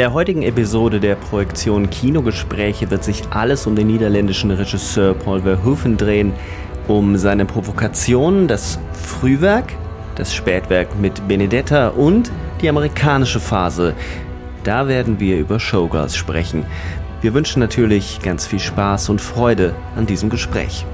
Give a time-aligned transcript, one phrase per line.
[0.00, 5.98] Der heutigen Episode der Projektion Kinogespräche wird sich alles um den niederländischen Regisseur Paul Verhoeven
[5.98, 6.32] drehen,
[6.88, 9.74] um seine Provokation, das Frühwerk,
[10.14, 13.92] das Spätwerk mit Benedetta und die amerikanische Phase.
[14.64, 16.64] Da werden wir über Showgirls sprechen.
[17.20, 20.86] Wir wünschen natürlich ganz viel Spaß und Freude an diesem Gespräch.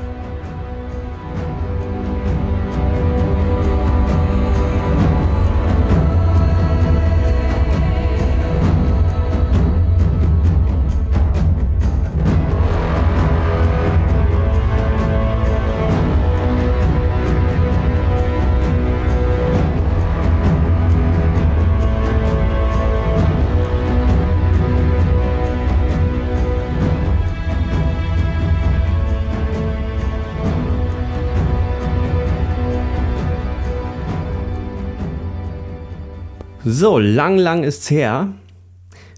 [36.78, 38.28] So, lang, lang ist's her.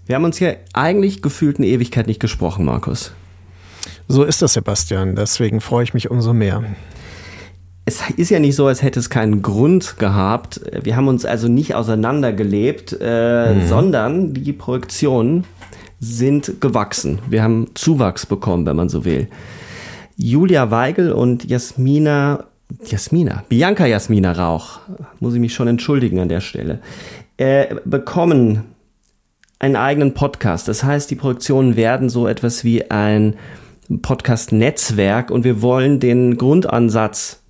[0.05, 3.11] Wir haben uns hier eigentlich gefühlt eine Ewigkeit nicht gesprochen, Markus.
[4.07, 5.15] So ist das, Sebastian.
[5.15, 6.63] Deswegen freue ich mich umso mehr.
[7.83, 10.61] Es ist ja nicht so, als hätte es keinen Grund gehabt.
[10.83, 13.67] Wir haben uns also nicht auseinandergelebt, äh, mhm.
[13.67, 15.43] sondern die Projektionen
[15.99, 17.19] sind gewachsen.
[17.27, 19.27] Wir haben Zuwachs bekommen, wenn man so will.
[20.15, 22.45] Julia Weigel und Jasmina
[22.85, 24.79] Jasmina, Bianca Jasmina Rauch,
[25.19, 26.79] muss ich mich schon entschuldigen an der Stelle,
[27.39, 28.65] äh, bekommen
[29.59, 30.67] einen eigenen Podcast.
[30.67, 33.35] Das heißt, die Produktionen werden so etwas wie ein
[34.01, 37.41] Podcast-Netzwerk und wir wollen den Grundansatz,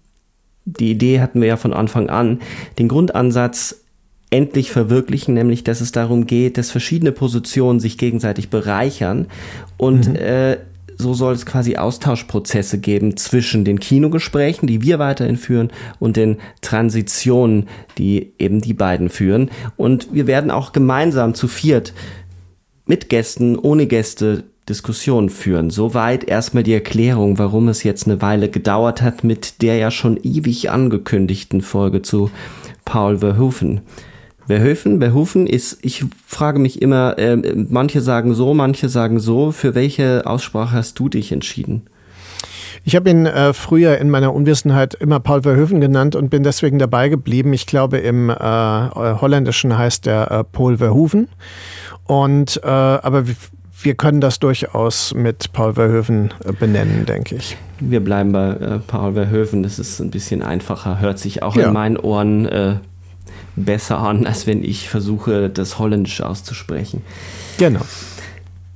[0.66, 2.40] die Idee hatten wir ja von Anfang an,
[2.78, 3.84] den Grundansatz
[4.30, 9.26] endlich verwirklichen, nämlich dass es darum geht, dass verschiedene Positionen sich gegenseitig bereichern
[9.78, 10.16] und mhm.
[10.16, 10.58] äh,
[11.00, 16.38] so soll es quasi Austauschprozesse geben zwischen den Kinogesprächen, die wir weiterhin führen, und den
[16.62, 19.50] Transitionen, die eben die beiden führen.
[19.78, 21.94] Und wir werden auch gemeinsam zu viert
[22.86, 25.70] mit Gästen, ohne Gäste Diskussionen führen.
[25.70, 30.18] Soweit erstmal die Erklärung, warum es jetzt eine Weile gedauert hat mit der ja schon
[30.22, 32.30] ewig angekündigten Folge zu
[32.84, 33.82] Paul Verhoeven.
[34.50, 37.38] Verhoeven, Verhoeven ist, ich frage mich immer, äh,
[37.70, 39.52] manche sagen so, manche sagen so.
[39.52, 41.84] Für welche Aussprache hast du dich entschieden?
[42.84, 46.80] Ich habe ihn äh, früher in meiner Unwissenheit immer Paul Verhoeven genannt und bin deswegen
[46.80, 47.54] dabei geblieben.
[47.54, 51.28] Ich glaube, im äh, Holländischen heißt er äh, Paul Verhoeven.
[52.06, 53.26] Und äh, aber
[53.84, 57.56] wir können das durchaus mit Paul Verhoeven äh, benennen, denke ich.
[57.80, 59.62] Wir bleiben bei äh, Paul Verhoeven.
[59.62, 61.68] Das ist ein bisschen einfacher, hört sich auch ja.
[61.68, 62.78] in meinen Ohren äh,
[63.66, 67.02] besser an, als wenn ich versuche, das Holländisch auszusprechen.
[67.58, 67.82] Genau.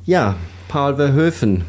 [0.06, 0.36] Ja,
[0.68, 1.64] Paul Verhoeven.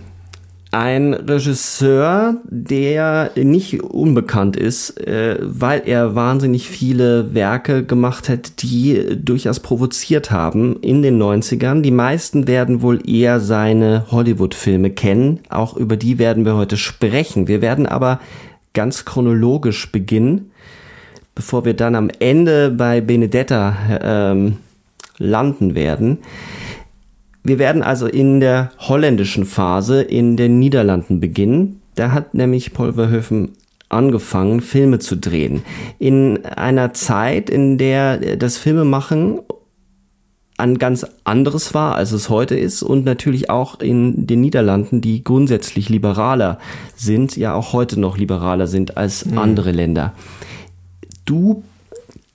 [0.70, 9.16] Ein Regisseur, der nicht unbekannt ist, äh, weil er wahnsinnig viele Werke gemacht hat, die
[9.22, 11.82] durchaus provoziert haben in den 90ern.
[11.82, 15.38] Die meisten werden wohl eher seine Hollywood-Filme kennen.
[15.49, 17.46] Auch über die werden wir heute sprechen.
[17.46, 18.19] Wir werden aber
[18.72, 20.50] ganz chronologisch beginnen
[21.35, 24.57] bevor wir dann am Ende bei Benedetta ähm,
[25.19, 26.19] landen werden.
[27.43, 31.81] Wir werden also in der holländischen Phase in den Niederlanden beginnen.
[31.95, 33.51] Da hat nämlich Paul Verhoeven
[33.89, 35.63] angefangen, Filme zu drehen.
[35.99, 39.41] In einer Zeit, in der das Filmemachen
[40.57, 45.25] ein ganz anderes war, als es heute ist und natürlich auch in den Niederlanden, die
[45.25, 46.59] grundsätzlich liberaler
[46.95, 49.39] sind, ja auch heute noch liberaler sind als mhm.
[49.39, 50.13] andere Länder.
[51.25, 51.62] Du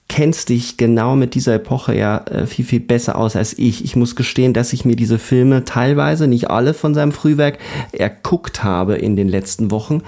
[0.10, 3.86] kennst dich genau mit dieser Epoche ja äh, viel, viel besser aus als ich.
[3.86, 7.60] Ich muss gestehen, dass ich mir diese Filme teilweise, nicht alle von seinem Frühwerk,
[7.92, 10.02] erguckt habe in den letzten Wochen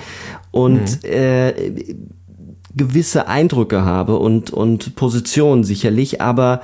[0.49, 1.09] und mhm.
[1.09, 1.53] äh,
[2.75, 6.61] gewisse Eindrücke habe und, und Positionen sicherlich, aber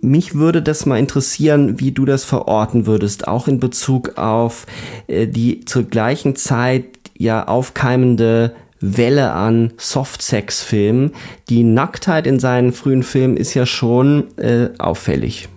[0.00, 4.66] mich würde das mal interessieren, wie du das verorten würdest, auch in Bezug auf
[5.08, 6.84] äh, die zur gleichen Zeit
[7.18, 8.54] ja aufkeimende
[8.94, 11.12] Welle an Softsex-Filmen.
[11.48, 15.48] Die Nacktheit in seinen frühen Filmen ist ja schon äh, auffällig.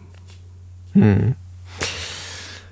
[0.93, 1.35] Hm.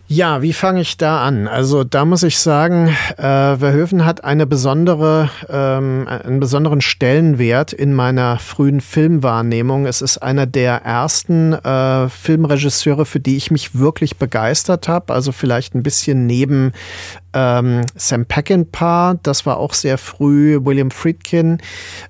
[0.10, 1.50] Ja, wie fange ich da an?
[1.50, 7.94] Also da muss ich sagen, äh, Verhoeven hat eine besondere, ähm, einen besonderen Stellenwert in
[7.94, 9.86] meiner frühen Filmwahrnehmung.
[9.86, 15.14] Es ist einer der ersten äh, Filmregisseure, für die ich mich wirklich begeistert habe.
[15.14, 16.72] Also vielleicht ein bisschen neben
[17.34, 21.60] ähm, Sam Peckinpah, das war auch sehr früh, William Friedkin.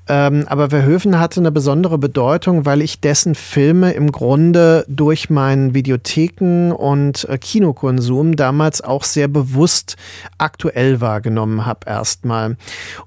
[0.07, 5.73] Ähm, aber Verhoeven hatte eine besondere Bedeutung, weil ich dessen Filme im Grunde durch meinen
[5.73, 9.95] Videotheken und äh, Kinokonsum damals auch sehr bewusst
[10.37, 12.57] aktuell wahrgenommen habe erstmal.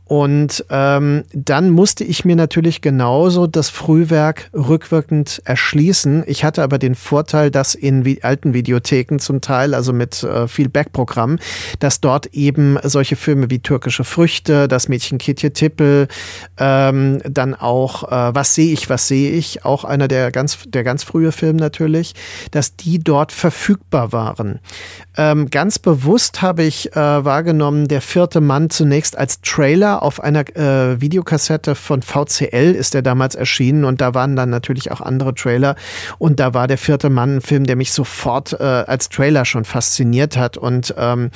[0.04, 6.24] Und ähm, dann musste ich mir natürlich genauso das Frühwerk rückwirkend erschließen.
[6.26, 10.68] Ich hatte aber den Vorteil, dass in alten Videotheken zum Teil, also mit äh, viel
[10.68, 11.38] Backprogramm,
[11.78, 16.08] dass dort eben solche Filme wie Türkische Früchte, Das Mädchen Kitje Tippel,
[16.58, 20.84] ähm, dann auch äh, Was sehe ich, was sehe ich, auch einer der ganz, der
[20.84, 22.14] ganz frühe Film natürlich,
[22.50, 24.60] dass die dort verfügbar waren.
[25.16, 30.48] Ähm, ganz bewusst habe ich äh, wahrgenommen, der vierte Mann zunächst als Trailer auf einer
[30.56, 35.34] äh, Videokassette von VCL ist der damals erschienen und da waren dann natürlich auch andere
[35.34, 35.76] Trailer
[36.18, 39.64] und da war der vierte Mann ein Film, der mich sofort äh, als Trailer schon
[39.64, 41.30] fasziniert hat und ähm,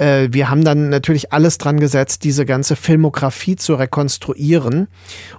[0.00, 4.88] äh, wir haben dann natürlich alles dran gesetzt, diese ganze Filmografie zu rekonstruieren.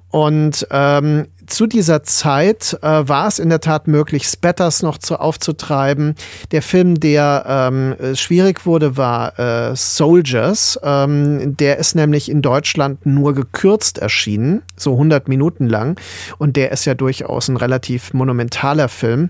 [0.10, 5.19] Und ähm, zu dieser Zeit äh, war es in der Tat möglich, Spatters noch zu,
[5.19, 6.16] aufzutreiben.
[6.52, 10.80] Der Film, der ähm, schwierig wurde, war äh, Soldiers.
[10.84, 16.00] Ähm, der ist nämlich in Deutschland nur gekürzt erschienen, so 100 Minuten lang.
[16.38, 19.30] Und der ist ja durchaus ein relativ monumentaler Film.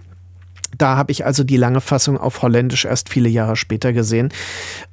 [0.78, 4.30] Da habe ich also die lange Fassung auf Holländisch erst viele Jahre später gesehen.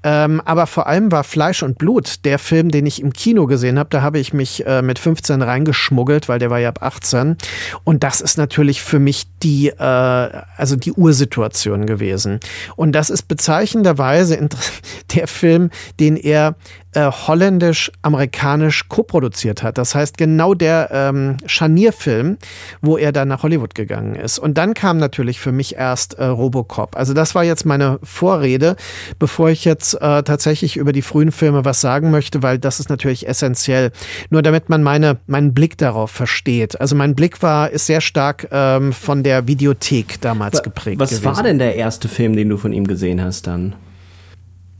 [0.03, 3.79] Ähm, aber vor allem war Fleisch und Blut der Film, den ich im Kino gesehen
[3.79, 3.91] habe.
[3.91, 7.37] Da habe ich mich äh, mit 15 reingeschmuggelt, weil der war ja ab 18.
[7.85, 12.41] Und das ist natürlich für mich die, äh, also die Ursituation gewesen.
[12.77, 14.49] Und das ist bezeichnenderweise
[15.15, 15.71] der Film,
[16.01, 16.57] den er
[16.95, 19.79] äh, holländisch-amerikanisch koproduziert hat.
[19.79, 22.39] Das heißt, genau der ähm, Scharnierfilm,
[22.81, 24.39] wo er dann nach Hollywood gegangen ist.
[24.39, 26.97] Und dann kam natürlich für mich erst äh, Robocop.
[26.97, 28.77] Also das war jetzt meine Vorrede,
[29.19, 32.89] bevor ich jetzt äh, tatsächlich über die frühen Filme was sagen möchte, weil das ist
[32.89, 33.93] natürlich essentiell.
[34.31, 36.81] Nur damit man meine, meinen Blick darauf versteht.
[36.81, 41.01] Also mein Blick war, ist sehr stark ähm, von der Videothek damals geprägt.
[41.01, 41.25] Was gewesen.
[41.25, 43.75] war denn der erste Film, den du von ihm gesehen hast dann?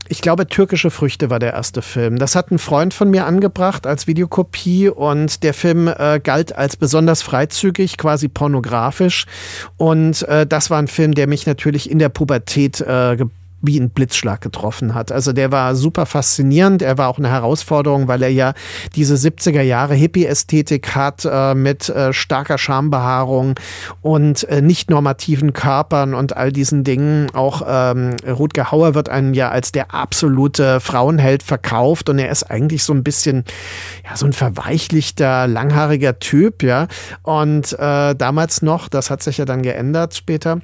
[0.09, 2.17] Ich glaube, Türkische Früchte war der erste Film.
[2.17, 6.75] Das hat ein Freund von mir angebracht als Videokopie und der Film äh, galt als
[6.75, 9.27] besonders freizügig, quasi pornografisch.
[9.77, 13.17] Und äh, das war ein Film, der mich natürlich in der Pubertät äh,
[13.61, 15.11] wie ein Blitzschlag getroffen hat.
[15.11, 16.81] Also der war super faszinierend.
[16.81, 18.53] Er war auch eine Herausforderung, weil er ja
[18.95, 23.55] diese 70er Jahre Hippie-Ästhetik hat äh, mit äh, starker Schambehaarung
[24.01, 27.29] und äh, nicht normativen Körpern und all diesen Dingen.
[27.33, 32.43] Auch ähm, Rutger Hauer wird einem ja als der absolute Frauenheld verkauft und er ist
[32.43, 33.43] eigentlich so ein bisschen
[34.09, 36.87] ja so ein verweichlichter, langhaariger Typ, ja.
[37.23, 40.61] Und äh, damals noch, das hat sich ja dann geändert später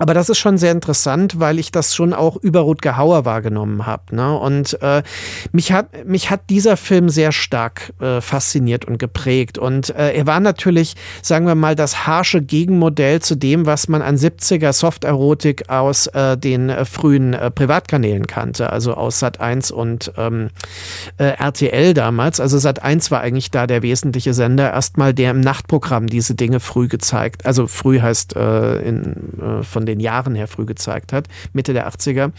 [0.00, 3.84] aber das ist schon sehr interessant, weil ich das schon auch über Rutger Hauer wahrgenommen
[3.84, 4.16] habe.
[4.16, 4.34] Ne?
[4.38, 5.02] Und äh,
[5.52, 9.58] mich, hat, mich hat dieser Film sehr stark äh, fasziniert und geprägt.
[9.58, 14.00] Und äh, er war natürlich, sagen wir mal, das harsche Gegenmodell zu dem, was man
[14.00, 19.70] an 70er Softerotik aus äh, den äh, frühen äh, Privatkanälen kannte, also aus Sat 1
[19.70, 20.48] und ähm,
[21.18, 22.40] äh, RTL damals.
[22.40, 26.58] Also Sat 1 war eigentlich da der wesentliche Sender, erstmal der im Nachtprogramm diese Dinge
[26.58, 27.44] früh gezeigt.
[27.44, 31.88] Also früh heißt äh, in, äh, von den Jahren her früh gezeigt hat, Mitte der
[31.90, 32.32] 80er.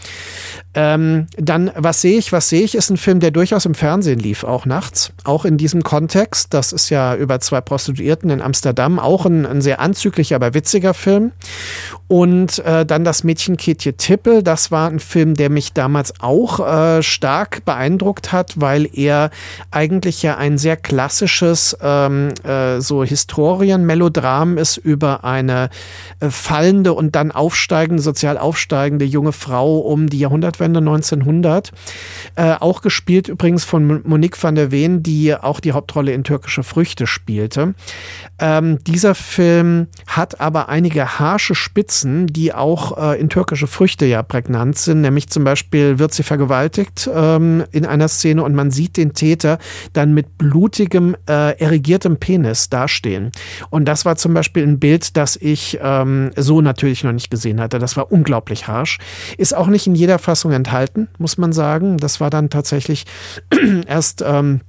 [0.74, 2.32] Ähm, dann, was sehe ich?
[2.32, 5.12] Was sehe ich, ist ein Film, der durchaus im Fernsehen lief, auch nachts.
[5.24, 6.54] Auch in diesem Kontext.
[6.54, 8.98] Das ist ja über zwei Prostituierten in Amsterdam.
[8.98, 11.32] Auch ein, ein sehr anzüglicher, aber witziger Film.
[12.08, 14.42] Und äh, dann das Mädchen Ketje Tippel.
[14.42, 19.30] Das war ein Film, der mich damals auch äh, stark beeindruckt hat, weil er
[19.70, 25.70] eigentlich ja ein sehr klassisches ähm, äh, so Historienmelodram ist über eine
[26.20, 31.72] äh, fallende und dann aufsteigende, sozial aufsteigende junge Frau um die Jahrhundertwende 1900.
[32.36, 36.62] Äh, auch gespielt übrigens von Monique van der Ween, die auch die Hauptrolle in Türkische
[36.62, 37.74] Früchte spielte.
[38.38, 44.22] Ähm, dieser Film hat aber einige harsche Spitzen, die auch äh, in Türkische Früchte ja
[44.22, 45.00] prägnant sind.
[45.00, 49.58] Nämlich zum Beispiel wird sie vergewaltigt ähm, in einer Szene und man sieht den Täter
[49.94, 53.32] dann mit blutigem, äh, erigiertem Penis dastehen.
[53.70, 57.60] Und das war zum Beispiel ein Bild, das ich ähm, so natürlich noch nicht gesehen
[57.60, 57.78] hatte.
[57.78, 58.98] Das war unglaublich harsch.
[59.38, 61.96] Ist auch nicht in jeder Fassung enthalten, muss man sagen.
[61.98, 63.04] Das war dann tatsächlich
[63.86, 64.60] erst ähm,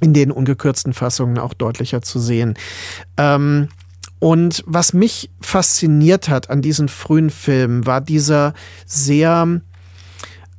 [0.00, 2.54] in den ungekürzten Fassungen auch deutlicher zu sehen.
[3.16, 3.68] Ähm,
[4.18, 8.54] und was mich fasziniert hat an diesen frühen Filmen, war dieser
[8.86, 9.60] sehr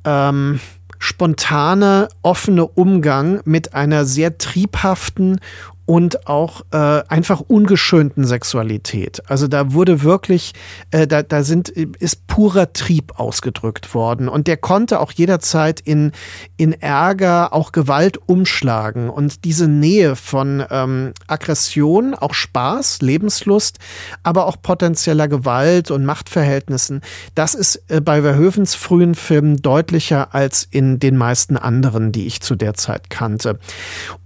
[0.04, 0.60] ähm,
[0.98, 5.40] spontane, offene Umgang mit einer sehr triebhaften
[5.88, 6.76] und auch äh,
[7.08, 9.22] einfach ungeschönten Sexualität.
[9.30, 10.52] Also da wurde wirklich,
[10.90, 14.28] äh, da, da sind, ist purer Trieb ausgedrückt worden.
[14.28, 16.12] Und der konnte auch jederzeit in,
[16.58, 19.08] in Ärger, auch Gewalt umschlagen.
[19.08, 23.78] Und diese Nähe von ähm, Aggression, auch Spaß, Lebenslust,
[24.22, 27.00] aber auch potenzieller Gewalt und Machtverhältnissen,
[27.34, 32.42] das ist äh, bei Verhoevens frühen Filmen deutlicher als in den meisten anderen, die ich
[32.42, 33.58] zu der Zeit kannte.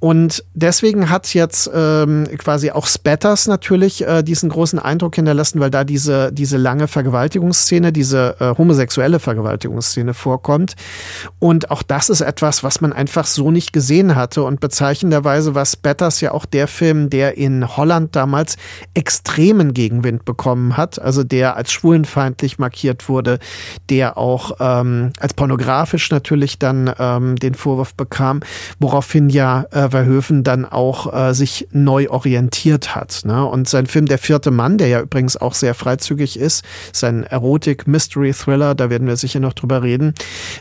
[0.00, 5.60] Und deswegen hat jetzt jetzt ähm, quasi auch Spatters natürlich äh, diesen großen Eindruck hinterlassen,
[5.60, 10.76] weil da diese, diese lange Vergewaltigungsszene, diese äh, homosexuelle Vergewaltigungsszene vorkommt.
[11.38, 14.44] Und auch das ist etwas, was man einfach so nicht gesehen hatte.
[14.44, 18.56] Und bezeichnenderweise war Spatters ja auch der Film, der in Holland damals
[18.94, 23.38] extremen Gegenwind bekommen hat, also der als schwulenfeindlich markiert wurde,
[23.90, 28.40] der auch ähm, als pornografisch natürlich dann ähm, den Vorwurf bekam,
[28.80, 33.22] woraufhin ja äh, Verhoeven dann auch äh, sich neu orientiert hat.
[33.24, 33.44] Ne?
[33.44, 38.76] Und sein Film Der vierte Mann, der ja übrigens auch sehr freizügig ist, sein Erotik-Mystery-Thriller,
[38.76, 40.14] da werden wir sicher noch drüber reden.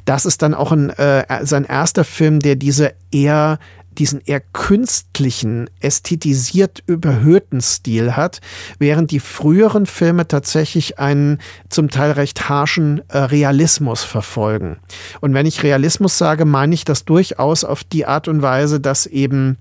[0.06, 3.60] Das ist dann auch ein, äh, sein erster Film, der diese eher
[3.98, 8.40] diesen eher künstlichen, ästhetisiert überhöhten Stil hat,
[8.80, 14.78] während die früheren Filme tatsächlich einen zum Teil recht harschen äh, Realismus verfolgen.
[15.20, 19.06] Und wenn ich Realismus sage, meine ich das durchaus auf die Art und Weise, dass
[19.06, 19.58] eben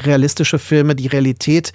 [0.00, 1.72] realistische Filme die Realität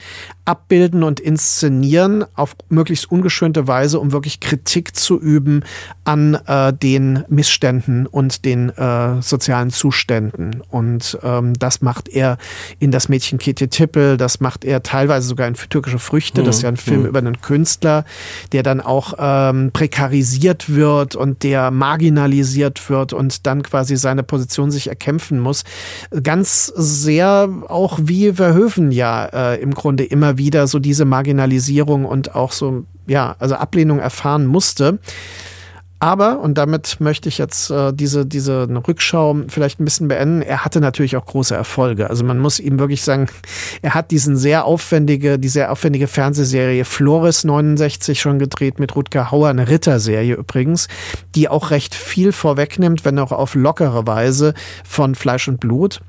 [0.47, 5.63] abbilden und inszenieren auf möglichst ungeschönte Weise, um wirklich Kritik zu üben
[6.05, 10.63] an äh, den Missständen und den äh, sozialen Zuständen.
[10.69, 12.37] Und ähm, das macht er
[12.79, 16.45] in Das Mädchen Kete Tippel, das macht er teilweise sogar in Türkische Früchte, mhm.
[16.45, 17.07] das ist ja ein Film mhm.
[17.07, 18.05] über einen Künstler,
[18.53, 24.71] der dann auch ähm, prekarisiert wird und der marginalisiert wird und dann quasi seine Position
[24.71, 25.65] sich erkämpfen muss.
[26.23, 32.35] Ganz sehr auch wie Verhoeven ja äh, im Grunde immer wieder so diese Marginalisierung und
[32.35, 34.99] auch so, ja, also Ablehnung erfahren musste.
[35.99, 40.63] Aber, und damit möchte ich jetzt äh, diese, diese Rückschau vielleicht ein bisschen beenden, er
[40.63, 42.09] hatte natürlich auch große Erfolge.
[42.09, 43.27] Also man muss ihm wirklich sagen,
[43.81, 49.31] er hat diesen sehr aufwendige, die sehr aufwendige Fernsehserie Flores 69 schon gedreht mit Rutger
[49.31, 50.87] Hauer, eine Ritterserie übrigens,
[51.33, 56.01] die auch recht viel vorwegnimmt, wenn auch auf lockere Weise von Fleisch und Blut.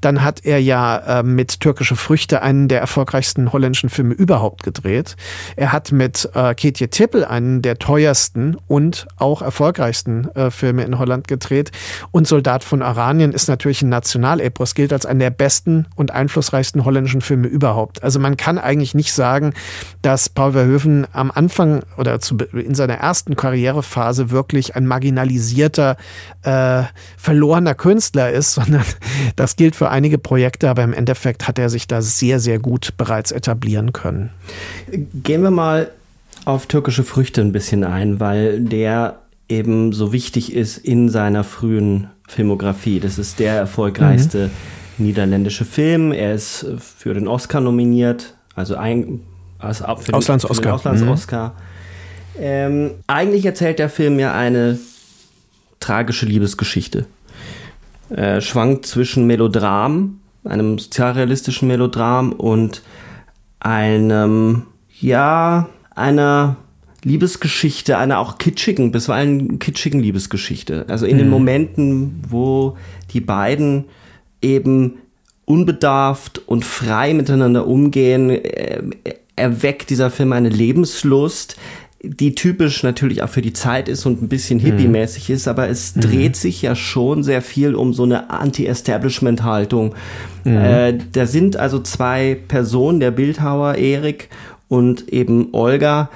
[0.00, 5.16] Dann hat er ja äh, mit Türkische Früchte einen der erfolgreichsten holländischen Filme überhaupt gedreht.
[5.56, 10.84] Er hat mit äh, Ketje Tippel einen der teuersten und auch auch erfolgreichsten äh, Filme
[10.84, 11.72] in Holland gedreht.
[12.12, 16.84] Und Soldat von Aranien ist natürlich ein Nationalepos, gilt als einer der besten und einflussreichsten
[16.84, 18.04] holländischen Filme überhaupt.
[18.04, 19.54] Also man kann eigentlich nicht sagen,
[20.02, 25.96] dass Paul Verhoeven am Anfang oder zu, in seiner ersten Karrierephase wirklich ein marginalisierter,
[26.42, 26.84] äh,
[27.16, 28.84] verlorener Künstler ist, sondern
[29.34, 32.96] das gilt für einige Projekte, aber im Endeffekt hat er sich da sehr, sehr gut
[32.96, 34.30] bereits etablieren können.
[35.24, 35.90] Gehen wir mal
[36.44, 39.20] auf türkische Früchte ein bisschen ein, weil der
[39.54, 43.00] eben so wichtig ist in seiner frühen Filmografie.
[43.00, 44.50] Das ist der erfolgreichste
[44.98, 45.06] mhm.
[45.06, 46.12] niederländische Film.
[46.12, 49.20] Er ist für den Oscar nominiert, also ein
[49.58, 50.74] also Auslands-Oscar.
[50.74, 51.48] Auslands-Oscar.
[51.48, 51.52] Mhm.
[52.36, 54.78] Ähm, eigentlich erzählt der Film ja eine
[55.80, 57.06] tragische Liebesgeschichte.
[58.10, 62.82] Er schwankt zwischen Melodram, einem sozialrealistischen Melodram und
[63.60, 64.64] einem,
[65.00, 66.56] ja, einer
[67.04, 70.86] Liebesgeschichte, einer auch kitschigen, bisweilen kitschigen Liebesgeschichte.
[70.88, 71.20] Also in mhm.
[71.20, 72.76] den Momenten, wo
[73.12, 73.84] die beiden
[74.42, 74.94] eben
[75.44, 78.82] unbedarft und frei miteinander umgehen, äh,
[79.36, 81.56] erweckt dieser Film eine Lebenslust,
[82.02, 84.64] die typisch natürlich auch für die Zeit ist und ein bisschen mhm.
[84.64, 86.00] hippie-mäßig ist, aber es mhm.
[86.02, 89.94] dreht sich ja schon sehr viel um so eine Anti-Establishment-Haltung.
[90.44, 90.56] Mhm.
[90.56, 94.28] Äh, da sind also zwei Personen, der Bildhauer Erik
[94.68, 96.10] und eben Olga,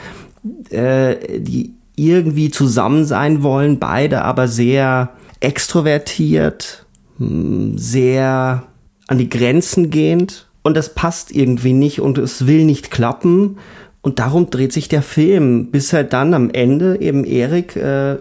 [0.70, 6.86] äh, die irgendwie zusammen sein wollen, beide aber sehr extrovertiert,
[7.18, 8.64] hm, sehr
[9.08, 13.56] an die Grenzen gehend und das passt irgendwie nicht und es will nicht klappen
[14.02, 18.16] und darum dreht sich der Film, bis halt dann am Ende eben Erik, äh,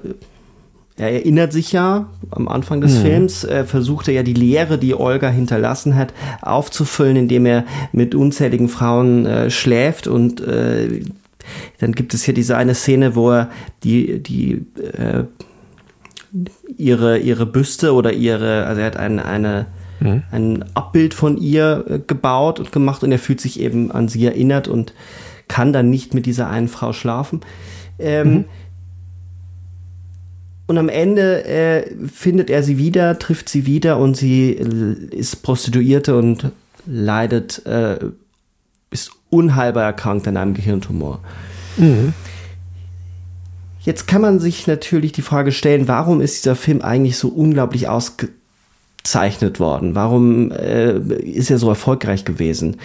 [0.99, 3.01] er erinnert sich ja am Anfang des mhm.
[3.01, 8.15] Films, äh, versucht er ja die Lehre, die Olga hinterlassen hat, aufzufüllen, indem er mit
[8.15, 11.01] unzähligen Frauen äh, schläft und äh,
[11.79, 13.49] dann gibt es hier diese eine Szene, wo er
[13.83, 15.25] die, die äh,
[16.77, 19.67] ihre, ihre Büste oder ihre, also er hat ein, eine,
[19.99, 20.23] mhm.
[20.31, 24.25] ein Abbild von ihr äh, gebaut und gemacht und er fühlt sich eben an sie
[24.25, 24.93] erinnert und
[25.47, 27.41] kann dann nicht mit dieser einen Frau schlafen.
[27.99, 28.45] Ähm, mhm.
[30.67, 36.17] Und am Ende äh, findet er sie wieder, trifft sie wieder und sie ist Prostituierte
[36.17, 36.51] und
[36.85, 37.97] leidet, äh,
[39.29, 41.19] unheilbar erkrankt an einem Gehirntumor.
[41.77, 42.13] Mhm.
[43.81, 47.87] Jetzt kann man sich natürlich die Frage stellen, warum ist dieser Film eigentlich so unglaublich
[47.87, 49.95] ausgezeichnet worden?
[49.95, 52.77] Warum äh, ist er so erfolgreich gewesen?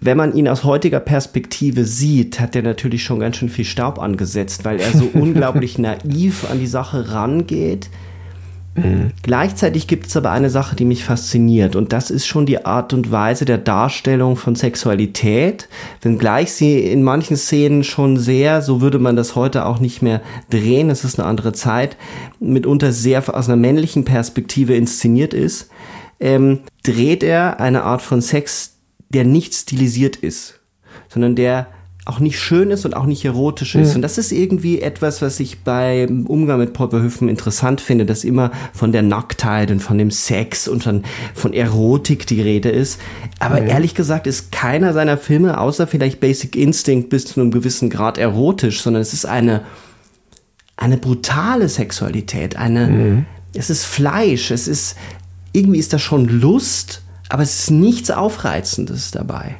[0.00, 3.98] wenn man ihn aus heutiger Perspektive sieht, hat er natürlich schon ganz schön viel Staub
[3.98, 7.90] angesetzt, weil er so unglaublich naiv an die Sache rangeht.
[8.74, 9.10] Mhm.
[9.22, 12.92] Gleichzeitig gibt es aber eine Sache, die mich fasziniert und das ist schon die Art
[12.92, 15.68] und Weise der Darstellung von Sexualität,
[16.02, 20.20] wenngleich sie in manchen Szenen schon sehr, so würde man das heute auch nicht mehr
[20.50, 21.96] drehen, es ist eine andere Zeit,
[22.38, 25.68] mitunter sehr aus einer männlichen Perspektive inszeniert ist,
[26.20, 28.76] ähm, dreht er eine Art von Sex,
[29.08, 30.60] der nicht stilisiert ist,
[31.08, 31.66] sondern der
[32.06, 33.90] auch nicht schön ist und auch nicht erotisch ist.
[33.90, 33.94] Ja.
[33.96, 38.50] Und das ist irgendwie etwas, was ich beim Umgang mit Verhoeven interessant finde, dass immer
[38.72, 41.04] von der Nacktheit und von dem Sex und von,
[41.34, 43.00] von Erotik die Rede ist.
[43.38, 43.66] Aber ja.
[43.66, 48.16] ehrlich gesagt ist keiner seiner Filme, außer vielleicht Basic Instinct, bis zu einem gewissen Grad
[48.16, 49.62] erotisch, sondern es ist eine,
[50.76, 53.26] eine brutale Sexualität, eine, mhm.
[53.52, 54.96] es ist Fleisch, es ist,
[55.52, 59.56] irgendwie ist da schon Lust, aber es ist nichts Aufreizendes dabei.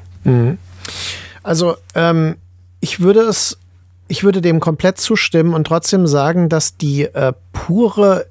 [1.42, 2.36] Also, ähm,
[2.80, 3.58] ich würde es,
[4.08, 8.26] ich würde dem komplett zustimmen und trotzdem sagen, dass die äh, pure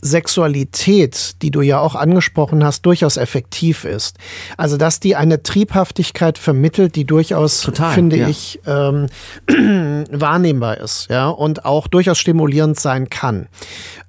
[0.00, 4.16] Sexualität, die du ja auch angesprochen hast, durchaus effektiv ist.
[4.56, 8.28] Also dass die eine Triebhaftigkeit vermittelt, die durchaus, Total, finde ja.
[8.28, 9.06] ich, ähm,
[10.10, 13.48] wahrnehmbar ist, ja, und auch durchaus stimulierend sein kann.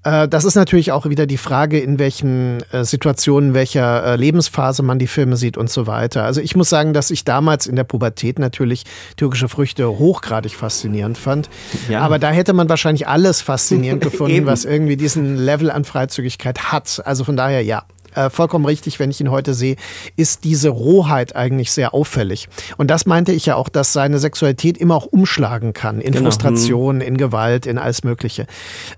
[0.03, 4.83] Äh, das ist natürlich auch wieder die Frage, in welchen äh, Situationen, welcher äh, Lebensphase
[4.83, 6.23] man die Filme sieht und so weiter.
[6.23, 8.83] Also ich muss sagen, dass ich damals in der Pubertät natürlich
[9.17, 11.49] türkische Früchte hochgradig faszinierend fand.
[11.89, 12.01] Ja.
[12.01, 17.01] Aber da hätte man wahrscheinlich alles faszinierend gefunden, was irgendwie diesen Level an Freizügigkeit hat.
[17.05, 17.83] Also von daher ja,
[18.15, 19.75] äh, vollkommen richtig, wenn ich ihn heute sehe,
[20.15, 22.49] ist diese Rohheit eigentlich sehr auffällig.
[22.77, 26.25] Und das meinte ich ja auch, dass seine Sexualität immer auch umschlagen kann in genau.
[26.25, 27.01] Frustration, mhm.
[27.01, 28.47] in Gewalt, in alles Mögliche.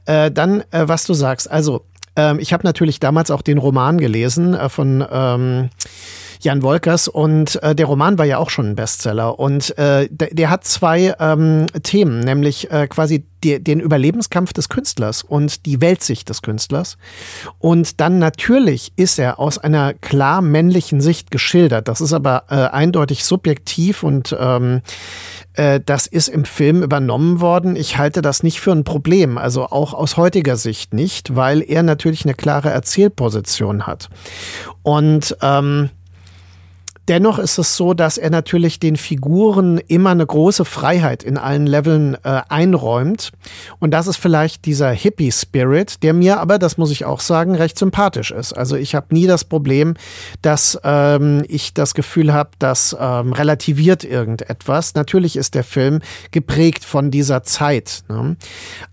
[0.05, 3.97] Äh, dann, äh, was du sagst, also ähm, ich habe natürlich damals auch den Roman
[3.97, 5.69] gelesen äh, von ähm,
[6.43, 7.07] Jan Wolkers.
[7.07, 9.39] Und äh, der Roman war ja auch schon ein Bestseller.
[9.39, 14.69] Und äh, der, der hat zwei ähm, Themen, nämlich äh, quasi die, den Überlebenskampf des
[14.69, 16.97] Künstlers und die Weltsicht des Künstlers.
[17.59, 21.87] Und dann natürlich ist er aus einer klar männlichen Sicht geschildert.
[21.87, 24.81] Das ist aber äh, eindeutig subjektiv und ähm,
[25.53, 27.75] äh, das ist im Film übernommen worden.
[27.75, 31.83] Ich halte das nicht für ein Problem, also auch aus heutiger Sicht nicht, weil er
[31.83, 34.09] natürlich eine klare Erzählposition hat.
[34.83, 35.89] Und ähm,
[37.07, 41.65] Dennoch ist es so, dass er natürlich den Figuren immer eine große Freiheit in allen
[41.65, 43.31] Leveln äh, einräumt.
[43.79, 47.77] Und das ist vielleicht dieser Hippie-Spirit, der mir aber, das muss ich auch sagen, recht
[47.77, 48.53] sympathisch ist.
[48.53, 49.95] Also ich habe nie das Problem,
[50.43, 54.93] dass ähm, ich das Gefühl habe, dass ähm, relativiert irgendetwas.
[54.93, 58.03] Natürlich ist der Film geprägt von dieser Zeit.
[58.09, 58.35] Ne?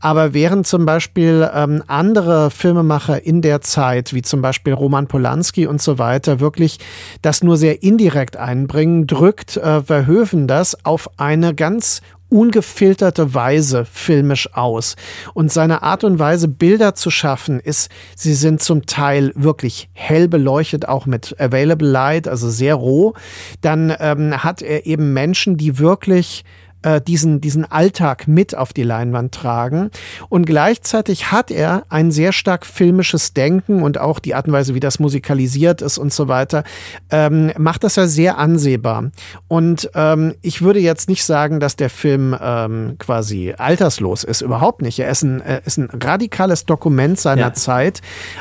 [0.01, 5.67] Aber während zum Beispiel ähm, andere Filmemacher in der Zeit, wie zum Beispiel Roman Polanski
[5.67, 6.79] und so weiter, wirklich
[7.21, 13.85] das nur sehr in indirekt einbringen, drückt äh, Verhoeven das auf eine ganz ungefilterte Weise
[13.91, 14.95] filmisch aus.
[15.35, 20.29] Und seine Art und Weise, Bilder zu schaffen, ist, sie sind zum Teil wirklich hell
[20.29, 23.15] beleuchtet, auch mit Available Light, also sehr roh.
[23.63, 26.45] Dann ähm, hat er eben Menschen, die wirklich
[26.89, 29.91] äh, diesen, diesen Alltag mit auf die Leinwand tragen.
[30.29, 34.75] Und gleichzeitig hat er ein sehr stark filmisches Denken und auch die Art und Weise,
[34.75, 36.65] wie das musikalisiert ist und so weiter,
[37.11, 39.11] ähm, macht das ja sehr ansehbar.
[39.49, 44.41] Und ähm, ich würde jetzt nicht sagen, dass der Film ähm, quasi alterslos ist.
[44.41, 44.99] Überhaupt nicht.
[44.99, 47.53] Er ist ein, er ist ein radikales Dokument seiner ja.
[47.53, 48.01] Zeit.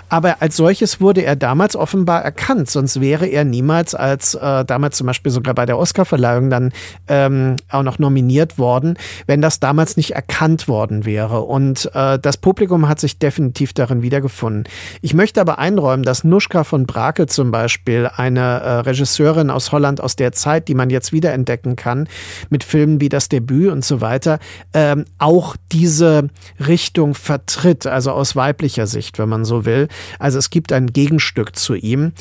[0.10, 2.70] Aber als solches wurde er damals offenbar erkannt.
[2.70, 6.72] Sonst wäre er niemals als äh, damals zum Beispiel sogar bei der Oscarverleihung dann
[7.08, 11.42] ähm, auch noch nominiert worden, wenn das damals nicht erkannt worden wäre.
[11.42, 14.66] Und äh, das Publikum hat sich definitiv darin wiedergefunden.
[15.02, 20.02] Ich möchte aber einräumen, dass Nuschka von Brakel zum Beispiel, eine äh, Regisseurin aus Holland
[20.02, 22.08] aus der Zeit, die man jetzt wiederentdecken kann,
[22.50, 24.40] mit Filmen wie Das Debüt und so weiter,
[24.74, 29.88] ähm, auch diese Richtung vertritt, also aus weiblicher Sicht, wenn man so will.
[30.20, 32.14] Also es gibt ein Gegenstück zu ihm.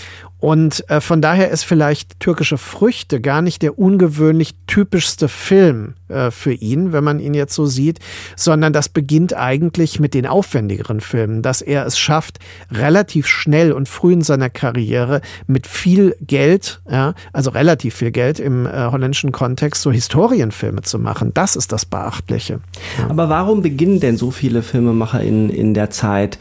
[0.46, 6.30] Und äh, von daher ist vielleicht türkische Früchte gar nicht der ungewöhnlich typischste Film äh,
[6.30, 7.98] für ihn, wenn man ihn jetzt so sieht,
[8.36, 12.38] sondern das beginnt eigentlich mit den aufwendigeren Filmen, dass er es schafft,
[12.70, 18.38] relativ schnell und früh in seiner Karriere mit viel Geld, ja, also relativ viel Geld
[18.38, 21.32] im äh, holländischen Kontext, so Historienfilme zu machen.
[21.34, 22.60] Das ist das Beachtliche.
[22.98, 23.10] Ja.
[23.10, 26.38] Aber warum beginnen denn so viele Filmemacher in, in der Zeit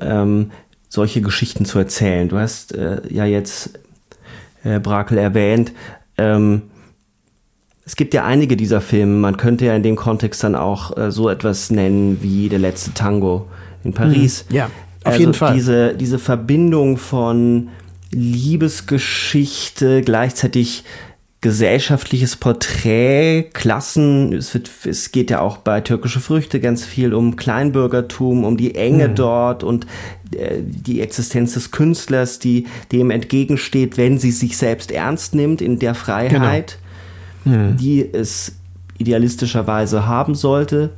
[0.00, 0.50] ähm,
[0.94, 2.28] solche Geschichten zu erzählen.
[2.28, 3.78] Du hast äh, ja jetzt
[4.62, 5.72] äh, Brakel erwähnt.
[6.16, 6.62] Ähm,
[7.84, 9.18] es gibt ja einige dieser Filme.
[9.18, 12.94] Man könnte ja in dem Kontext dann auch äh, so etwas nennen wie Der letzte
[12.94, 13.48] Tango
[13.82, 14.46] in Paris.
[14.48, 14.54] Mhm.
[14.54, 14.72] Ja, auf
[15.04, 15.54] also jeden Fall.
[15.54, 17.68] Diese, diese Verbindung von
[18.12, 20.84] Liebesgeschichte, gleichzeitig
[21.44, 24.32] gesellschaftliches Porträt, Klassen.
[24.32, 28.74] Es, wird, es geht ja auch bei türkische Früchte ganz viel um Kleinbürgertum, um die
[28.74, 29.14] Enge mhm.
[29.14, 29.86] dort und
[30.34, 35.78] äh, die Existenz des Künstlers, die dem entgegensteht, wenn sie sich selbst ernst nimmt in
[35.78, 36.78] der Freiheit,
[37.44, 37.58] genau.
[37.58, 37.76] mhm.
[37.76, 38.52] die es
[38.96, 40.94] idealistischerweise haben sollte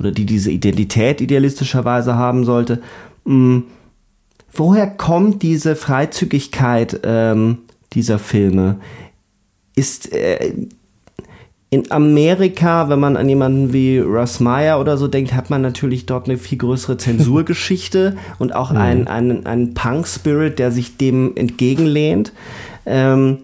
[0.00, 2.82] oder die diese Identität idealistischerweise haben sollte.
[3.24, 3.66] Mhm.
[4.52, 7.58] Woher kommt diese Freizügigkeit ähm,
[7.92, 8.80] dieser Filme?
[9.76, 10.52] Ist äh,
[11.74, 16.06] in Amerika, wenn man an jemanden wie Russ Meyer oder so denkt, hat man natürlich
[16.06, 18.76] dort eine viel größere Zensurgeschichte und auch mhm.
[18.76, 22.32] einen, einen, einen Punk-Spirit, der sich dem entgegenlehnt.
[22.86, 23.38] Ähm,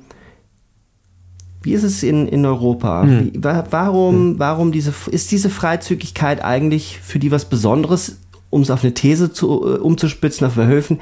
[1.62, 3.02] wie ist es in, in Europa?
[3.02, 3.32] Mhm.
[3.34, 4.38] Wie, warum, mhm.
[4.38, 9.32] warum diese, ist diese Freizügigkeit eigentlich für die was Besonderes, um es auf eine These
[9.32, 11.00] zu, äh, umzuspitzen, auf Verhöfen?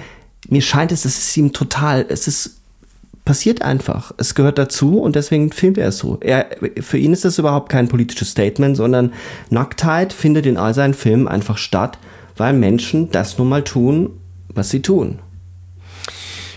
[0.48, 2.57] Mir scheint es, es ist ihm total, es ist
[3.28, 4.12] passiert einfach.
[4.16, 6.16] Es gehört dazu und deswegen filmt er es so.
[6.22, 6.46] Er,
[6.80, 9.12] für ihn ist das überhaupt kein politisches Statement, sondern
[9.50, 11.98] Nacktheit findet in all seinen Filmen einfach statt,
[12.38, 14.18] weil Menschen das nun mal tun,
[14.54, 15.18] was sie tun.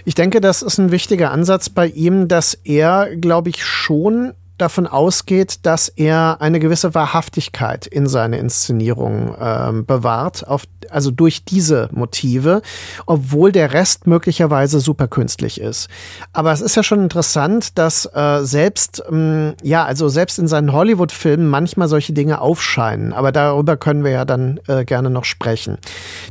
[0.06, 4.88] Ich denke, das ist ein wichtiger Ansatz bei ihm, dass er, glaube ich, schon davon
[4.88, 11.90] ausgeht, dass er eine gewisse Wahrhaftigkeit in seine Inszenierung ähm, bewahrt, auf, also durch diese
[11.92, 12.62] Motive,
[13.06, 15.90] obwohl der Rest möglicherweise super künstlich ist.
[16.34, 20.72] Aber es ist ja schon interessant, dass äh, selbst, ähm, ja, also selbst in seinen
[20.72, 23.14] Hollywood-Filmen manchmal solche Dinge aufscheinen.
[23.14, 25.78] Aber darüber können wir ja dann äh, gerne noch sprechen.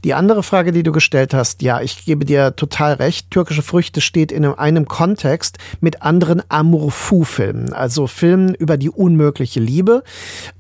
[0.05, 3.31] Die andere Frage, die du gestellt hast, ja, ich gebe dir total recht.
[3.31, 9.61] Türkische Früchte steht in einem, einem Kontext mit anderen Amour-Fou-Filmen, also Filmen über die unmögliche
[9.61, 10.03] Liebe,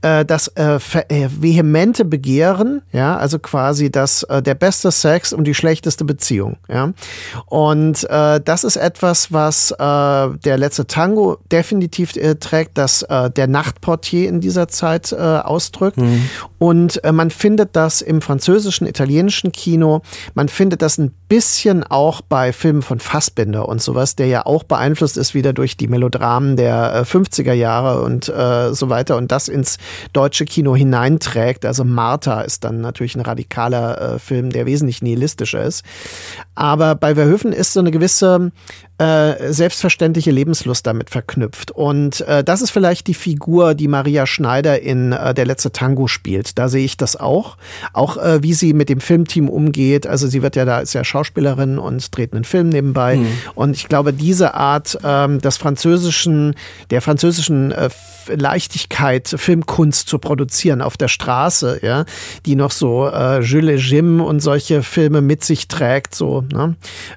[0.01, 5.45] äh, das äh, äh, vehemente Begehren, ja, also quasi das äh, der beste Sex und
[5.45, 6.95] die schlechteste Beziehung, ja.
[7.45, 13.29] Und äh, das ist etwas, was äh, der letzte Tango definitiv äh, trägt, dass äh,
[13.31, 15.99] der Nachtportier in dieser Zeit äh, ausdrückt.
[15.99, 16.31] Mhm.
[16.59, 20.01] Und äh, man findet das im französischen, italienischen Kino.
[20.35, 24.65] Man findet das ein bisschen auch bei Filmen von Fassbinder und sowas, der ja auch
[24.65, 29.33] beeinflusst ist wieder durch die Melodramen der äh, 50er Jahre und äh, so weiter und
[29.33, 29.79] das ins
[30.13, 31.65] deutsche Kino hineinträgt.
[31.65, 35.85] Also Martha ist dann natürlich ein radikaler äh, Film, der wesentlich nihilistischer ist.
[36.55, 38.53] Aber bei Verhoeven ist so eine gewisse
[39.01, 41.71] äh, selbstverständliche Lebenslust damit verknüpft.
[41.71, 46.07] Und äh, das ist vielleicht die Figur, die Maria Schneider in äh, Der letzte Tango
[46.07, 46.59] spielt.
[46.59, 47.57] Da sehe ich das auch.
[47.95, 50.07] Auch äh, wie sie mit dem Filmteam umgeht.
[50.07, 53.17] Also sie wird ja da, ist ja Schauspielerin und dreht einen Film nebenbei.
[53.17, 53.29] Mhm.
[53.55, 56.55] Und ich glaube, diese Art ähm, des französischen,
[56.91, 57.89] der französischen äh,
[58.29, 62.05] Leichtigkeit, Filmkunst zu produzieren auf der Straße, ja,
[62.47, 66.77] die noch so äh, Jules Jim und solche Filme mit sich trägt, so, ne?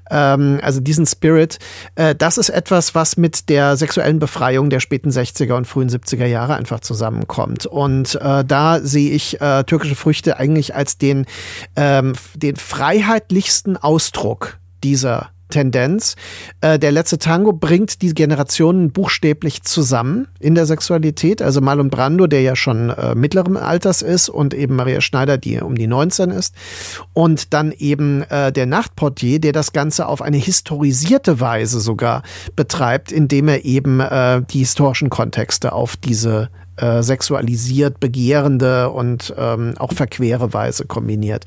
[0.10, 1.60] ähm, also diesen Spirit,
[1.96, 6.26] äh, das ist etwas, was mit der sexuellen Befreiung der späten 60er und frühen 70er
[6.26, 7.66] Jahre einfach zusammenkommt.
[7.66, 11.26] Und äh, da sehe ich äh, türkische Früchte eigentlich als den,
[11.76, 16.16] ähm, den freiheitlichsten Ausdruck dieser Tendenz.
[16.62, 21.42] Äh, der letzte Tango bringt die Generationen buchstäblich zusammen in der Sexualität.
[21.42, 25.60] Also Marlon Brando, der ja schon äh, mittleren Alters ist und eben Maria Schneider, die
[25.60, 26.56] um die 19 ist.
[27.14, 32.24] Und dann eben äh, der Nachtportier, der das Ganze auf eine historisierte Weise sogar
[32.56, 39.76] betreibt, indem er eben äh, die historischen Kontexte auf diese äh, sexualisiert, begehrende und ähm,
[39.78, 41.46] auch verquere Weise kombiniert.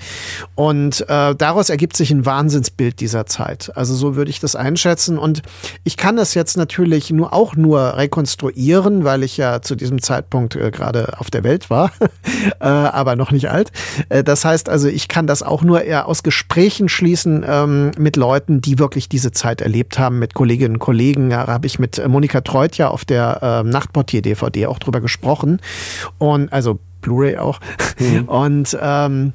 [0.55, 3.73] Und äh, daraus ergibt sich ein Wahnsinnsbild dieser Zeit.
[3.75, 5.19] Also so würde ich das einschätzen.
[5.19, 5.43] Und
[5.83, 10.55] ich kann das jetzt natürlich nur auch nur rekonstruieren, weil ich ja zu diesem Zeitpunkt
[10.55, 11.91] äh, gerade auf der Welt war,
[12.61, 13.73] äh, aber noch nicht alt.
[14.09, 18.17] Äh, das heißt also, ich kann das auch nur eher aus Gesprächen schließen ähm, mit
[18.17, 21.31] Leuten, die wirklich diese Zeit erlebt haben, mit Kolleginnen und Kollegen.
[21.31, 25.61] Da habe ich mit Monika Treut ja auf der äh, Nachtportier-DVD auch drüber gesprochen gesprochen.
[26.19, 27.61] Und also Blu-ray auch.
[27.99, 28.25] Mhm.
[28.25, 29.33] Und ähm,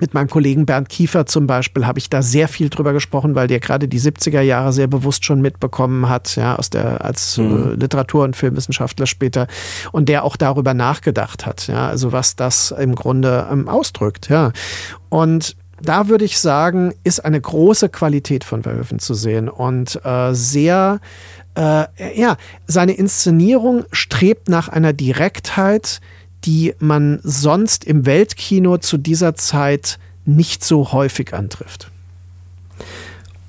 [0.00, 3.46] mit meinem Kollegen Bernd Kiefer zum Beispiel habe ich da sehr viel drüber gesprochen, weil
[3.46, 7.42] der gerade die 70er Jahre sehr bewusst schon mitbekommen hat, ja, aus der, als äh,
[7.42, 7.78] mhm.
[7.78, 9.46] Literatur- und Filmwissenschaftler später
[9.92, 14.52] und der auch darüber nachgedacht hat, ja, also was das im Grunde ähm, ausdrückt, ja.
[15.10, 20.32] Und da würde ich sagen, ist eine große Qualität von Verhoeven zu sehen und äh,
[20.32, 21.00] sehr
[21.54, 21.84] äh,
[22.14, 22.36] ja,
[22.66, 26.00] seine Inszenierung strebt nach einer Direktheit,
[26.44, 31.90] die man sonst im Weltkino zu dieser Zeit nicht so häufig antrifft.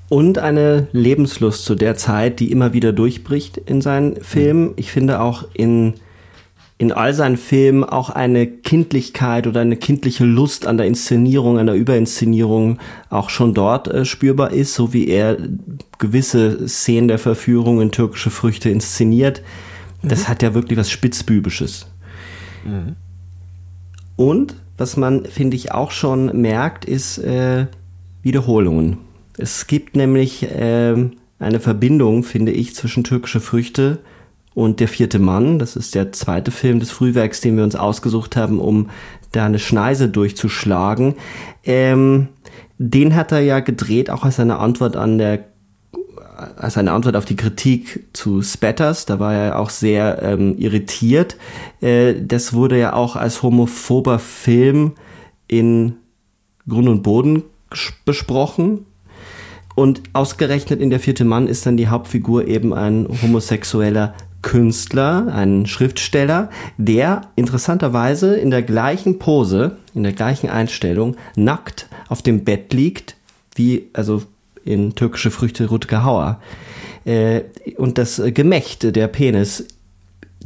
[0.08, 4.72] Und eine Lebenslust zu der Zeit, die immer wieder durchbricht in seinen Filmen.
[4.76, 5.94] Ich finde auch in
[6.76, 11.66] in all seinen Filmen auch eine Kindlichkeit oder eine kindliche Lust an der Inszenierung, an
[11.66, 12.78] der Überinszenierung
[13.10, 15.38] auch schon dort äh, spürbar ist, so wie er
[15.98, 19.42] gewisse Szenen der Verführung in türkische Früchte inszeniert.
[20.02, 20.28] Das mhm.
[20.28, 21.86] hat ja wirklich was Spitzbübisches.
[22.64, 22.96] Mhm.
[24.16, 27.66] Und was man, finde ich, auch schon merkt, ist äh,
[28.22, 28.98] Wiederholungen.
[29.38, 30.94] Es gibt nämlich äh,
[31.38, 34.04] eine Verbindung, finde ich, zwischen türkische Früchte und
[34.56, 38.60] Der vierte Mann, das ist der zweite Film des Frühwerks, den wir uns ausgesucht haben,
[38.60, 38.88] um
[39.32, 41.16] da eine Schneise durchzuschlagen.
[41.64, 42.28] Ähm,
[42.78, 45.44] den hat er ja gedreht, auch als eine Antwort an der
[46.56, 51.36] als eine Antwort auf die Kritik zu Spatters, da war er auch sehr ähm, irritiert.
[51.80, 54.92] Äh, das wurde ja auch als homophober Film
[55.46, 55.94] in
[56.68, 57.44] Grund und Boden
[58.04, 58.86] besprochen.
[59.76, 65.64] Und ausgerechnet in der vierte Mann ist dann die Hauptfigur eben ein homosexueller Künstler, ein
[65.66, 72.74] Schriftsteller, der interessanterweise in der gleichen Pose, in der gleichen Einstellung, nackt auf dem Bett
[72.74, 73.16] liegt,
[73.54, 74.22] wie also
[74.64, 76.40] in türkische Früchte Rutger Hauer.
[77.06, 77.40] Äh,
[77.78, 79.66] und das Gemächt, der Penis,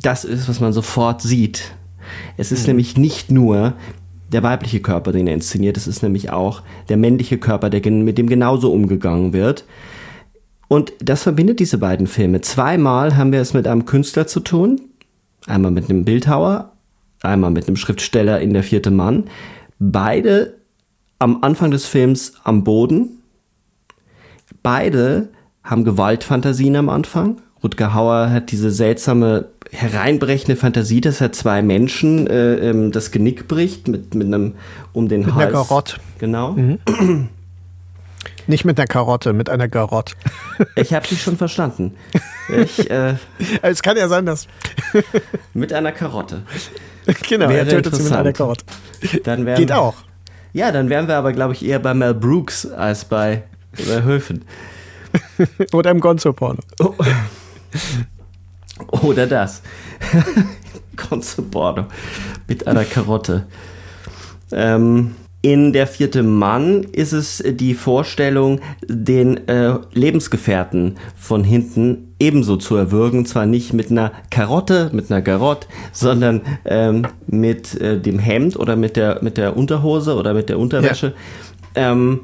[0.00, 1.74] das ist, was man sofort sieht.
[2.36, 2.66] Es ist mhm.
[2.68, 3.74] nämlich nicht nur
[4.32, 8.16] der weibliche Körper, den er inszeniert, es ist nämlich auch der männliche Körper, der mit
[8.16, 9.64] dem genauso umgegangen wird.
[10.68, 12.42] Und das verbindet diese beiden Filme.
[12.42, 14.80] Zweimal haben wir es mit einem Künstler zu tun.
[15.46, 16.72] Einmal mit einem Bildhauer,
[17.22, 19.24] einmal mit einem Schriftsteller in der vierte Mann.
[19.78, 20.54] Beide
[21.18, 23.22] am Anfang des Films am Boden.
[24.62, 25.30] Beide
[25.64, 27.40] haben Gewaltfantasien am Anfang.
[27.62, 33.48] Rutger Hauer hat diese seltsame hereinbrechende Fantasie, dass er zwei Menschen äh, ähm, das Genick
[33.48, 34.54] bricht mit, mit einem
[34.92, 35.46] um den mit Hals.
[35.46, 36.00] Einer Garott.
[36.18, 36.52] Genau.
[36.52, 37.28] Mhm.
[38.48, 40.14] Nicht mit einer Karotte, mit einer Garotte.
[40.74, 41.94] Ich habe dich schon verstanden.
[42.48, 43.14] Ich, äh,
[43.62, 44.48] es kann ja sein, dass.
[45.54, 46.42] mit einer Karotte.
[47.28, 48.64] Genau, wäre er tötet sie mit einer Karotte.
[49.22, 49.94] Dann wären Geht auch.
[50.52, 53.44] Ja, dann wären wir aber, glaube ich, eher bei Mel Brooks als bei,
[53.86, 54.44] bei Höfen.
[55.72, 56.60] Oder im Gonzo-Porno.
[56.80, 56.94] Oh.
[59.02, 59.62] Oder das.
[60.96, 61.86] Gonzo-Porno.
[62.48, 63.46] Mit einer Karotte.
[64.50, 72.56] Ähm, in Der vierte Mann ist es die Vorstellung, den äh, Lebensgefährten von hinten ebenso
[72.56, 73.24] zu erwürgen.
[73.24, 78.74] Zwar nicht mit einer Karotte, mit einer Garotte, sondern ähm, mit äh, dem Hemd oder
[78.74, 81.14] mit der, mit der Unterhose oder mit der Unterwäsche.
[81.76, 81.92] Ja.
[81.92, 82.20] Ähm,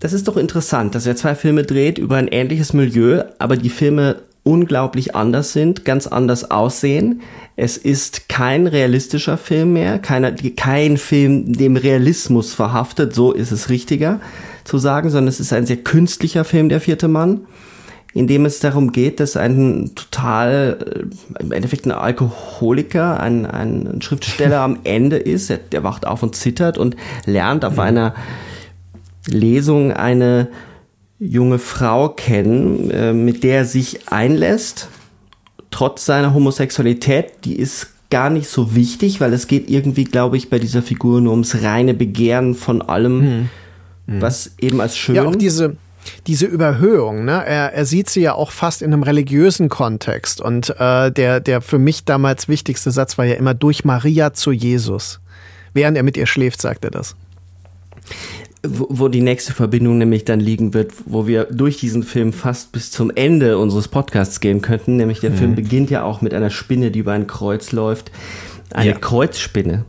[0.00, 3.68] das ist doch interessant, dass er zwei Filme dreht über ein ähnliches Milieu, aber die
[3.68, 7.20] Filme unglaublich anders sind, ganz anders aussehen.
[7.56, 13.68] Es ist kein realistischer Film mehr, kein, kein Film dem Realismus verhaftet, so ist es
[13.68, 14.20] richtiger
[14.64, 17.42] zu sagen, sondern es ist ein sehr künstlicher Film, der vierte Mann,
[18.14, 20.78] in dem es darum geht, dass ein total,
[21.38, 26.22] äh, im Endeffekt ein Alkoholiker, ein, ein Schriftsteller am Ende ist, der, der wacht auf
[26.22, 27.80] und zittert und lernt auf mhm.
[27.80, 28.14] einer
[29.26, 30.48] Lesung eine
[31.20, 34.88] junge Frau kennen, äh, mit der er sich einlässt,
[35.70, 37.44] trotz seiner Homosexualität.
[37.44, 41.20] Die ist gar nicht so wichtig, weil es geht irgendwie, glaube ich, bei dieser Figur
[41.20, 43.48] nur ums reine Begehren von allem, hm.
[44.06, 44.22] Hm.
[44.22, 45.14] was eben als schön.
[45.14, 45.76] Ja, auch diese,
[46.26, 47.44] diese Überhöhung, ne?
[47.46, 50.40] Er, er sieht sie ja auch fast in einem religiösen Kontext.
[50.40, 54.50] Und äh, der, der für mich damals wichtigste Satz war ja immer durch Maria zu
[54.50, 55.20] Jesus.
[55.72, 57.14] Während er mit ihr schläft, sagt er das.
[58.62, 62.72] Wo, wo die nächste Verbindung nämlich dann liegen wird, wo wir durch diesen Film fast
[62.72, 64.96] bis zum Ende unseres Podcasts gehen könnten.
[64.96, 65.36] Nämlich der mhm.
[65.36, 68.10] Film beginnt ja auch mit einer Spinne, die über ein Kreuz läuft.
[68.72, 68.98] Eine ja.
[68.98, 69.86] Kreuzspinne.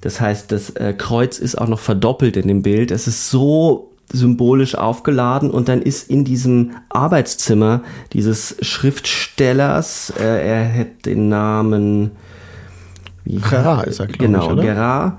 [0.00, 2.90] Das heißt, das äh, Kreuz ist auch noch verdoppelt in dem Bild.
[2.90, 7.82] Es ist so symbolisch aufgeladen und dann ist in diesem Arbeitszimmer
[8.12, 12.12] dieses Schriftstellers, äh, er hätte den Namen
[13.24, 14.62] wie Gerard ist er, genau, ich, oder?
[14.62, 15.18] Gerard,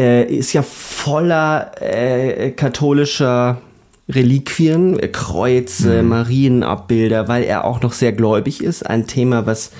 [0.00, 3.60] äh, ist ja voller äh, katholischer
[4.08, 6.08] Reliquien, Kreuze, mhm.
[6.08, 8.84] Marienabbilder, weil er auch noch sehr gläubig ist.
[8.84, 9.72] Ein Thema, was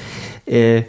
[0.45, 0.83] äh,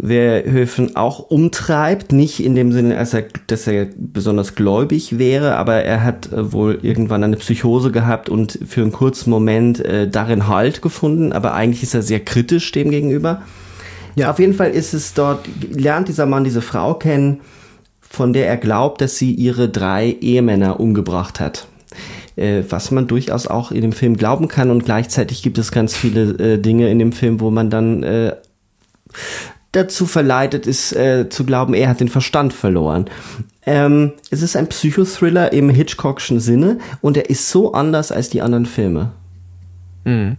[0.00, 6.02] Verhoeven auch umtreibt, nicht in dem Sinne, er, dass er besonders gläubig wäre, aber er
[6.02, 10.80] hat äh, wohl irgendwann eine Psychose gehabt und für einen kurzen Moment äh, darin Halt
[10.80, 13.42] gefunden, aber eigentlich ist er sehr kritisch dem gegenüber.
[14.16, 14.30] Ja.
[14.30, 17.40] Auf jeden Fall ist es dort, lernt dieser Mann diese Frau kennen,
[18.10, 21.66] von der er glaubt, dass sie ihre drei Ehemänner umgebracht hat
[22.36, 25.96] äh, was man durchaus auch in dem Film glauben kann und gleichzeitig gibt es ganz
[25.96, 28.36] viele äh, Dinge in dem Film, wo man dann äh,
[29.72, 33.06] dazu verleitet ist, äh, zu glauben, er hat den Verstand verloren.
[33.66, 38.42] Ähm, es ist ein Psychothriller im Hitchcockschen Sinne und er ist so anders als die
[38.42, 39.12] anderen Filme.
[40.04, 40.36] Mhm.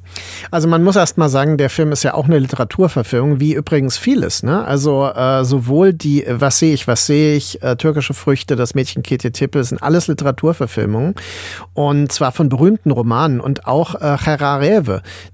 [0.50, 3.98] Also man muss erst mal sagen, der Film ist ja auch eine Literaturverfilmung, wie übrigens
[3.98, 4.44] vieles.
[4.44, 4.66] Ne?
[4.66, 9.04] Also äh, sowohl die Was sehe ich, was sehe ich, äh, türkische Früchte, das Mädchen
[9.04, 11.16] Ketje Tippel sind alles Literaturverfilmungen
[11.74, 14.62] und zwar von berühmten Romanen und auch äh, Gerard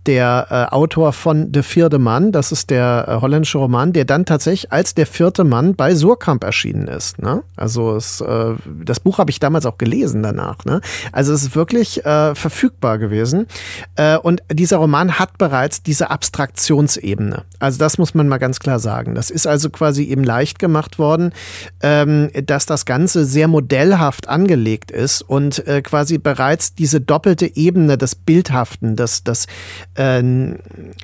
[0.06, 4.26] der äh, Autor von Der vierte Mann, das ist der äh, holländische Roman, der dann
[4.26, 7.20] tatsächlich als der vierte Mann bei Surkamp erschienen ist.
[7.20, 7.44] Ne?
[7.56, 10.66] Also es, äh, das Buch habe ich damals auch gelesen danach.
[10.66, 10.82] Ne?
[11.12, 13.48] Also es ist wirklich äh, verfügbar gewesen.
[14.18, 17.44] Äh, und dieser Roman hat bereits diese Abstraktionsebene.
[17.60, 19.16] Also das muss man mal ganz klar sagen.
[19.16, 21.34] Das ist also quasi eben leicht gemacht worden,
[21.82, 27.98] ähm, dass das Ganze sehr modellhaft angelegt ist und äh, quasi bereits diese doppelte Ebene
[27.98, 29.48] des Bildhaften, das, das,
[29.96, 30.24] äh,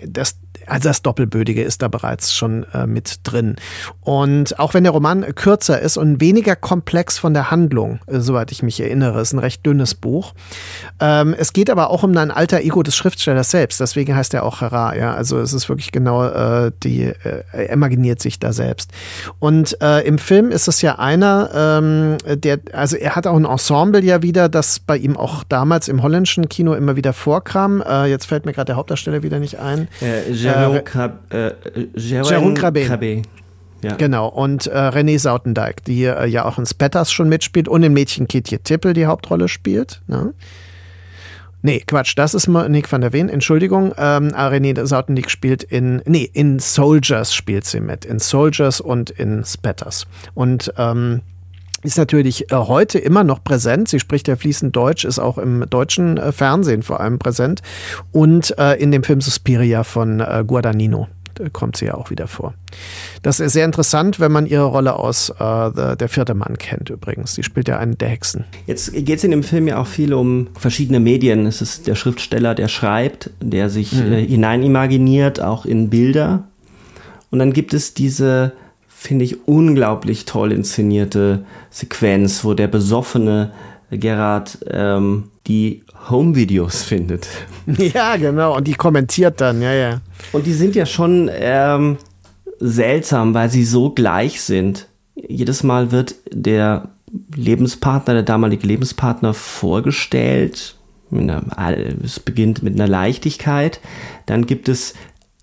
[0.06, 0.36] das
[0.68, 3.56] also das Doppelbödige ist da bereits schon äh, mit drin.
[4.02, 8.52] Und auch wenn der Roman kürzer ist und weniger komplex von der Handlung, äh, soweit
[8.52, 10.34] ich mich erinnere, ist ein recht dünnes Buch.
[11.00, 14.44] Ähm, es geht aber auch um ein alter Ego des Schriftstellers selbst, deswegen heißt er
[14.44, 15.14] auch Hera, ja.
[15.14, 18.92] Also es ist wirklich genau äh, die, äh, er imaginiert sich da selbst.
[19.40, 23.46] Und äh, im Film ist es ja einer, ähm, der, also er hat auch ein
[23.46, 27.82] Ensemble ja wieder, das bei ihm auch damals im holländischen Kino immer wieder vorkam.
[27.82, 29.88] Äh, jetzt fällt mir gerade der Hauptdarsteller wieder nicht ein.
[31.30, 31.52] Äh,
[31.96, 33.24] Jérôme äh, Crabé.
[33.84, 33.96] Ja.
[33.96, 37.92] Genau, und äh, René Sautendijk, die äh, ja auch in Spetters schon mitspielt und in
[37.92, 40.02] Mädchen Kitje Tippel die Hauptrolle spielt.
[40.08, 40.34] Ne?
[41.66, 43.94] Nee, Quatsch, das ist Nick van der Ven, Entschuldigung.
[43.98, 48.04] Ähm, René Sautendijk spielt in, nee, in Soldiers spielt sie mit.
[48.04, 50.06] In Soldiers und in Spetters.
[50.34, 51.22] Und ähm,
[51.84, 53.90] ist natürlich äh, heute immer noch präsent.
[53.90, 57.62] Sie spricht ja fließend Deutsch, ist auch im deutschen äh, Fernsehen vor allem präsent.
[58.12, 61.08] Und äh, in dem Film Suspiria von Guadagnino
[61.52, 62.54] kommt sie ja auch wieder vor.
[63.22, 67.36] Das ist sehr interessant, wenn man ihre Rolle aus äh, Der vierte Mann kennt übrigens.
[67.36, 68.46] Sie spielt ja einen der Hexen.
[68.68, 71.46] Jetzt geht es in dem Film ja auch viel um verschiedene Medien.
[71.46, 74.14] Es ist der Schriftsteller, der schreibt, der sich mhm.
[74.14, 76.44] äh, hineinimaginiert, auch in Bilder.
[77.32, 78.54] Und dann gibt es diese
[79.04, 83.52] finde ich, unglaublich toll inszenierte Sequenz, wo der besoffene
[83.92, 87.28] Gerard ähm, die Home-Videos findet.
[87.78, 90.02] Ja, genau, und die kommentiert dann, ja, ja.
[90.32, 91.98] Und die sind ja schon ähm,
[92.60, 94.88] seltsam, weil sie so gleich sind.
[95.16, 96.90] Jedes Mal wird der
[97.36, 100.76] Lebenspartner, der damalige Lebenspartner vorgestellt.
[102.04, 103.80] Es beginnt mit einer Leichtigkeit.
[104.26, 104.94] Dann gibt es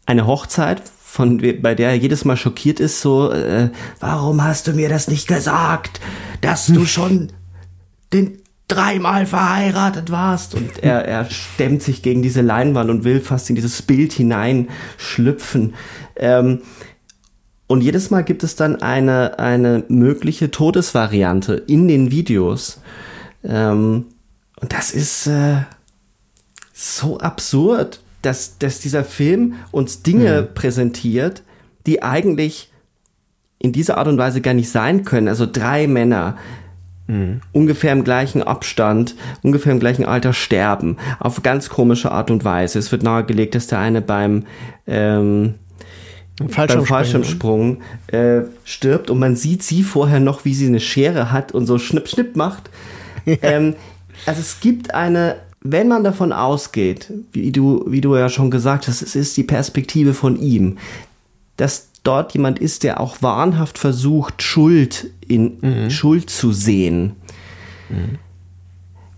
[0.04, 4.74] eine Hochzeit, von bei der er jedes Mal schockiert ist, so, äh, warum hast du
[4.74, 6.00] mir das nicht gesagt,
[6.40, 7.32] dass du schon
[8.12, 13.50] den dreimal verheiratet warst und er, er stemmt sich gegen diese Leinwand und will fast
[13.50, 15.74] in dieses Bild hineinschlüpfen.
[16.14, 16.62] Ähm,
[17.66, 22.80] und jedes Mal gibt es dann eine, eine mögliche Todesvariante in den Videos.
[23.42, 24.06] Ähm,
[24.60, 25.62] und das ist äh,
[26.72, 30.54] so absurd dass, dass dieser Film uns Dinge mhm.
[30.54, 31.42] präsentiert,
[31.86, 32.70] die eigentlich
[33.58, 35.28] in dieser Art und Weise gar nicht sein können.
[35.28, 36.36] Also drei Männer,
[37.06, 37.40] mhm.
[37.52, 42.78] ungefähr im gleichen Abstand, ungefähr im gleichen Alter sterben, auf ganz komische Art und Weise.
[42.78, 44.44] Es wird nahegelegt, dass der eine beim
[44.86, 45.54] ähm,
[46.38, 51.52] beim Fallschirmsprung äh, stirbt und man sieht sie vorher noch, wie sie eine Schere hat
[51.52, 52.70] und so schnipp, schnipp macht.
[53.26, 53.36] Ja.
[53.42, 53.74] Ähm,
[54.24, 58.88] also es gibt eine wenn man davon ausgeht, wie du, wie du ja schon gesagt
[58.88, 60.78] hast, es ist die Perspektive von ihm,
[61.56, 65.90] dass dort jemand ist, der auch wahnhaft versucht, Schuld in mhm.
[65.90, 67.16] Schuld zu sehen.
[67.90, 68.18] Mhm.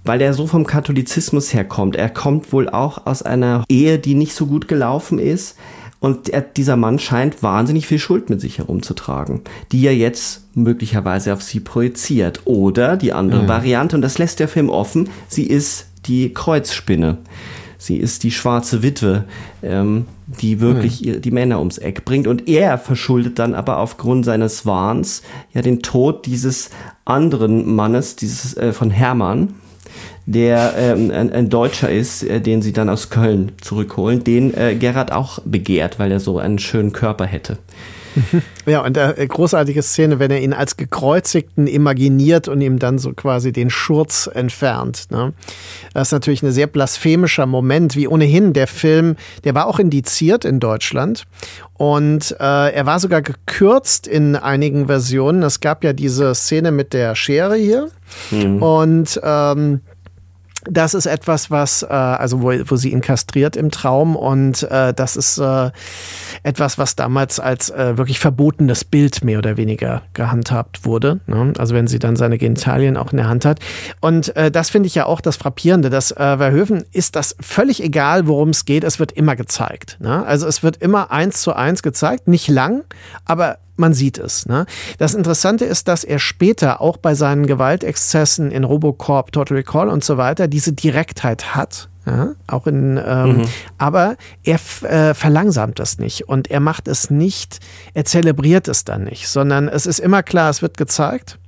[0.05, 1.95] Weil er so vom Katholizismus herkommt.
[1.95, 5.57] Er kommt wohl auch aus einer Ehe, die nicht so gut gelaufen ist.
[6.01, 11.33] Und er, dieser Mann scheint wahnsinnig viel Schuld mit sich herumzutragen, die er jetzt möglicherweise
[11.33, 12.41] auf sie projiziert.
[12.47, 13.49] Oder die andere mhm.
[13.49, 17.19] Variante, und das lässt der Film offen, sie ist die Kreuzspinne.
[17.79, 19.25] Sie ist die schwarze Witwe,
[19.63, 21.21] ähm, die wirklich mhm.
[21.21, 22.29] die Männer ums Eck bringt.
[22.29, 25.23] Und er verschuldet dann aber aufgrund seines Wahns
[25.53, 26.71] ja den Tod dieses
[27.05, 29.55] anderen Mannes, dieses äh, von Hermann,
[30.27, 34.77] der ähm, ein, ein, Deutscher ist, äh, den sie dann aus Köln zurückholen, den äh,
[34.77, 37.59] Gerhard auch begehrt, weil er so einen schönen Körper hätte.
[38.67, 43.13] Ja, und äh, großartige Szene, wenn er ihn als Gekreuzigten imaginiert und ihm dann so
[43.13, 45.07] quasi den Schurz entfernt.
[45.11, 45.33] Ne?
[45.95, 50.45] Das ist natürlich ein sehr blasphemischer Moment, wie ohnehin der Film, der war auch indiziert
[50.45, 51.25] in Deutschland
[51.75, 55.43] und äh, er war sogar gekürzt in einigen Versionen.
[55.43, 57.89] Es gab ja diese Szene mit der Schere hier
[58.31, 58.63] mhm.
[58.63, 59.81] und ähm,
[60.65, 64.95] das ist etwas, was, äh, also wo, wo sie ihn kastriert im Traum und äh,
[64.95, 65.71] das ist äh,
[66.43, 71.21] etwas, was damals als äh, wirklich verbotenes Bild mehr oder weniger gehandhabt wurde.
[71.27, 71.53] Ne?
[71.59, 73.61] Also wenn sie dann seine Genitalien auch in der Hand hat.
[74.01, 77.83] Und äh, das finde ich ja auch das Frappierende, dass äh, Verhoeven ist das völlig
[77.83, 79.99] egal, worum es geht, es wird immer gezeigt.
[80.01, 80.25] Ne?
[80.25, 82.85] Also es wird immer eins zu eins gezeigt, nicht lang,
[83.25, 84.47] aber man sieht es.
[84.47, 84.65] Ne?
[84.97, 90.03] Das Interessante ist, dass er später auch bei seinen Gewaltexzessen in Robocorp, Total Recall und
[90.03, 91.91] so weiter diese Direktheit hat.
[92.05, 93.43] Ja, auch in, ähm, mhm.
[93.79, 97.61] aber er äh, verlangsamt das nicht und er macht es nicht,
[97.95, 101.39] er zelebriert es dann nicht, sondern es ist immer klar, es wird gezeigt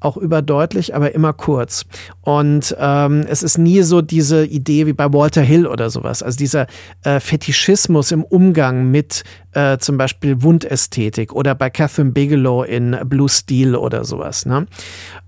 [0.00, 1.84] auch überdeutlich, aber immer kurz.
[2.20, 6.22] Und ähm, es ist nie so diese Idee wie bei Walter Hill oder sowas.
[6.22, 6.66] Also dieser
[7.02, 9.24] äh, Fetischismus im Umgang mit
[9.58, 14.46] äh, zum Beispiel Wundästhetik oder bei Catherine Bigelow in Blue Steel oder sowas.
[14.46, 14.66] Ne?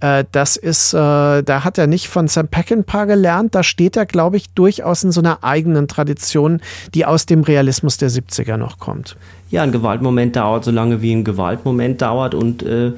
[0.01, 3.55] Äh, das ist, äh, da hat er nicht von Sam Peckinpah gelernt.
[3.55, 6.61] Da steht er, glaube ich, durchaus in so einer eigenen Tradition,
[6.95, 9.16] die aus dem Realismus der 70er noch kommt
[9.51, 12.93] ja, ein Gewaltmoment dauert so lange, wie ein Gewaltmoment dauert und äh,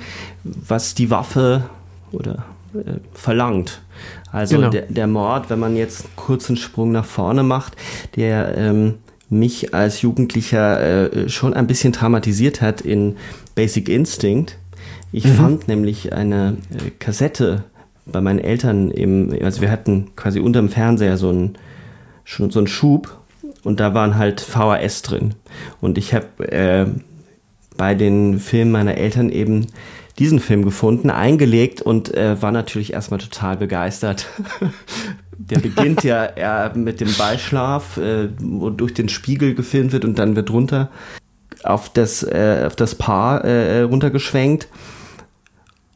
[0.45, 1.63] was die Waffe
[2.13, 3.81] oder äh, verlangt.
[4.31, 4.71] Also genau.
[4.71, 7.77] der, der, Mord, wenn man jetzt einen kurzen Sprung nach vorne macht,
[8.17, 8.95] der ähm,
[9.33, 13.17] mich als Jugendlicher äh, schon ein bisschen traumatisiert hat in
[13.55, 14.59] Basic Instinct.
[15.11, 15.35] Ich mhm.
[15.35, 17.65] fand nämlich eine äh, Kassette
[18.07, 21.57] bei meinen Eltern im, also wir hatten quasi unterm Fernseher so einen,
[22.25, 23.19] schon so einen Schub
[23.63, 25.35] und da waren halt VHS drin.
[25.81, 26.87] Und ich habe äh,
[27.77, 29.67] bei den Filmen meiner Eltern eben
[30.19, 34.27] diesen Film gefunden, eingelegt und äh, war natürlich erstmal total begeistert.
[35.39, 40.19] Der beginnt ja eher mit dem Beischlaf, äh, wo durch den Spiegel gefilmt wird und
[40.19, 40.91] dann wird runter
[41.63, 44.69] auf das, äh, auf das Paar äh, runtergeschwenkt.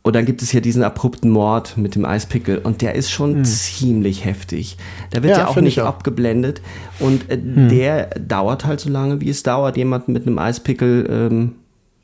[0.03, 3.39] Und dann gibt es ja diesen abrupten Mord mit dem Eispickel und der ist schon
[3.39, 3.45] hm.
[3.45, 4.77] ziemlich heftig.
[5.11, 5.87] Da wird ja, ja auch nicht auch.
[5.87, 6.63] abgeblendet
[7.01, 7.69] und äh, hm.
[7.69, 11.57] der dauert halt so lange, wie es dauert, jemanden mit einem Eispickel ähm,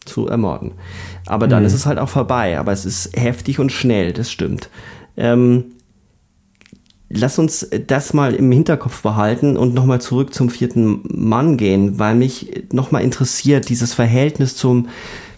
[0.05, 0.72] zu ermorden.
[1.26, 1.66] Aber dann hm.
[1.66, 2.59] ist es halt auch vorbei.
[2.59, 4.68] Aber es ist heftig und schnell, das stimmt.
[5.16, 5.66] Ähm,
[7.15, 12.15] lass uns das mal im Hinterkopf behalten und nochmal zurück zum vierten Mann gehen, weil
[12.15, 14.89] mich nochmal interessiert, dieses Verhältnis zum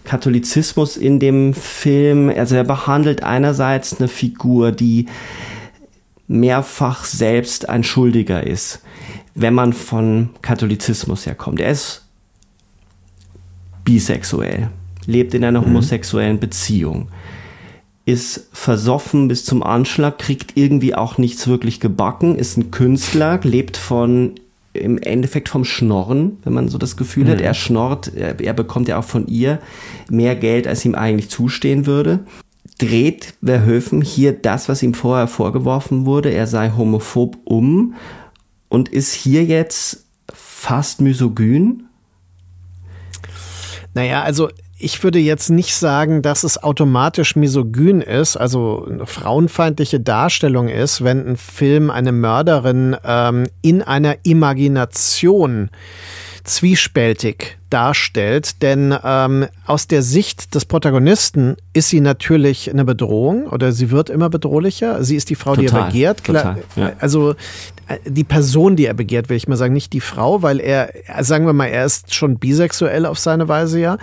[0.03, 2.29] Katholizismus in dem Film.
[2.29, 5.07] Also er behandelt einerseits eine Figur, die
[6.27, 8.81] mehrfach selbst ein Schuldiger ist,
[9.33, 11.59] wenn man von Katholizismus herkommt.
[11.59, 12.05] Er ist
[13.83, 14.69] bisexuell,
[15.05, 15.65] lebt in einer mhm.
[15.67, 17.09] homosexuellen Beziehung,
[18.05, 23.77] ist versoffen bis zum Anschlag, kriegt irgendwie auch nichts wirklich gebacken, ist ein Künstler, lebt
[23.77, 24.35] von
[24.73, 27.29] im Endeffekt vom Schnorren, wenn man so das Gefühl mhm.
[27.29, 29.59] hat, er schnorrt, er, er, bekommt ja auch von ihr
[30.09, 32.19] mehr Geld, als ihm eigentlich zustehen würde.
[32.77, 37.95] Dreht Verhoeven hier das, was ihm vorher vorgeworfen wurde, er sei homophob um
[38.67, 41.85] und ist hier jetzt fast misogyn?
[43.93, 44.49] Naja, also
[44.85, 51.03] ich würde jetzt nicht sagen, dass es automatisch misogyn ist, also eine frauenfeindliche Darstellung ist,
[51.03, 55.71] wenn ein Film eine Mörderin ähm, in einer Imagination
[56.43, 63.71] zwiespältig darstellt, denn ähm, aus der Sicht des Protagonisten ist sie natürlich eine Bedrohung oder
[63.71, 65.03] sie wird immer bedrohlicher.
[65.03, 66.23] Sie ist die Frau, total, die er begehrt.
[66.23, 66.93] Total, ja.
[66.99, 67.31] Also
[67.87, 70.91] äh, die Person, die er begehrt, will ich mal sagen, nicht die Frau, weil er,
[71.21, 73.97] sagen wir mal, er ist schon bisexuell auf seine Weise ja.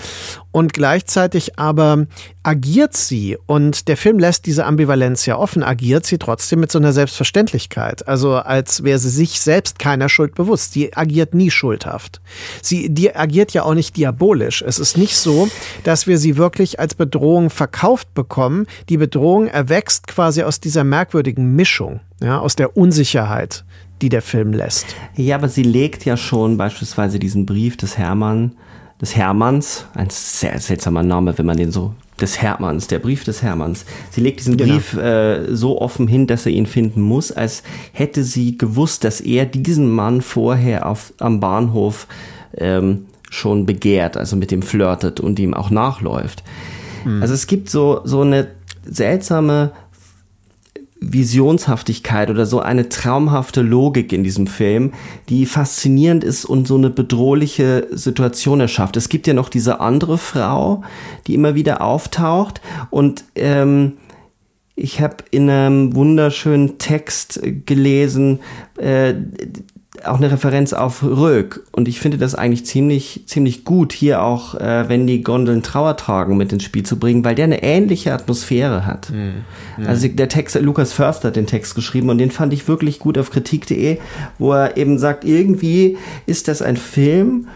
[0.53, 2.07] Und gleichzeitig aber
[2.43, 6.79] agiert sie, und der Film lässt diese Ambivalenz ja offen, agiert sie trotzdem mit so
[6.79, 8.07] einer Selbstverständlichkeit.
[8.07, 10.75] Also als wäre sie sich selbst keiner Schuld bewusst.
[10.75, 12.21] Die agiert nie schuldhaft.
[12.61, 14.63] Sie die agiert ja auch nicht diabolisch.
[14.63, 15.49] Es ist nicht so,
[15.85, 18.67] dass wir sie wirklich als Bedrohung verkauft bekommen.
[18.89, 23.65] Die Bedrohung erwächst quasi aus dieser merkwürdigen Mischung, ja, aus der Unsicherheit,
[24.03, 24.87] die der Film lässt.
[25.17, 28.57] Ja, aber sie legt ja schon beispielsweise diesen Brief des Hermann,
[29.03, 33.43] des Hermanns, ein sehr seltsamer Name, wenn man den so des Hermanns, der Brief des
[33.43, 33.85] Hermanns.
[34.11, 34.75] Sie legt diesen genau.
[34.75, 39.21] Brief äh, so offen hin, dass er ihn finden muss, als hätte sie gewusst, dass
[39.21, 42.07] er diesen Mann vorher auf, am Bahnhof
[42.57, 46.45] ähm, schon begehrt, also mit ihm flirtet und ihm auch nachläuft.
[47.05, 47.23] Mhm.
[47.23, 48.49] Also es gibt so, so eine
[48.85, 49.73] seltsame
[51.03, 54.93] Visionshaftigkeit oder so eine traumhafte Logik in diesem Film,
[55.29, 58.97] die faszinierend ist und so eine bedrohliche Situation erschafft.
[58.97, 60.83] Es gibt ja noch diese andere Frau,
[61.27, 63.95] die immer wieder auftaucht und ähm,
[64.75, 68.41] ich habe in einem wunderschönen Text gelesen,
[68.79, 69.15] äh,
[70.05, 71.63] auch eine Referenz auf Röck.
[71.71, 75.97] Und ich finde das eigentlich ziemlich, ziemlich gut, hier auch, äh, wenn die Gondeln Trauer
[75.97, 79.11] tragen, mit ins Spiel zu bringen, weil der eine ähnliche Atmosphäre hat.
[79.11, 79.87] Mhm.
[79.87, 83.19] Also der Text, Lukas Förster hat den Text geschrieben und den fand ich wirklich gut
[83.19, 83.99] auf kritik.de,
[84.39, 87.49] wo er eben sagt, irgendwie ist das ein Film,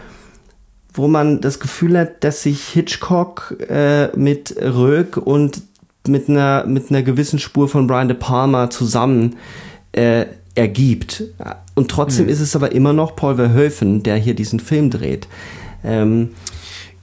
[0.93, 5.61] wo man das Gefühl hat, dass sich Hitchcock äh, mit Röck und
[6.07, 9.35] mit einer, mit einer gewissen Spur von Brian De Palma zusammen
[9.91, 10.25] äh,
[10.57, 11.23] ergibt.
[11.75, 12.31] Und trotzdem mhm.
[12.31, 15.27] ist es aber immer noch Paul Verhoeven, der hier diesen Film dreht.
[15.83, 16.29] Ähm,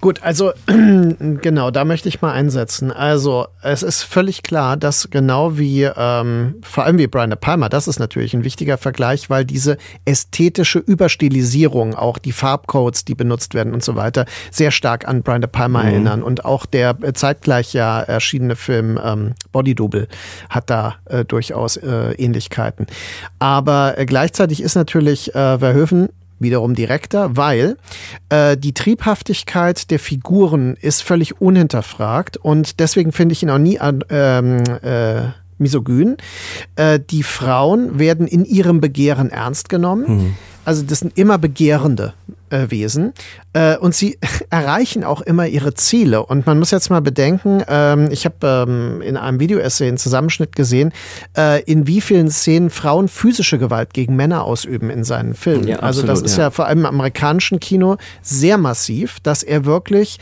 [0.05, 2.93] Gut, also genau, da möchte ich mal einsetzen.
[2.93, 7.71] Also es ist völlig klar, dass genau wie ähm, vor allem wie Brian De Palma,
[7.71, 13.55] das ist natürlich ein wichtiger Vergleich, weil diese ästhetische Überstilisierung, auch die Farbcodes, die benutzt
[13.55, 15.89] werden und so weiter, sehr stark an Brian De Palma mhm.
[15.89, 16.23] erinnern.
[16.23, 20.09] Und auch der äh, zeitgleich ja erschienene Film ähm, Body Double
[20.51, 22.89] hat da äh, durchaus äh, Ähnlichkeiten.
[23.39, 27.77] Aber äh, gleichzeitig ist natürlich äh, Verhoeven wiederum direkter, weil
[28.29, 33.79] äh, die Triebhaftigkeit der Figuren ist völlig unhinterfragt und deswegen finde ich ihn auch nie
[34.11, 35.29] ähm, äh,
[35.59, 36.17] misogyn.
[36.77, 40.05] Äh, die Frauen werden in ihrem Begehren ernst genommen.
[40.07, 40.35] Mhm.
[40.65, 42.15] Also das sind immer begehrende
[42.51, 43.13] äh, Wesen
[43.53, 44.19] äh, und sie
[44.51, 46.25] erreichen auch immer ihre Ziele.
[46.25, 50.57] Und man muss jetzt mal bedenken, ähm, ich habe ähm, in einem Video-Essay einen Zusammenschnitt
[50.57, 50.93] gesehen,
[51.37, 55.67] äh, in wie vielen Szenen Frauen physische Gewalt gegen Männer ausüben in seinen Filmen.
[55.67, 56.45] Ja, also das ist ja.
[56.45, 60.19] ja vor allem im amerikanischen Kino sehr massiv, dass er wirklich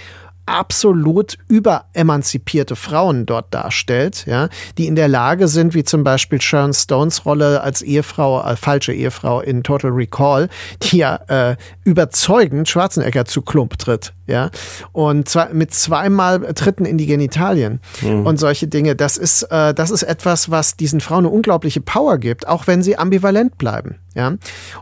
[0.47, 6.73] absolut überemanzipierte Frauen dort darstellt, ja, die in der Lage sind, wie zum Beispiel Sharon
[6.73, 10.49] Stones Rolle als Ehefrau, als äh, falsche Ehefrau in Total Recall,
[10.83, 14.51] die ja äh, überzeugend Schwarzenegger zu Klump tritt, ja,
[14.93, 18.27] und zwar mit zweimal Tritten in die Genitalien mhm.
[18.27, 18.97] und solche Dinge.
[18.97, 22.83] Das ist, äh, das ist etwas, was diesen Frauen eine unglaubliche Power gibt, auch wenn
[22.83, 24.02] sie ambivalent bleiben.
[24.15, 24.35] Ja,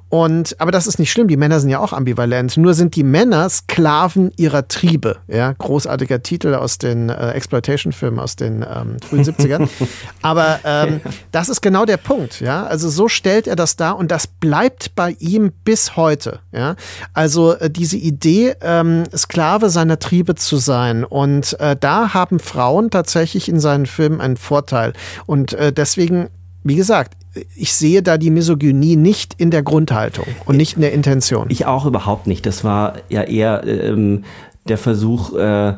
[0.09, 1.29] und aber das ist nicht schlimm.
[1.29, 2.57] Die Männer sind ja auch ambivalent.
[2.57, 5.19] Nur sind die Männer Sklaven ihrer Triebe.
[5.29, 9.69] Ja, großartiger Titel aus den äh, Exploitation-Filmen aus den ähm, frühen 70ern.
[10.23, 11.01] aber ähm,
[11.31, 12.41] das ist genau der Punkt.
[12.41, 16.41] Ja, also so stellt er das dar und das bleibt bei ihm bis heute.
[16.53, 16.75] Ja,
[17.15, 22.91] also äh, diese Idee, ähm, Sklave seiner Triebe zu sein und äh, da haben Frauen
[22.91, 24.93] tatsächlich in seinen Filmen einen Vorteil
[25.27, 26.31] und äh, deswegen
[26.63, 27.17] wie gesagt,
[27.57, 31.47] ich sehe da die Misogynie nicht in der Grundhaltung und nicht in der Intention.
[31.49, 32.45] Ich auch überhaupt nicht.
[32.45, 34.25] Das war ja eher ähm,
[34.67, 35.75] der Versuch, äh,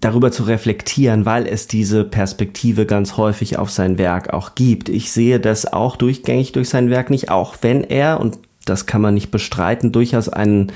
[0.00, 4.88] darüber zu reflektieren, weil es diese Perspektive ganz häufig auf sein Werk auch gibt.
[4.88, 9.00] Ich sehe das auch durchgängig durch sein Werk nicht, auch wenn er, und das kann
[9.00, 10.72] man nicht bestreiten, durchaus einen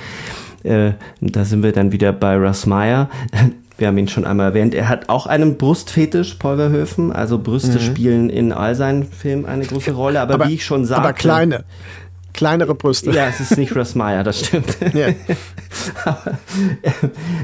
[0.65, 3.11] äh, da sind wir dann wieder bei Russ Meyer,
[3.83, 4.75] wir haben ihn schon einmal erwähnt.
[4.75, 7.13] Er hat auch einen Brustfetisch, Paul Verhoeven.
[7.13, 7.81] Also Brüste mhm.
[7.81, 10.21] spielen in all seinen Filmen eine große Rolle.
[10.21, 11.03] Aber, aber wie ich schon sagte.
[11.03, 11.65] Aber kleine.
[12.33, 13.11] Kleinere Brüste.
[13.11, 14.79] Ja, es ist nicht Russ Meyer, das stimmt.
[14.95, 15.09] Ja.
[16.05, 16.39] aber,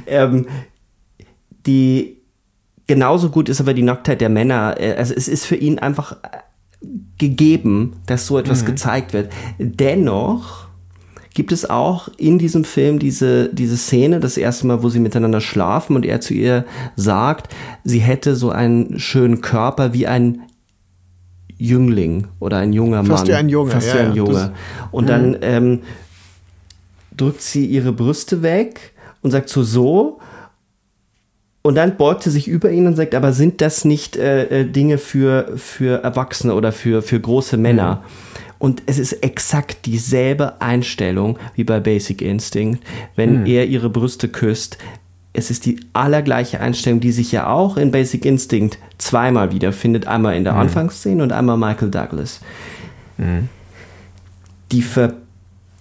[0.07, 0.47] ähm,
[1.67, 2.23] die
[2.87, 4.77] genauso gut ist aber die Nacktheit der Männer.
[4.97, 6.17] Also es ist für ihn einfach
[7.19, 8.67] gegeben, dass so etwas mhm.
[8.67, 9.33] gezeigt wird.
[9.59, 10.68] Dennoch
[11.39, 15.41] gibt es auch in diesem Film diese, diese Szene, das erste Mal, wo sie miteinander
[15.41, 16.65] schlafen und er zu ihr
[16.97, 20.43] sagt, sie hätte so einen schönen Körper wie ein
[21.57, 23.07] Jüngling oder ein junger Mann.
[23.07, 23.71] Fast wie ein Junge.
[23.71, 24.33] Fast wie ein Junge.
[24.33, 24.51] Das,
[24.91, 25.37] und dann mhm.
[25.43, 25.79] ähm,
[27.17, 30.19] drückt sie ihre Brüste weg und sagt so, so.
[31.63, 34.65] Und dann beugt sie sich über ihn und sagt, aber sind das nicht äh, äh
[34.65, 38.03] Dinge für, für Erwachsene oder für, für große Männer?
[38.03, 38.39] Mhm.
[38.59, 42.83] Und es ist exakt dieselbe Einstellung wie bei Basic Instinct,
[43.15, 43.47] wenn mhm.
[43.47, 44.79] er ihre Brüste küsst.
[45.33, 50.09] Es ist die allergleiche Einstellung, die sich ja auch in Basic Instinct zweimal wiederfindet.
[50.09, 50.61] Einmal in der mhm.
[50.61, 52.41] Anfangsszene und einmal Michael Douglas.
[53.17, 53.49] Mhm.
[54.73, 55.15] Die Ver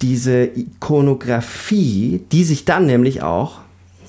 [0.02, 3.60] diese Ikonografie, die sich dann nämlich auch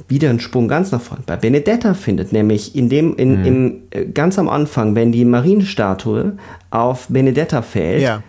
[0.07, 3.45] wieder einen Sprung ganz nach vorne bei Benedetta findet, nämlich in dem, in, mhm.
[3.45, 6.37] im, äh, ganz am Anfang, wenn die Marienstatue
[6.71, 8.23] auf Benedetta fällt ja.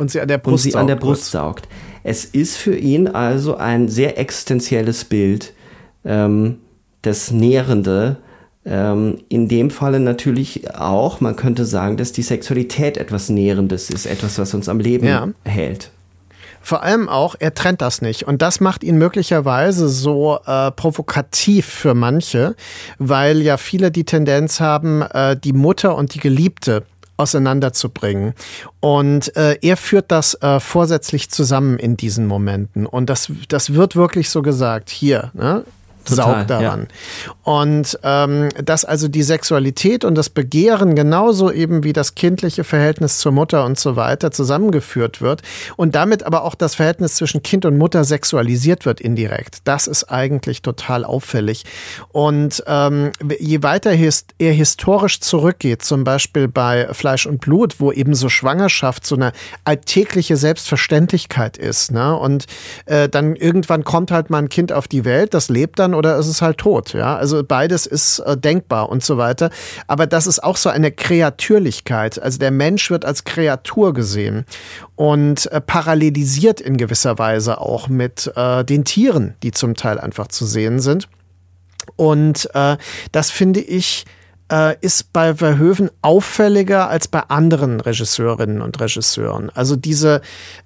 [0.00, 1.68] Und sie an der Brust, und sie an der Brust saugt.
[2.02, 5.52] Es ist für ihn also ein sehr existenzielles Bild,
[6.04, 6.58] ähm,
[7.02, 8.16] das Nährende,
[8.64, 14.06] ähm, in dem Falle natürlich auch, man könnte sagen, dass die Sexualität etwas Nährendes ist,
[14.06, 15.28] etwas, was uns am Leben ja.
[15.44, 15.90] hält.
[16.62, 18.24] Vor allem auch, er trennt das nicht.
[18.24, 22.54] Und das macht ihn möglicherweise so äh, provokativ für manche,
[22.98, 26.84] weil ja viele die Tendenz haben, äh, die Mutter und die Geliebte
[27.20, 28.34] auseinanderzubringen.
[28.80, 32.86] Und äh, er führt das äh, vorsätzlich zusammen in diesen Momenten.
[32.86, 34.90] Und das, das wird wirklich so gesagt.
[34.90, 35.64] Hier, ne?
[36.04, 36.88] Total, Saug daran.
[37.26, 37.32] Ja.
[37.42, 43.18] Und ähm, dass also die Sexualität und das Begehren genauso eben wie das kindliche Verhältnis
[43.18, 45.42] zur Mutter und so weiter zusammengeführt wird
[45.76, 49.58] und damit aber auch das Verhältnis zwischen Kind und Mutter sexualisiert wird indirekt.
[49.64, 51.64] Das ist eigentlich total auffällig.
[52.08, 58.14] Und ähm, je weiter er historisch zurückgeht, zum Beispiel bei Fleisch und Blut, wo eben
[58.14, 59.32] so Schwangerschaft so eine
[59.64, 62.16] alltägliche Selbstverständlichkeit ist, ne?
[62.16, 62.46] Und
[62.86, 66.16] äh, dann irgendwann kommt halt mal ein Kind auf die Welt, das lebt dann oder
[66.18, 66.92] ist es halt tot.
[66.92, 69.50] Ja, also beides ist äh, denkbar und so weiter.
[69.86, 72.20] Aber das ist auch so eine Kreatürlichkeit.
[72.20, 74.44] Also der Mensch wird als Kreatur gesehen
[74.96, 80.28] und äh, parallelisiert in gewisser Weise auch mit äh, den Tieren, die zum Teil einfach
[80.28, 81.08] zu sehen sind.
[81.96, 82.76] Und äh,
[83.12, 84.04] das finde ich
[84.50, 89.50] äh, ist bei Verhoeven auffälliger als bei anderen Regisseurinnen und Regisseuren.
[89.50, 90.20] Also diese,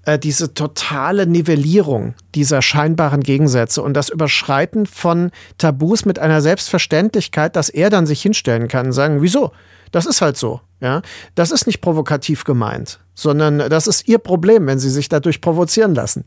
[0.05, 7.57] äh, diese totale Nivellierung dieser scheinbaren Gegensätze und das Überschreiten von Tabus mit einer Selbstverständlichkeit,
[7.57, 9.53] dass er dann sich hinstellen kann und sagen, wieso?
[9.93, 10.61] Das ist halt so.
[10.81, 11.03] Ja,
[11.35, 15.95] das ist nicht provokativ gemeint, sondern das ist ihr Problem, wenn sie sich dadurch provozieren
[15.95, 16.25] lassen.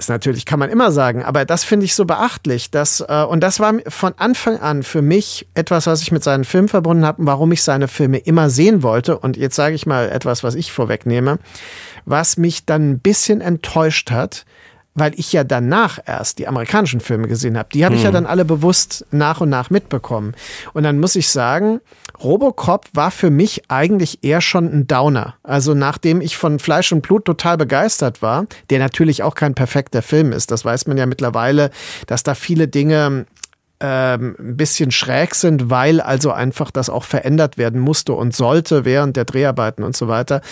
[0.00, 2.70] Ist natürlich, kann man immer sagen, aber das finde ich so beachtlich.
[2.70, 6.44] Dass, äh, und das war von Anfang an für mich etwas, was ich mit seinen
[6.44, 9.18] Filmen verbunden habe, warum ich seine Filme immer sehen wollte.
[9.18, 11.38] Und jetzt sage ich mal etwas, was ich vorwegnehme,
[12.06, 14.46] was mich dann ein bisschen enttäuscht hat,
[14.94, 17.68] weil ich ja danach erst die amerikanischen Filme gesehen habe.
[17.74, 18.14] Die habe ich ja hm.
[18.14, 20.34] dann alle bewusst nach und nach mitbekommen.
[20.72, 21.82] Und dann muss ich sagen,
[22.22, 25.34] Robocop war für mich eigentlich eher schon ein Downer.
[25.42, 30.02] Also nachdem ich von Fleisch und Blut total begeistert war, der natürlich auch kein perfekter
[30.02, 31.70] Film ist, das weiß man ja mittlerweile,
[32.06, 33.26] dass da viele Dinge
[33.80, 38.84] ähm, ein bisschen schräg sind, weil also einfach das auch verändert werden musste und sollte
[38.84, 40.42] während der Dreharbeiten und so weiter.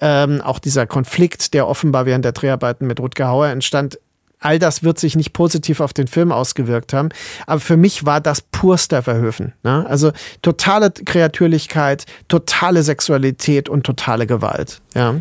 [0.00, 3.98] Ähm, auch dieser Konflikt, der offenbar während der Dreharbeiten mit Rutger Hauer entstand,
[4.42, 7.08] all das wird sich nicht positiv auf den Film ausgewirkt haben.
[7.46, 9.52] Aber für mich war das purster Verhöfen.
[9.62, 9.86] Ne?
[9.88, 10.12] Also
[10.42, 14.80] totale Kreatürlichkeit, totale Sexualität und totale Gewalt.
[14.94, 15.16] Ja.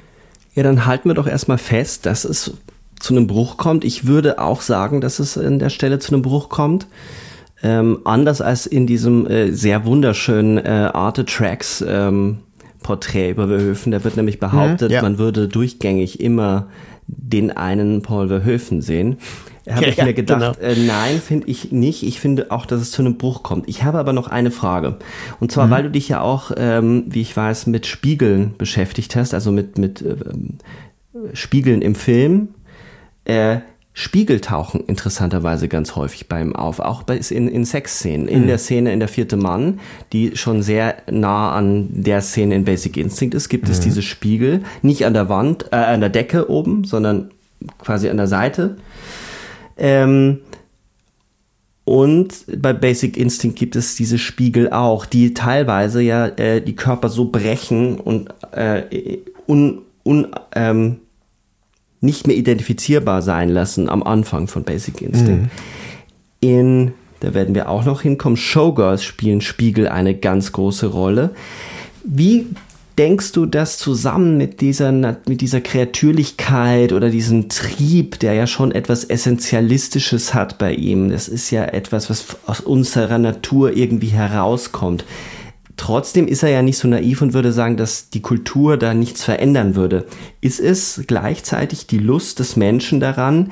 [0.54, 2.52] Ja, dann halten wir doch erstmal fest, dass es
[3.00, 3.86] zu einem Bruch kommt.
[3.86, 6.88] Ich würde auch sagen, dass es an der Stelle zu einem Bruch kommt.
[7.64, 12.40] Ähm, anders als in diesem äh, sehr wunderschönen äh, Arte Tracks ähm,
[12.82, 13.92] Porträt über Verhöfen.
[13.92, 15.02] Da wird nämlich behauptet, mhm, ja.
[15.02, 16.68] man würde durchgängig immer
[17.18, 19.18] den einen Paul Verhoeven sehen.
[19.70, 20.72] Habe ja, ich mir gedacht, genau.
[20.72, 22.04] äh, nein, finde ich nicht.
[22.04, 23.70] Ich finde auch, dass es zu einem Bruch kommt.
[23.70, 24.98] Ich habe aber noch eine Frage.
[25.40, 25.72] Und zwar, mhm.
[25.72, 29.78] weil du dich ja auch, ähm, wie ich weiß, mit Spiegeln beschäftigt hast, also mit,
[29.78, 30.16] mit äh,
[31.34, 32.50] Spiegeln im Film.
[33.26, 33.60] Äh,
[33.94, 38.28] Spiegel tauchen interessanterweise ganz häufig beim auf, auch bei, in, in Sexszenen.
[38.28, 38.48] In mhm.
[38.48, 39.80] der Szene in der vierte Mann,
[40.14, 43.72] die schon sehr nah an der Szene in Basic Instinct ist, gibt mhm.
[43.72, 47.32] es diese Spiegel, nicht an der Wand, äh, an der Decke oben, sondern
[47.80, 48.78] quasi an der Seite.
[49.78, 50.40] Ähm,
[51.84, 57.10] und bei Basic Instinct gibt es diese Spiegel auch, die teilweise ja äh, die Körper
[57.10, 59.18] so brechen und äh,
[59.48, 61.00] un, un, ähm,
[62.02, 65.44] nicht mehr identifizierbar sein lassen am Anfang von Basic Instinct.
[65.44, 65.50] Mhm.
[66.42, 71.30] In, da werden wir auch noch hinkommen, Showgirls spielen Spiegel eine ganz große Rolle.
[72.04, 72.48] Wie
[72.98, 78.72] denkst du das zusammen mit dieser, mit dieser Kreatürlichkeit oder diesem Trieb, der ja schon
[78.72, 81.10] etwas Essentialistisches hat bei ihm?
[81.10, 85.06] Das ist ja etwas, was aus unserer Natur irgendwie herauskommt.
[85.82, 89.24] Trotzdem ist er ja nicht so naiv und würde sagen, dass die Kultur da nichts
[89.24, 90.06] verändern würde.
[90.40, 93.52] Ist es gleichzeitig die Lust des Menschen daran,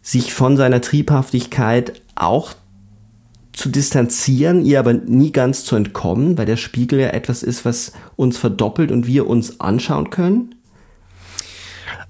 [0.00, 2.54] sich von seiner Triebhaftigkeit auch
[3.52, 7.92] zu distanzieren, ihr aber nie ganz zu entkommen, weil der Spiegel ja etwas ist, was
[8.16, 10.54] uns verdoppelt und wir uns anschauen können?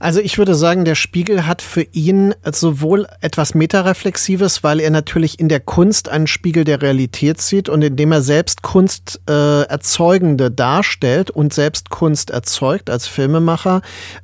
[0.03, 5.39] Also ich würde sagen, der Spiegel hat für ihn sowohl etwas Metareflexives, weil er natürlich
[5.39, 10.51] in der Kunst einen Spiegel der Realität sieht und indem er selbst Kunst äh, erzeugende
[10.51, 13.81] darstellt und selbst Kunst erzeugt als Filmemacher,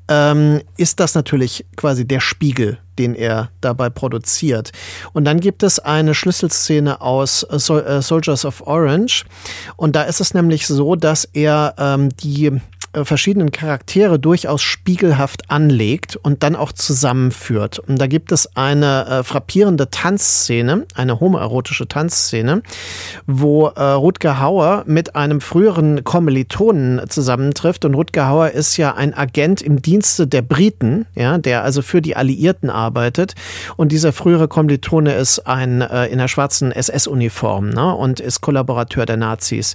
[0.09, 4.72] ähm, ist das natürlich quasi der Spiegel den er dabei produziert.
[5.12, 9.24] Und dann gibt es eine Schlüsselszene aus äh, Soldiers of Orange.
[9.76, 12.61] Und da ist es nämlich so, dass er ähm, die
[13.05, 17.78] verschiedenen Charaktere durchaus spiegelhaft anlegt und dann auch zusammenführt.
[17.78, 22.62] Und da gibt es eine äh, frappierende Tanzszene, eine homoerotische Tanzszene,
[23.26, 27.84] wo äh, Rutger Hauer mit einem früheren Kommilitonen zusammentrifft.
[27.84, 32.03] Und Rutger Hauer ist ja ein Agent im Dienste der Briten, ja, der also für
[32.03, 33.34] die Alliierten arbeitet.
[33.76, 39.07] Und dieser frühere Kommilitone ist ein äh, in der schwarzen SS-Uniform ne, und ist Kollaborateur
[39.07, 39.74] der Nazis.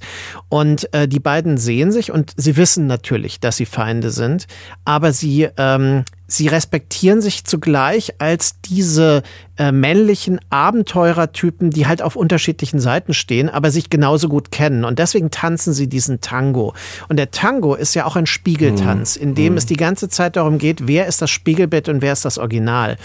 [0.49, 4.47] Und äh, die beiden sehen sich und sie wissen natürlich, natürlich, dass sie Feinde sind,
[4.85, 9.23] aber sie, ähm, sie respektieren sich zugleich als diese
[9.55, 14.83] äh, männlichen Abenteurertypen, die halt auf unterschiedlichen Seiten stehen, aber sich genauso gut kennen.
[14.83, 16.73] Und deswegen tanzen sie diesen Tango.
[17.07, 19.57] Und der Tango ist ja auch ein Spiegeltanz, in dem mhm.
[19.57, 22.97] es die ganze Zeit darum geht, wer ist das Spiegelbild und wer ist das Original.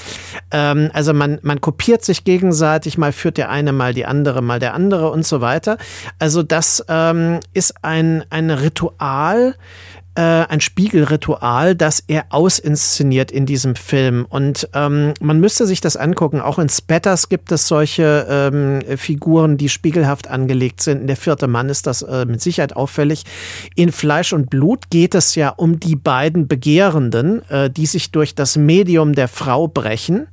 [0.50, 4.58] Ähm, also man, man kopiert sich gegenseitig, mal führt der eine, mal die andere, mal
[4.58, 5.76] der andere und so weiter.
[6.18, 9.54] Also das ähm, ist ein, ein Ritual,
[10.18, 14.26] äh, ein Spiegelritual, das er ausinszeniert in diesem Film.
[14.28, 16.40] Und ähm, man müsste sich das angucken.
[16.40, 21.02] Auch in Spatters gibt es solche ähm, Figuren, die spiegelhaft angelegt sind.
[21.02, 23.22] In der vierte Mann ist das äh, mit Sicherheit auffällig.
[23.76, 28.34] In Fleisch und Blut geht es ja um die beiden Begehrenden, äh, die sich durch
[28.34, 30.26] das Medium der Frau brechen.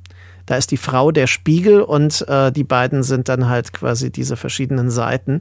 [0.46, 4.36] Da ist die Frau der Spiegel und äh, die beiden sind dann halt quasi diese
[4.36, 5.40] verschiedenen Seiten.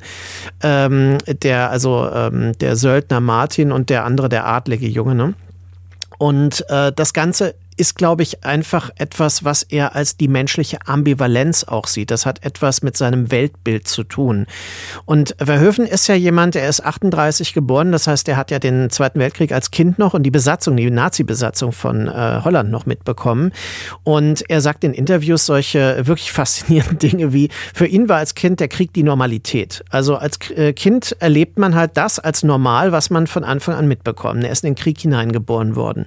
[0.61, 5.33] Ähm, der, also ähm, der Söldner Martin und der andere, der adlige Junge, ne?
[6.17, 11.65] Und äh, das Ganze ist, glaube ich, einfach etwas, was er als die menschliche Ambivalenz
[11.65, 12.11] auch sieht.
[12.11, 14.45] Das hat etwas mit seinem Weltbild zu tun.
[15.05, 18.89] Und Verhoeven ist ja jemand, der ist 38 geboren, das heißt, er hat ja den
[18.89, 23.51] Zweiten Weltkrieg als Kind noch und die Besatzung, die Nazi-Besatzung von äh, Holland noch mitbekommen.
[24.03, 28.59] Und er sagt in Interviews solche wirklich faszinierenden Dinge wie, für ihn war als Kind
[28.59, 29.83] der Krieg die Normalität.
[29.89, 33.87] Also als äh, Kind erlebt man halt das als normal, was man von Anfang an
[33.87, 34.43] mitbekommt.
[34.43, 36.05] Er ist in den Krieg hineingeboren worden.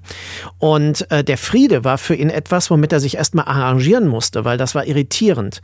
[0.58, 4.44] Und äh, der Frieden Friede war für ihn etwas, womit er sich erstmal arrangieren musste,
[4.44, 5.60] weil das war irritierend.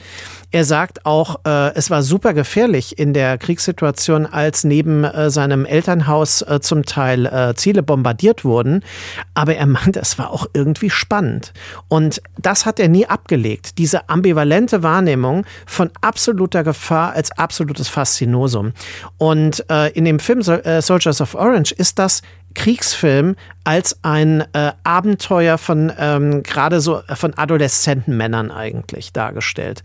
[0.50, 5.64] Er sagt auch, äh, es war super gefährlich in der Kriegssituation, als neben äh, seinem
[5.64, 8.82] Elternhaus äh, zum Teil äh, Ziele bombardiert wurden.
[9.34, 11.52] Aber er meinte, es war auch irgendwie spannend.
[11.86, 13.78] Und das hat er nie abgelegt.
[13.78, 18.72] Diese ambivalente Wahrnehmung von absoluter Gefahr als absolutes Faszinosum.
[19.16, 22.22] Und äh, in dem Film äh, Soldiers of Orange ist das
[22.54, 29.82] Kriegsfilm als ein äh, Abenteuer von ähm, gerade so äh, von adoleszenten Männern eigentlich dargestellt.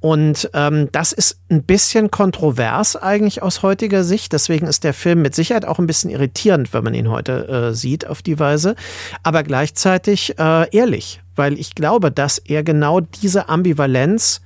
[0.00, 4.32] Und ähm, das ist ein bisschen kontrovers eigentlich aus heutiger Sicht.
[4.32, 7.74] Deswegen ist der Film mit Sicherheit auch ein bisschen irritierend, wenn man ihn heute äh,
[7.74, 8.74] sieht auf die Weise.
[9.22, 14.40] Aber gleichzeitig äh, ehrlich, weil ich glaube, dass er genau diese Ambivalenz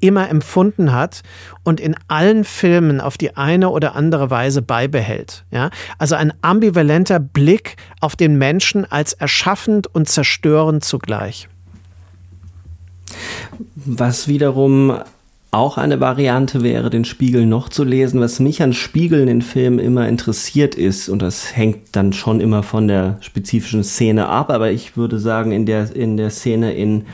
[0.00, 1.22] immer empfunden hat
[1.64, 5.44] und in allen Filmen auf die eine oder andere Weise beibehält.
[5.50, 5.70] Ja?
[5.98, 11.48] Also ein ambivalenter Blick auf den Menschen als erschaffend und zerstörend zugleich.
[13.74, 14.98] Was wiederum
[15.56, 18.20] auch eine Variante wäre, den Spiegel noch zu lesen.
[18.20, 22.62] Was mich an Spiegeln in Filmen immer interessiert ist, und das hängt dann schon immer
[22.62, 27.06] von der spezifischen Szene ab, aber ich würde sagen, in der, in der Szene in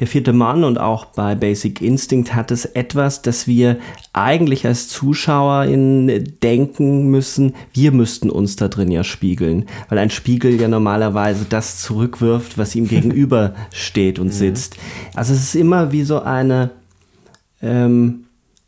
[0.00, 3.78] der vierte Mann und auch bei Basic Instinct hat es etwas, dass wir
[4.14, 10.58] eigentlich als ZuschauerInnen denken müssen, wir müssten uns da drin ja spiegeln, weil ein Spiegel
[10.58, 14.32] ja normalerweise das zurückwirft, was ihm gegenüber steht und mhm.
[14.32, 14.76] sitzt.
[15.14, 16.70] Also es ist immer wie so eine,
[17.60, 18.24] ähm,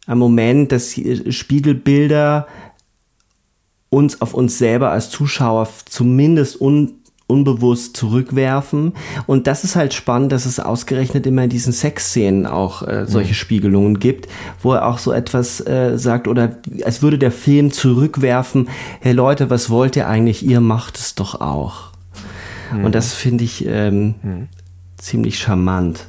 [0.07, 0.95] ein Moment, dass
[1.31, 2.47] Spiegelbilder
[3.89, 7.02] uns auf uns selber als Zuschauer zumindest un
[7.33, 8.93] unbewusst zurückwerfen.
[9.27, 13.31] Und das ist halt spannend, dass es ausgerechnet immer in diesen Sexszenen auch äh, solche
[13.31, 13.37] mhm.
[13.37, 14.29] Spiegelungen gibt,
[14.63, 18.69] wo er auch so etwas äh, sagt oder als würde der Film zurückwerfen,
[19.01, 20.45] hey Leute, was wollt ihr eigentlich?
[20.45, 21.93] Ihr macht es doch auch.
[22.73, 22.85] Mhm.
[22.85, 24.49] Und das finde ich ähm, mhm.
[24.99, 26.07] ziemlich charmant.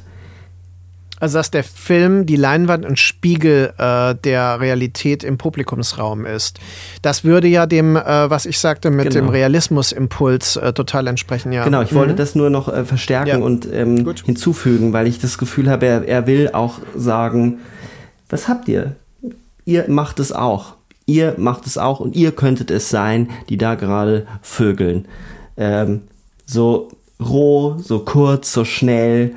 [1.24, 6.58] Also dass der Film die Leinwand und Spiegel äh, der Realität im Publikumsraum ist.
[7.00, 9.14] Das würde ja dem, äh, was ich sagte, mit genau.
[9.14, 11.50] dem Realismusimpuls äh, total entsprechen.
[11.50, 11.64] Ja.
[11.64, 11.96] Genau, ich mhm.
[11.96, 13.38] wollte das nur noch äh, verstärken ja.
[13.38, 17.60] und ähm, hinzufügen, weil ich das Gefühl habe, er, er will auch sagen,
[18.28, 18.94] was habt ihr?
[19.64, 20.74] Ihr macht es auch.
[21.06, 25.08] Ihr macht es auch und ihr könntet es sein, die da gerade vögeln.
[25.56, 26.02] Ähm,
[26.44, 29.34] so roh, so kurz, so schnell,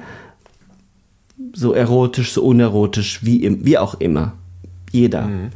[1.57, 4.33] so erotisch, so unerotisch, wie, wie auch immer.
[4.91, 5.23] Jeder.
[5.23, 5.49] Mhm.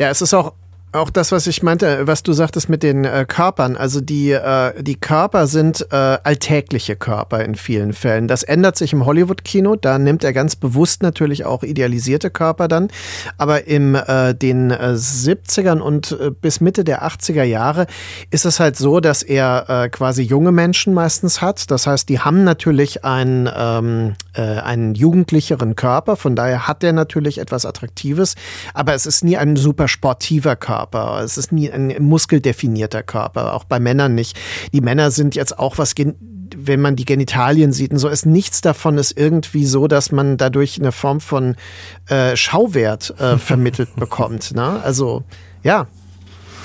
[0.00, 0.54] ja, es ist auch
[0.98, 3.76] auch das, was ich meinte, was du sagtest mit den äh, Körpern.
[3.76, 8.28] Also die, äh, die Körper sind äh, alltägliche Körper in vielen Fällen.
[8.28, 9.76] Das ändert sich im Hollywood-Kino.
[9.76, 12.88] Da nimmt er ganz bewusst natürlich auch idealisierte Körper dann.
[13.36, 17.86] Aber im äh, den äh, 70ern und äh, bis Mitte der 80er Jahre
[18.30, 21.70] ist es halt so, dass er äh, quasi junge Menschen meistens hat.
[21.70, 26.16] Das heißt, die haben natürlich einen, ähm, äh, einen jugendlicheren Körper.
[26.16, 28.34] Von daher hat er natürlich etwas Attraktives.
[28.74, 30.87] Aber es ist nie ein super sportiver Körper.
[30.88, 31.22] Körper.
[31.22, 34.38] Es ist nie ein muskeldefinierter Körper, auch bei Männern nicht.
[34.72, 35.94] Die Männer sind jetzt auch was
[36.56, 40.38] wenn man die Genitalien sieht und so ist nichts davon ist irgendwie so, dass man
[40.38, 41.56] dadurch eine Form von
[42.08, 44.54] äh, Schauwert äh, vermittelt bekommt.
[44.54, 44.80] Ne?
[44.82, 45.24] Also
[45.62, 45.86] ja,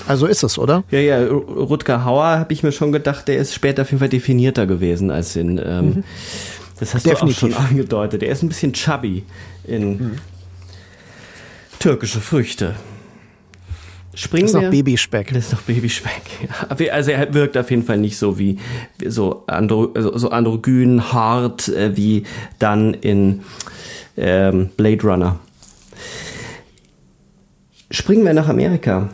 [0.06, 0.84] also ist es, oder?
[0.90, 4.08] Ja, ja, Rutger Hauer habe ich mir schon gedacht, der ist später auf jeden Fall
[4.08, 5.58] definierter gewesen als in.
[5.58, 6.04] Ähm, mhm.
[6.80, 7.40] Das hast Definitiv.
[7.40, 8.22] du auch schon angedeutet.
[8.22, 9.24] Er ist ein bisschen chubby
[9.64, 10.18] in mhm.
[11.78, 12.74] türkische Früchte.
[14.14, 15.32] Springen das ist noch Babyspeck.
[15.32, 16.22] Das ist noch Babyspeck.
[16.92, 18.58] Also er wirkt auf jeden Fall nicht so wie
[19.06, 22.24] so, andro, so androgyn, hart äh, wie
[22.58, 23.42] dann in
[24.16, 25.38] ähm, Blade Runner.
[27.90, 29.10] Springen wir nach Amerika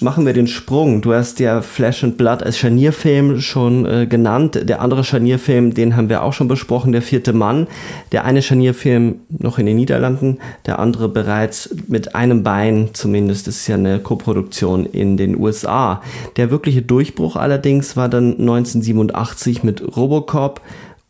[0.00, 1.02] machen wir den Sprung.
[1.02, 4.60] Du hast ja Flash and Blood als Scharnierfilm schon äh, genannt.
[4.64, 7.66] Der andere Scharnierfilm, den haben wir auch schon besprochen, Der vierte Mann.
[8.12, 13.56] Der eine Scharnierfilm noch in den Niederlanden, der andere bereits mit einem Bein, zumindest das
[13.56, 16.02] ist ja eine Koproduktion in den USA.
[16.36, 20.60] Der wirkliche Durchbruch allerdings war dann 1987 mit Robocop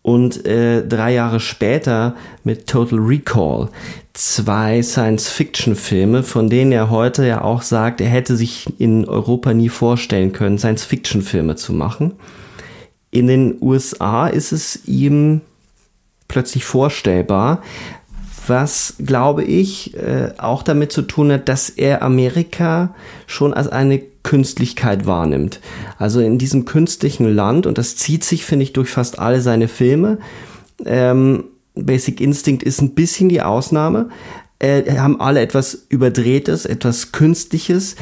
[0.06, 3.70] und äh, drei Jahre später mit Total Recall
[4.12, 9.68] zwei Science-Fiction-Filme, von denen er heute ja auch sagt, er hätte sich in Europa nie
[9.68, 12.12] vorstellen können, Science-Fiction-Filme zu machen.
[13.10, 15.40] In den USA ist es ihm
[16.28, 17.60] plötzlich vorstellbar,
[18.46, 22.94] was, glaube ich, äh, auch damit zu tun hat, dass er Amerika
[23.26, 25.60] schon als eine Künstlichkeit wahrnimmt.
[25.98, 29.68] Also in diesem künstlichen Land, und das zieht sich, finde ich, durch fast alle seine
[29.68, 30.18] Filme,
[30.84, 31.44] ähm,
[31.76, 34.08] Basic Instinct ist ein bisschen die Ausnahme.
[34.58, 37.94] Äh, haben alle etwas Überdrehtes, etwas Künstliches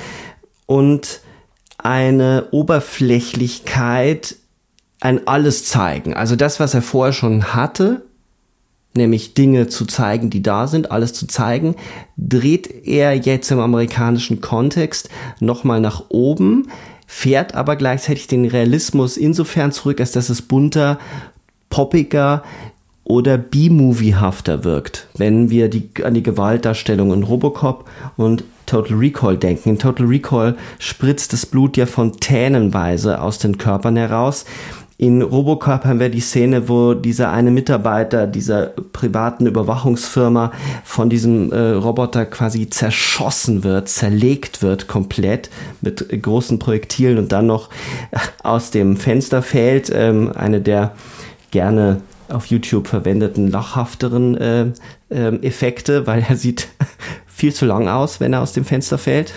[0.64, 1.20] und
[1.76, 4.36] eine Oberflächlichkeit,
[5.00, 6.14] ein Alles zeigen.
[6.14, 8.06] Also das, was er vorher schon hatte,
[8.96, 11.76] nämlich Dinge zu zeigen, die da sind, alles zu zeigen,
[12.16, 15.08] dreht er jetzt im amerikanischen Kontext
[15.40, 16.68] nochmal nach oben,
[17.06, 20.98] fährt aber gleichzeitig den Realismus insofern zurück, als dass es bunter,
[21.70, 22.42] poppiger,
[23.04, 29.68] oder B-Movie-hafter wirkt, wenn wir die, an die Gewaltdarstellung in Robocop und Total Recall denken.
[29.68, 34.46] In Total Recall spritzt das Blut ja fontänenweise aus den Körpern heraus.
[34.96, 40.52] In Robocop haben wir die Szene, wo dieser eine Mitarbeiter dieser privaten Überwachungsfirma
[40.84, 47.48] von diesem äh, Roboter quasi zerschossen wird, zerlegt wird komplett mit großen Projektilen und dann
[47.48, 47.70] noch
[48.44, 49.90] aus dem Fenster fällt.
[49.92, 50.92] Ähm, eine der
[51.50, 54.66] gerne auf YouTube verwendeten lachhafteren äh,
[55.10, 56.68] äh, Effekte, weil er sieht
[57.26, 59.34] viel zu lang aus, wenn er aus dem Fenster fällt.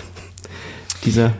[1.04, 1.32] Dieser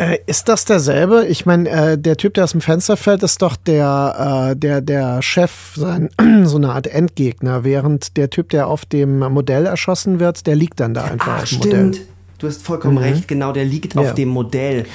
[0.00, 1.26] äh, ist das derselbe?
[1.26, 4.80] Ich meine, äh, der Typ, der aus dem Fenster fällt, ist doch der, äh, der,
[4.80, 6.08] der Chef, sein,
[6.44, 10.80] so eine Art Endgegner, während der Typ, der auf dem Modell erschossen wird, der liegt
[10.80, 11.74] dann da einfach Ach, auf dem stimmt.
[11.74, 12.06] Modell.
[12.38, 13.02] Du hast vollkommen mhm.
[13.02, 14.00] recht, genau, der liegt ja.
[14.00, 14.86] auf dem Modell.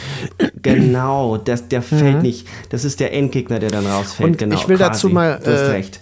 [0.63, 2.21] Genau, das, der fällt mhm.
[2.23, 2.47] nicht.
[2.69, 4.31] Das ist der Endgegner, der dann rausfällt.
[4.31, 4.89] Und genau, ich will quasi.
[4.89, 5.39] dazu mal.
[5.43, 5.99] Du hast äh, recht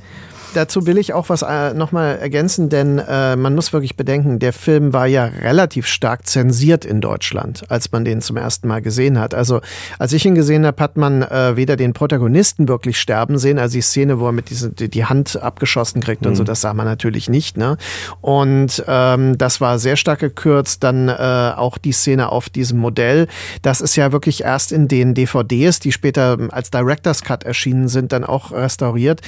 [0.53, 4.53] dazu will ich auch was äh, nochmal ergänzen, denn äh, man muss wirklich bedenken, der
[4.53, 9.19] Film war ja relativ stark zensiert in Deutschland, als man den zum ersten Mal gesehen
[9.19, 9.33] hat.
[9.33, 9.61] Also
[9.99, 13.73] als ich ihn gesehen habe, hat man äh, weder den Protagonisten wirklich sterben sehen, also
[13.73, 16.29] die Szene, wo er mit diese, die Hand abgeschossen kriegt mhm.
[16.29, 16.47] und so, mhm.
[16.47, 17.57] das sah man natürlich nicht.
[17.57, 17.77] Ne?
[18.21, 20.83] Und ähm, das war sehr stark gekürzt.
[20.83, 21.13] Dann äh,
[21.55, 23.27] auch die Szene auf diesem Modell.
[23.61, 28.11] Das ist ja wirklich erst in den DVDs, die später als Director's Cut erschienen sind,
[28.11, 29.21] dann auch restauriert.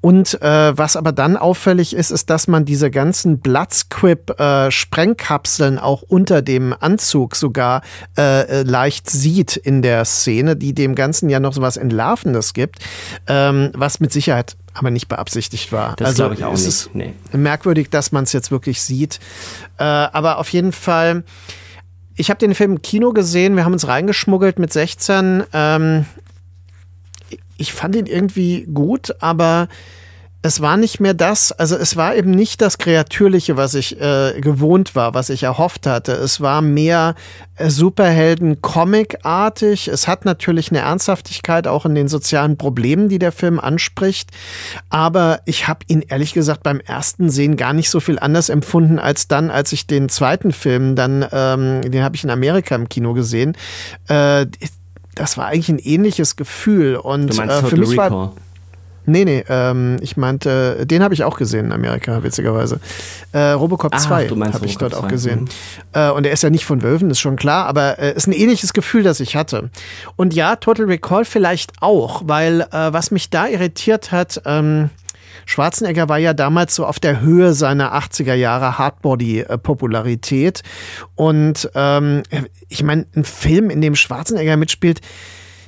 [0.00, 6.02] Und äh, was aber dann auffällig ist, ist, dass man diese ganzen Bloodsquip-Sprengkapseln äh, auch
[6.02, 7.82] unter dem Anzug sogar
[8.16, 12.54] äh, äh, leicht sieht in der Szene, die dem Ganzen ja noch so was Entlarvendes
[12.54, 12.78] gibt,
[13.26, 15.94] ähm, was mit Sicherheit aber nicht beabsichtigt war.
[15.96, 16.66] Das also glaube ich auch nicht.
[16.66, 17.14] Ist nee.
[17.32, 19.20] merkwürdig, dass man es jetzt wirklich sieht.
[19.78, 21.24] Äh, aber auf jeden Fall,
[22.16, 25.44] ich habe den Film im Kino gesehen, wir haben uns reingeschmuggelt mit 16.
[25.52, 26.06] Ähm,
[27.58, 29.68] ich fand ihn irgendwie gut, aber
[30.44, 34.40] es war nicht mehr das, also es war eben nicht das Kreatürliche, was ich äh,
[34.40, 36.10] gewohnt war, was ich erhofft hatte.
[36.12, 37.14] Es war mehr
[37.54, 39.86] äh, Superhelden-Comic-artig.
[39.86, 44.30] Es hat natürlich eine Ernsthaftigkeit auch in den sozialen Problemen, die der Film anspricht.
[44.90, 48.98] Aber ich habe ihn ehrlich gesagt beim ersten Sehen gar nicht so viel anders empfunden
[48.98, 52.88] als dann, als ich den zweiten Film dann, ähm, den habe ich in Amerika im
[52.88, 53.56] Kino gesehen.
[54.08, 54.46] Äh,
[55.14, 58.10] das war eigentlich ein ähnliches Gefühl und Du meinst äh, für Total mich Recall.
[58.10, 58.32] war
[59.04, 62.78] Nee, nee, ähm, ich meinte, den habe ich auch gesehen in Amerika, witzigerweise.
[63.32, 65.40] Äh, Robocop Ah, 2 du meinst habe ich dort auch 2, gesehen.
[65.40, 65.48] mhm.
[65.92, 68.32] Äh, und er ist ja nicht von Wölfen, ist schon klar, aber äh, ist ein
[68.32, 69.70] ähnliches Gefühl, das ich hatte.
[70.16, 74.90] Und ja, Total Recall vielleicht auch, weil äh, was mich da irritiert hat, ähm,
[75.44, 80.62] Schwarzenegger war ja damals so auf der Höhe seiner 80er Jahre Hardbody-Popularität.
[81.14, 82.22] Und ähm,
[82.68, 85.00] ich meine, ein Film, in dem Schwarzenegger mitspielt,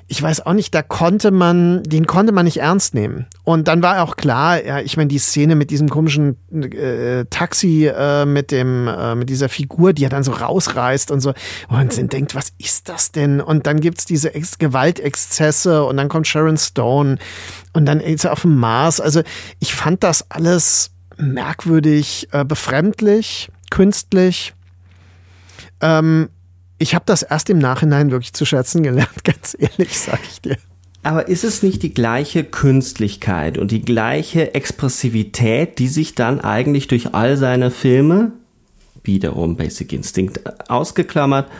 [0.07, 3.26] ich weiß auch nicht, da konnte man, den konnte man nicht ernst nehmen.
[3.42, 7.86] Und dann war auch klar, ja, ich meine, die Szene mit diesem komischen äh, Taxi,
[7.86, 11.32] äh, mit dem, äh, mit dieser Figur, die er dann so rausreißt und so,
[11.68, 13.40] und dann denkt, was ist das denn?
[13.40, 17.18] Und dann gibt's diese Ex Gewaltexzesse und dann kommt Sharon Stone
[17.72, 19.00] und dann ist er auf dem Mars.
[19.00, 19.22] Also
[19.59, 24.55] ich fand das alles merkwürdig, äh, befremdlich, künstlich.
[25.80, 26.28] Ähm,
[26.79, 30.57] ich habe das erst im Nachhinein wirklich zu schätzen gelernt, ganz ehrlich, sag ich dir.
[31.03, 36.89] Aber ist es nicht die gleiche Künstlichkeit und die gleiche Expressivität, die sich dann eigentlich
[36.89, 38.33] durch all seine Filme,
[39.03, 41.51] wiederum Basic Instinct ausgeklammert,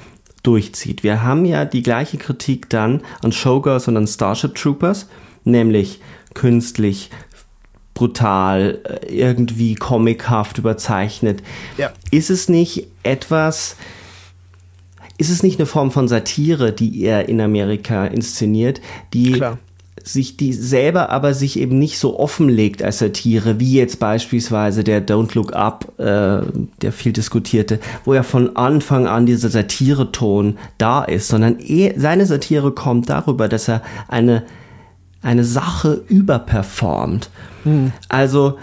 [0.43, 1.03] durchzieht?
[1.03, 5.09] Wir haben ja die gleiche Kritik dann an Showgirls und an Starship Troopers,
[5.45, 6.01] nämlich
[6.33, 7.11] künstlich,
[7.93, 11.43] brutal, äh, irgendwie comichaft überzeichnet.
[11.77, 11.93] Ja.
[12.11, 13.77] Ist es nicht etwas,
[15.19, 18.81] ist es nicht eine Form von Satire, die er in Amerika inszeniert,
[19.13, 19.59] die Klar.
[20.03, 25.07] sich die selber aber sich eben nicht so offenlegt als Satire, wie jetzt beispielsweise der
[25.07, 26.43] Don't Look Up, äh,
[26.83, 32.27] der viel diskutierte, wo ja von Anfang an dieser Satireton da ist, sondern eh, seine
[32.27, 34.43] Satire kommt darüber, dass er eine,
[35.23, 37.31] eine Sache überperformt.
[38.09, 38.59] Also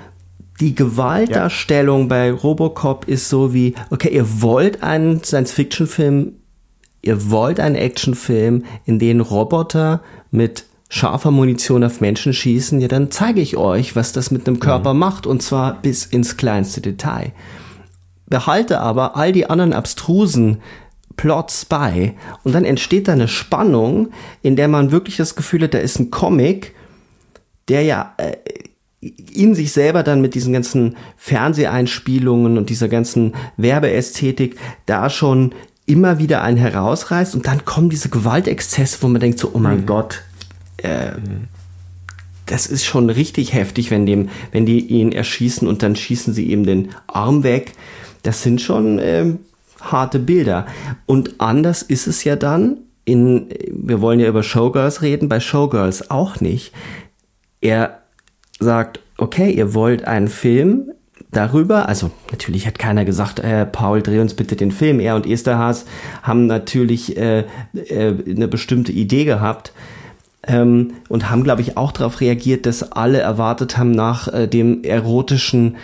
[0.62, 6.34] die Gewaltdarstellung bei Robocop ist so wie, okay, ihr wollt einen Science-Fiction-Film,
[7.02, 13.12] ihr wollt einen Actionfilm, in dem Roboter mit scharfer Munition auf Menschen schießen, ja, dann
[13.12, 17.32] zeige ich euch, was das mit einem Körper macht, und zwar bis ins kleinste Detail.
[18.28, 20.58] Behalte aber all die anderen abstrusen
[21.16, 24.10] Plots bei und dann entsteht da eine Spannung,
[24.42, 26.76] in der man wirklich das Gefühl hat, da ist ein Comic,
[27.68, 28.36] der ja äh,
[29.34, 35.54] in sich selber dann mit diesen ganzen Fernseheinspielungen und dieser ganzen Werbeästhetik da schon
[35.92, 39.86] immer wieder einen herausreißt und dann kommen diese Gewaltexzesse, wo man denkt so, oh mein
[39.86, 40.22] Gott,
[40.78, 41.12] äh,
[42.46, 46.46] das ist schon richtig heftig, wenn dem, wenn die ihn erschießen und dann schießen sie
[46.46, 47.74] ihm den Arm weg.
[48.24, 49.40] Das sind schon ähm,
[49.80, 50.66] harte Bilder.
[51.06, 56.12] Und anders ist es ja dann in, wir wollen ja über Showgirls reden, bei Showgirls
[56.12, 56.74] auch nicht.
[57.62, 58.02] Er
[58.60, 60.92] sagt, okay, ihr wollt einen Film
[61.32, 65.00] darüber, also natürlich hat keiner gesagt, äh, Paul, dreh uns bitte den Film.
[65.00, 65.86] Er und Esterhaz
[66.24, 69.74] haben natürlich äh, äh, eine bestimmte Idee gehabt
[70.46, 74.84] ähm, und haben, glaube ich, auch darauf reagiert, dass alle erwartet haben, nach äh, dem
[74.84, 75.78] erotischen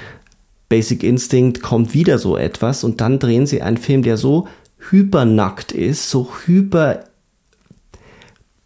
[0.70, 4.48] Basic Instinct kommt wieder so etwas und dann drehen sie einen Film, der so
[4.90, 7.06] hypernackt ist, so hyper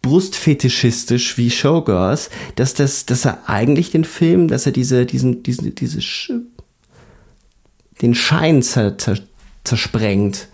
[0.02, 5.76] brustfetischistisch wie Showgirls, dass das, dass er eigentlich den Film, dass er diese, diesen, diesen,
[5.76, 6.00] diese,
[8.00, 9.18] den Schein zer, zer,
[9.64, 10.48] zersprengt.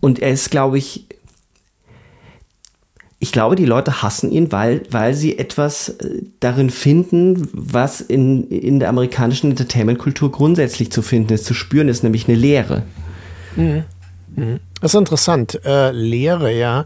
[0.00, 1.06] Und er ist, glaube ich,
[3.24, 8.48] ich glaube, die Leute hassen ihn, weil, weil sie etwas äh, darin finden, was in,
[8.48, 12.82] in der amerikanischen Entertainment-Kultur grundsätzlich zu finden ist, zu spüren ist, nämlich eine Leere.
[14.80, 15.58] Das ist interessant.
[15.64, 16.84] Äh, Lehre, ja.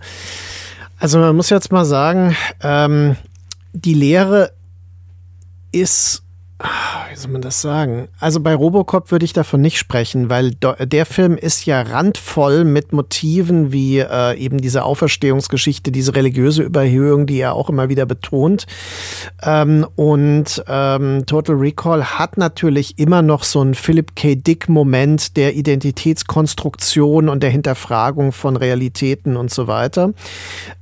[1.00, 3.16] Also man muss jetzt mal sagen, ähm,
[3.72, 4.52] die Lehre
[5.72, 6.22] ist,
[6.60, 8.08] wie soll man das sagen?
[8.18, 12.92] Also bei Robocop würde ich davon nicht sprechen, weil der Film ist ja randvoll mit
[12.92, 18.66] Motiven wie äh, eben diese Auferstehungsgeschichte, diese religiöse Überhöhung, die er auch immer wieder betont.
[19.42, 24.34] Ähm, und ähm, Total Recall hat natürlich immer noch so einen Philip K.
[24.34, 30.12] Dick-Moment der Identitätskonstruktion und der Hinterfragung von Realitäten und so weiter.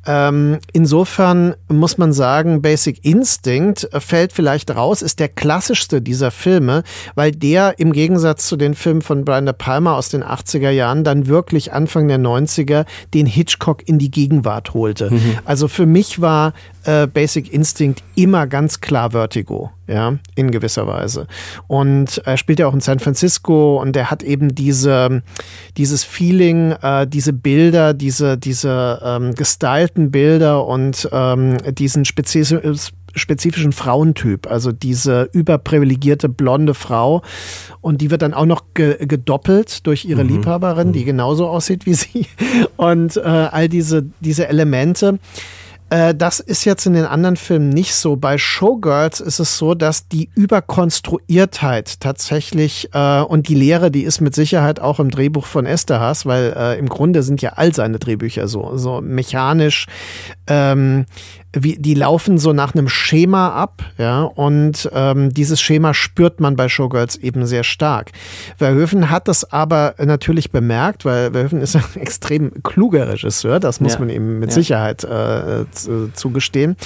[0.06, 6.30] Ähm, insofern muss man sagen, Basic Instinct fällt vielleicht raus, ist der klassische klassischste dieser
[6.30, 6.82] Filme,
[7.14, 11.02] weil der im Gegensatz zu den Filmen von Brian De Palma aus den 80er Jahren
[11.02, 15.10] dann wirklich Anfang der 90er den Hitchcock in die Gegenwart holte.
[15.10, 15.38] Mhm.
[15.44, 16.52] Also für mich war
[16.84, 21.26] äh, Basic Instinct immer ganz klar Vertigo, ja, in gewisser Weise.
[21.66, 25.22] Und er spielt ja auch in San Francisco und er hat eben diese,
[25.76, 32.60] dieses Feeling, äh, diese Bilder, diese, diese ähm, gestylten Bilder und ähm, diesen spezifischen
[33.16, 37.22] spezifischen Frauentyp, also diese überprivilegierte blonde Frau.
[37.80, 40.30] Und die wird dann auch noch ge gedoppelt durch ihre mhm.
[40.30, 41.06] Liebhaberin, die mhm.
[41.06, 42.26] genauso aussieht wie sie.
[42.76, 45.18] Und äh, all diese, diese Elemente.
[45.90, 48.16] Äh, das ist jetzt in den anderen Filmen nicht so.
[48.16, 54.20] Bei Showgirls ist es so, dass die Überkonstruiertheit tatsächlich äh, und die Lehre, die ist
[54.20, 57.98] mit Sicherheit auch im Drehbuch von Esterhas, weil äh, im Grunde sind ja all seine
[57.98, 59.86] Drehbücher so, so mechanisch
[60.48, 61.06] ähm,
[61.52, 66.54] wie, die laufen so nach einem Schema ab, ja, und ähm, dieses Schema spürt man
[66.54, 68.12] bei Showgirls eben sehr stark.
[68.56, 73.94] Verhoeven hat das aber natürlich bemerkt, weil Verhoeven ist ein extrem kluger Regisseur, das muss
[73.94, 74.00] ja.
[74.00, 74.54] man ihm mit ja.
[74.54, 76.76] Sicherheit äh, zugestehen,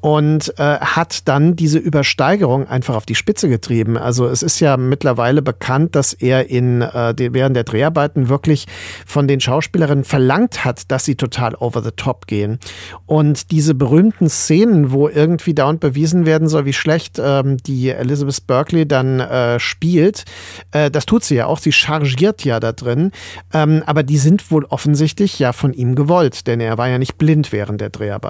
[0.00, 3.96] und äh, hat dann diese Übersteigerung einfach auf die Spitze getrieben.
[3.96, 8.66] Also es ist ja mittlerweile bekannt, dass er in äh, während der Dreharbeiten wirklich
[9.06, 12.58] von den Schauspielerinnen verlangt hat, dass sie total over the top gehen.
[13.06, 17.88] Und diese berühmte berühmten Szenen, wo irgendwie dauernd bewiesen werden soll, wie schlecht ähm, die
[17.90, 20.24] Elizabeth Berkeley dann äh, spielt.
[20.72, 23.10] Äh, das tut sie ja auch, sie chargiert ja da drin.
[23.52, 27.18] Ähm, aber die sind wohl offensichtlich ja von ihm gewollt, denn er war ja nicht
[27.18, 28.27] blind während der Dreharbeiten.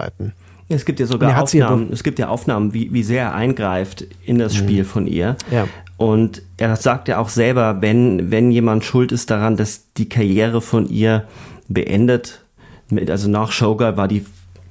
[0.71, 4.39] Es gibt ja sogar Aufnahmen, es gibt ja Aufnahmen, wie, wie sehr er eingreift in
[4.39, 4.59] das mhm.
[4.59, 5.37] Spiel von ihr.
[5.51, 5.67] Ja.
[5.97, 10.61] Und er sagt ja auch selber, wenn, wenn jemand schuld ist daran, dass die Karriere
[10.61, 11.25] von ihr
[11.69, 12.45] beendet,
[13.09, 14.25] also nach Showgirl war die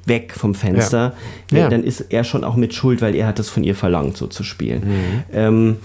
[0.06, 1.14] weg vom Fenster,
[1.52, 1.60] ja.
[1.60, 1.70] Ja.
[1.70, 4.28] dann ist er schon auch mit Schuld, weil er hat das von ihr verlangt, so
[4.28, 4.84] zu spielen.
[4.88, 5.24] Mhm.
[5.34, 5.78] Ähm,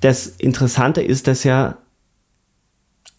[0.00, 1.76] das Interessante ist, dass ja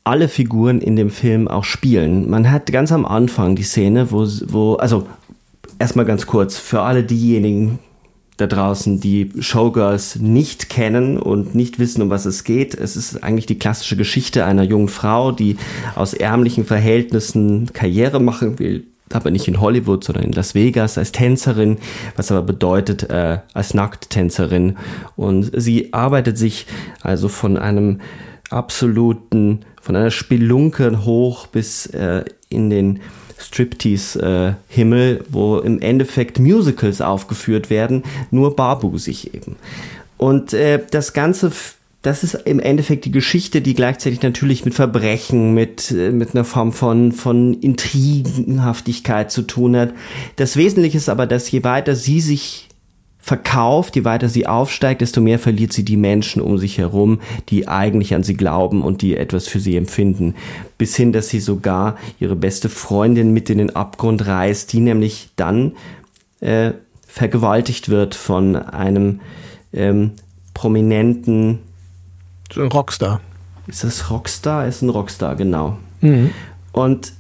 [0.04, 2.30] alle Figuren in dem Film auch spielen.
[2.30, 5.08] Man hat ganz am Anfang die Szene, wo, wo also
[5.80, 7.80] erstmal ganz kurz, für alle diejenigen
[8.38, 12.74] da draußen, die Showgirls nicht kennen und nicht wissen, um was es geht.
[12.74, 15.58] Es ist eigentlich die klassische Geschichte einer jungen Frau, die
[15.96, 21.12] aus ärmlichen Verhältnissen Karriere machen will, aber nicht in Hollywood, sondern in Las Vegas als
[21.12, 21.78] Tänzerin,
[22.16, 24.78] was aber bedeutet äh, als Nackttänzerin.
[25.16, 26.66] Und sie arbeitet sich
[27.02, 28.00] also von einem
[28.50, 33.00] absoluten, von einer Spelunke hoch bis äh, in den
[33.38, 39.58] Striptease-Himmel, äh, wo im Endeffekt Musicals aufgeführt werden, nur barbusig eben.
[40.18, 41.52] Und äh, das Ganze
[42.04, 46.44] das ist im Endeffekt die Geschichte, die gleichzeitig natürlich mit Verbrechen, mit, äh, mit einer
[46.44, 49.94] Form von, von Intrigenhaftigkeit zu tun hat.
[50.36, 52.68] Das Wesentliche ist aber, dass je weiter sie sich
[53.24, 57.70] verkauft, je weiter sie aufsteigt, desto mehr verliert sie die Menschen um sich herum, die
[57.70, 60.36] eigentlich an sie glauben und die etwas für sie empfinden.
[60.78, 65.30] Bis hin, dass sie sogar ihre beste Freundin mit in den Abgrund reißt, die nämlich
[65.38, 65.72] dann
[66.42, 66.74] äh,
[67.08, 69.22] vergewaltigt wird von einem
[69.72, 70.12] ähm,
[70.54, 71.60] prominenten
[72.58, 73.22] ein Rockstar.
[73.68, 74.68] Ist das Rockstar?
[74.68, 75.78] Ist ein Rockstar, genau.
[76.02, 76.32] Mhm.
[76.74, 77.14] Und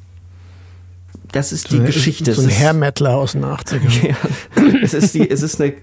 [1.33, 2.33] das ist die so, Geschichte.
[2.33, 4.07] So ein Hair-Mettler aus den 80ern.
[4.07, 4.15] ja,
[4.81, 5.73] es ist die, es ist eine.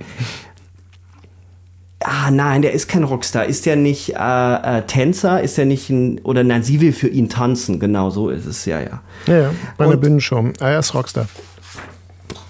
[2.02, 3.44] Ah, nein, der ist kein Rockstar.
[3.44, 5.42] Ist der nicht äh, äh, Tänzer?
[5.42, 6.20] Ist der nicht ein.
[6.20, 7.78] Oder nein, sie will für ihn tanzen.
[7.78, 9.02] Genau so ist es, ja, ja.
[9.26, 10.50] Ja, ja bei einer Bühnenshow.
[10.60, 11.28] Ah, er ist Rockstar.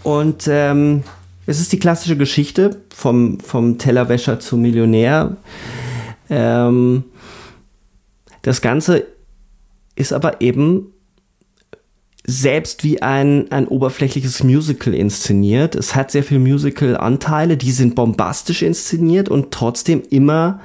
[0.02, 1.02] Und ähm,
[1.46, 5.36] es ist die klassische Geschichte vom, vom Tellerwäscher zum Millionär.
[6.28, 7.04] Ähm,
[8.42, 9.06] das Ganze
[9.96, 10.92] ist aber eben
[12.30, 15.74] selbst wie ein, ein oberflächliches Musical inszeniert.
[15.74, 20.60] Es hat sehr viel Musical-Anteile, die sind bombastisch inszeniert und trotzdem immer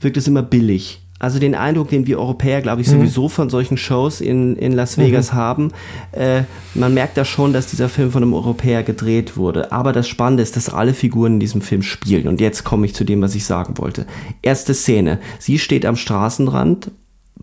[0.00, 1.00] wirkt es immer billig.
[1.20, 2.92] Also den Eindruck, den wir Europäer, glaube ich, mhm.
[2.92, 5.36] sowieso von solchen Shows in, in Las Vegas mhm.
[5.36, 5.72] haben,
[6.12, 6.42] äh,
[6.74, 9.72] man merkt da schon, dass dieser Film von einem Europäer gedreht wurde.
[9.72, 12.28] Aber das Spannende ist, dass alle Figuren in diesem Film spielen.
[12.28, 14.06] Und jetzt komme ich zu dem, was ich sagen wollte.
[14.42, 15.18] Erste Szene.
[15.40, 16.92] Sie steht am Straßenrand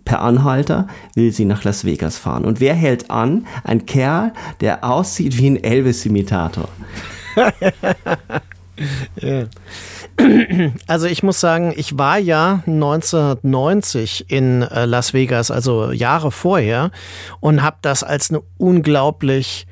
[0.03, 2.45] per Anhalter will sie nach Las Vegas fahren.
[2.45, 3.47] Und wer hält an?
[3.63, 6.69] Ein Kerl, der aussieht wie ein Elvis-Imitator.
[10.87, 16.91] Also ich muss sagen, ich war ja 1990 in äh, Las Vegas, also Jahre vorher,
[17.39, 19.67] und habe das als eine unglaublich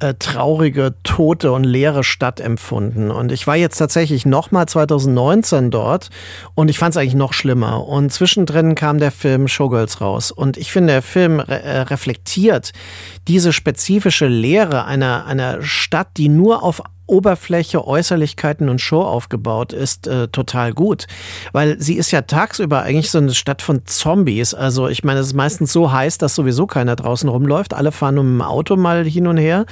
[0.00, 3.10] äh, traurige, tote und leere Stadt empfunden.
[3.10, 6.10] Und ich war jetzt tatsächlich nochmal 2019 dort
[6.54, 7.86] und ich fand es eigentlich noch schlimmer.
[7.86, 10.30] Und zwischendrin kam der Film Showgirls raus.
[10.30, 12.72] Und ich finde, der Film re äh, reflektiert
[13.28, 20.06] diese spezifische Leere einer, einer Stadt, die nur auf Oberfläche, Äußerlichkeiten und Show aufgebaut ist,
[20.06, 21.06] äh, total gut.
[21.52, 24.54] Weil sie ist ja tagsüber eigentlich so eine Stadt von Zombies.
[24.54, 27.74] Also ich meine, es ist meistens so heiß, dass sowieso keiner draußen rumläuft.
[27.74, 29.66] Alle fahren nur mit dem Auto mal hin und her.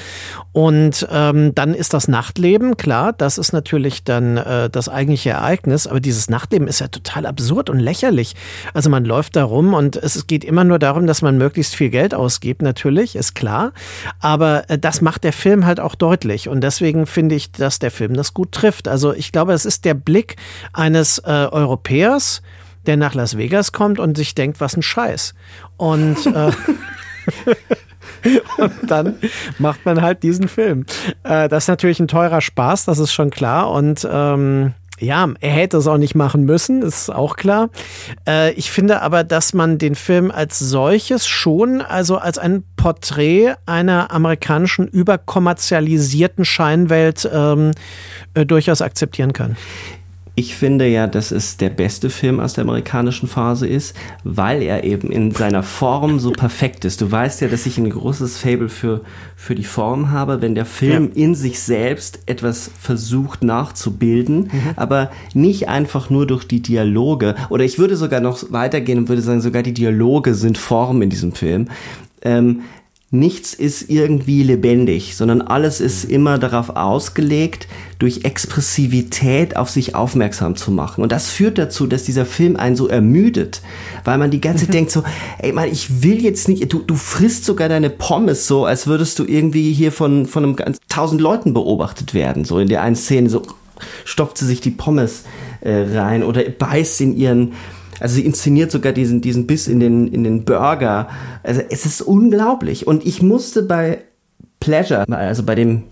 [0.52, 5.86] Und ähm, dann ist das Nachtleben, klar, das ist natürlich dann äh, das eigentliche Ereignis.
[5.86, 8.35] Aber dieses Nachtleben ist ja total absurd und lächerlich.
[8.74, 11.90] Also man läuft da rum und es geht immer nur darum, dass man möglichst viel
[11.90, 13.73] Geld ausgibt, natürlich, ist klar.
[14.20, 16.48] Aber äh, das macht der Film halt auch deutlich.
[16.48, 18.88] Und deswegen finde ich, dass der Film das gut trifft.
[18.88, 20.36] Also ich glaube, es ist der Blick
[20.72, 22.42] eines äh, Europäers,
[22.86, 25.34] der nach Las Vegas kommt und sich denkt, was ein Scheiß.
[25.76, 26.52] Und, äh,
[28.59, 29.16] und dann
[29.59, 30.86] macht man halt diesen Film.
[31.22, 33.70] Äh, das ist natürlich ein teurer Spaß, das ist schon klar.
[33.70, 37.70] Und ähm, ja, er hätte es auch nicht machen müssen, ist auch klar.
[38.27, 43.55] Äh, ich finde aber, dass man den Film als solches schon, also als ein Porträt
[43.66, 47.73] einer amerikanischen überkommerzialisierten Scheinwelt ähm,
[48.35, 49.57] äh, durchaus akzeptieren kann.
[50.39, 54.85] Ich finde ja, dass es der beste Film aus der amerikanischen Phase ist, weil er
[54.85, 57.01] eben in seiner Form so perfekt ist.
[57.01, 59.01] Du weißt ja, dass ich ein großes Fable für,
[59.35, 61.24] für die Form habe, wenn der Film ja.
[61.24, 64.70] in sich selbst etwas versucht nachzubilden, mhm.
[64.77, 67.35] aber nicht einfach nur durch die Dialoge.
[67.48, 71.10] Oder ich würde sogar noch weitergehen und würde sagen, sogar die Dialoge sind Form in
[71.10, 71.66] diesem Film.
[72.23, 72.60] Ähm,
[73.10, 77.66] nichts ist irgendwie lebendig, sondern alles ist immer darauf ausgelegt,
[77.98, 81.02] durch Expressivität auf sich aufmerksam zu machen.
[81.02, 83.62] Und das führt dazu, dass dieser Film einen so ermüdet,
[84.05, 85.05] weil man die ganze Zeit denkt so,
[85.39, 89.18] ey man, ich will jetzt nicht, du, du frisst sogar deine Pommes so, als würdest
[89.18, 92.44] du irgendwie hier von, von einem ganz, tausend Leuten beobachtet werden.
[92.44, 93.43] So in der einen Szene so
[94.05, 95.24] stopft sie sich die Pommes
[95.62, 97.52] äh, rein oder beißt in ihren
[98.01, 101.09] also sie inszeniert sogar diesen, diesen Biss in den, in den Burger.
[101.43, 102.87] Also es ist unglaublich.
[102.87, 104.05] Und ich musste bei
[104.61, 105.85] Pleasure, also bei dem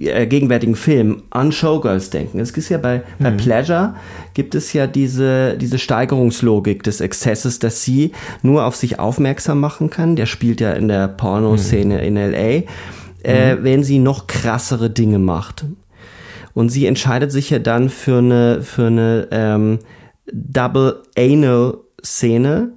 [0.00, 2.40] äh, gegenwärtigen Film an Showgirls denken.
[2.40, 3.24] Es ist ja bei, mhm.
[3.24, 3.94] bei Pleasure
[4.34, 8.12] gibt es ja diese, diese Steigerungslogik des Exzesses, dass sie
[8.42, 10.14] nur auf sich aufmerksam machen kann.
[10.14, 12.02] Der spielt ja in der Pornoszene mhm.
[12.02, 12.38] in LA,
[13.24, 13.64] äh, mhm.
[13.64, 15.64] wenn sie noch krassere Dinge macht.
[16.52, 19.78] Und sie entscheidet sich ja dann für eine, für eine ähm,
[20.32, 22.72] Double Anal Szene,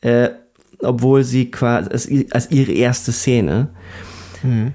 [0.00, 0.30] äh,
[0.80, 3.70] obwohl sie quasi als, als ihre erste Szene.
[4.42, 4.72] Mhm.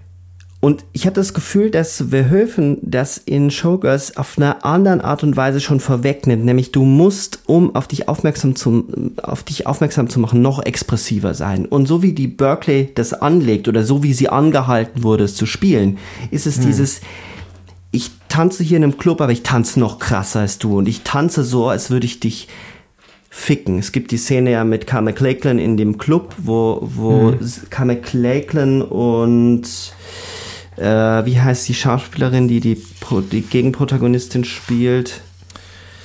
[0.59, 5.37] Und ich hatte das Gefühl, dass Verhoeven das in Showgirls auf einer anderen Art und
[5.37, 8.87] Weise schon vorwegnimmt, nämlich du musst, um auf dich aufmerksam zu,
[9.21, 11.67] auf dich aufmerksam zu machen, noch expressiver sein.
[11.67, 15.45] Und so wie die Berkeley das anlegt oder so wie sie angehalten wurde, es zu
[15.45, 15.99] spielen,
[16.31, 16.65] ist es hm.
[16.65, 17.01] dieses,
[17.91, 21.01] ich tanze hier in einem Club, aber ich tanze noch krasser als du und ich
[21.01, 22.47] tanze so, als würde ich dich
[23.29, 23.79] ficken.
[23.79, 27.39] Es gibt die Szene ja mit Carmen Claglen in dem Club, wo, wo mhm.
[27.69, 29.63] Carmen Claglen und
[30.77, 32.81] äh, wie heißt die Schauspielerin, die die,
[33.31, 35.21] die Gegenprotagonistin spielt?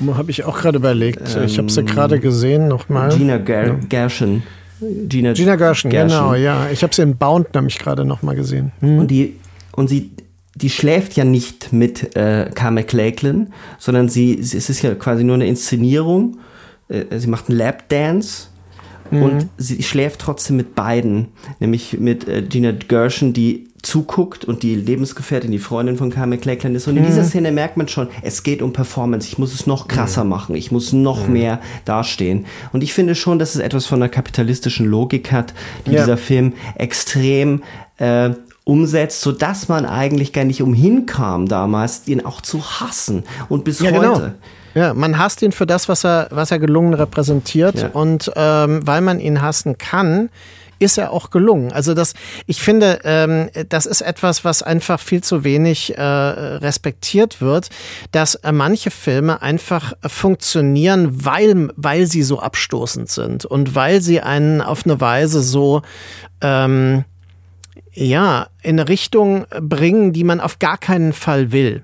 [0.07, 1.37] Habe ich auch gerade überlegt.
[1.37, 3.17] Ähm, ich habe sie gerade gesehen nochmal.
[3.17, 3.77] Gina Ger ja.
[3.89, 4.43] Gershon.
[4.81, 6.69] Gina, Gina Gershon, Gershon, genau, ja.
[6.73, 8.73] Ich habe sie in Bound nämlich gerade nochmal gesehen.
[8.81, 8.99] Mhm.
[8.99, 9.37] Und die
[9.73, 10.11] und sie
[10.55, 15.25] die schläft ja nicht mit äh, Carmen Claglen, sondern sie, sie, es ist ja quasi
[15.25, 16.39] nur eine Inszenierung.
[16.89, 18.49] Äh, sie macht einen Lapdance
[19.11, 19.23] mhm.
[19.23, 24.77] und sie schläft trotzdem mit beiden, nämlich mit äh, Gina Gershon, die zuguckt und die
[24.77, 26.87] Lebensgefährtin, die Freundin von Carmen Claglen ist.
[26.87, 27.07] Und in mhm.
[27.07, 29.27] dieser Szene merkt man schon, es geht um Performance.
[29.27, 30.31] Ich muss es noch krasser mhm.
[30.31, 30.55] machen.
[30.55, 31.33] Ich muss noch mhm.
[31.33, 32.47] mehr dastehen.
[32.73, 35.53] Und ich finde schon, dass es etwas von einer kapitalistischen Logik hat,
[35.87, 36.01] die ja.
[36.01, 37.63] dieser Film extrem
[37.99, 38.31] äh,
[38.65, 43.65] umsetzt, so dass man eigentlich gar nicht umhin kam, damals ihn auch zu hassen und
[43.65, 44.15] bis ja, genau.
[44.15, 44.21] heute.
[44.21, 44.35] Genau.
[44.75, 47.89] Ja, man hasst ihn für das, was er, was er gelungen repräsentiert ja.
[47.89, 50.31] und ähm, weil man ihn hassen kann,
[50.83, 51.73] ist er auch gelungen.
[51.73, 52.15] Also das,
[52.47, 57.71] ich finde, ähm, das ist etwas, was einfach viel zu wenig äh, respektiert wird,
[58.11, 64.21] dass äh, manche Filme einfach funktionieren, weil, weil sie so abstoßend sind und weil sie
[64.21, 65.83] einen auf eine Weise so
[66.41, 67.05] ähm,
[67.95, 71.83] ja, in eine Richtung bringen, die man auf gar keinen Fall will.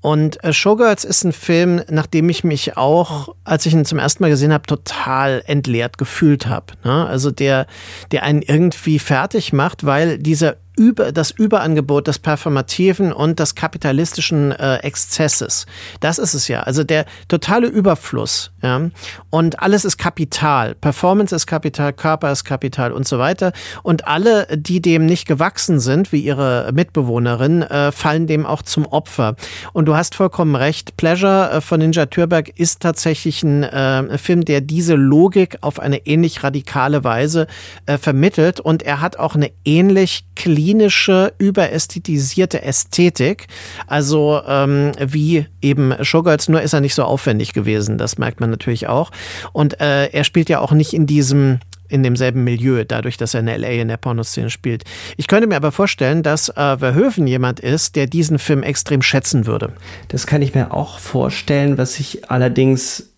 [0.00, 4.22] Und äh, Showgirls ist ein Film, nachdem ich mich auch, als ich ihn zum ersten
[4.22, 6.74] Mal gesehen habe, total entleert gefühlt habe.
[6.84, 7.06] Ne?
[7.06, 7.66] Also der,
[8.12, 14.52] der einen irgendwie fertig macht, weil dieser über, das Überangebot des Performativen und des kapitalistischen
[14.52, 15.66] äh, Exzesses.
[16.00, 16.60] Das ist es ja.
[16.60, 18.52] Also der totale Überfluss.
[18.62, 18.88] Ja?
[19.30, 20.76] Und alles ist Kapital.
[20.76, 23.52] Performance ist Kapital, Körper ist Kapital und so weiter.
[23.82, 28.86] Und alle, die dem nicht gewachsen sind, wie ihre Mitbewohnerin, äh, fallen dem auch zum
[28.86, 29.34] Opfer.
[29.72, 30.96] Und du hast vollkommen recht.
[30.96, 36.06] Pleasure äh, von Ninja Türberg ist tatsächlich ein äh, Film, der diese Logik auf eine
[36.06, 37.48] ähnlich radikale Weise
[37.86, 38.60] äh, vermittelt.
[38.60, 43.46] Und er hat auch eine ähnlich clean klinische, überästhetisierte Ästhetik.
[43.86, 48.50] Also ähm, wie eben Showgirls, nur ist er nicht so aufwendig gewesen, das merkt man
[48.50, 49.10] natürlich auch.
[49.52, 51.58] Und äh, er spielt ja auch nicht in diesem
[51.90, 54.84] in demselben Milieu, dadurch, dass er in LA in der Pornoszene spielt.
[55.16, 59.46] Ich könnte mir aber vorstellen, dass äh, Verhoeven jemand ist, der diesen Film extrem schätzen
[59.46, 59.72] würde.
[60.08, 61.78] Das kann ich mir auch vorstellen.
[61.78, 63.08] Was ich allerdings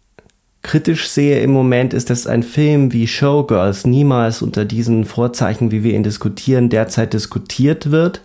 [0.63, 5.83] kritisch sehe im Moment, ist, dass ein Film wie Showgirls niemals unter diesen Vorzeichen, wie
[5.83, 8.21] wir ihn diskutieren, derzeit diskutiert wird.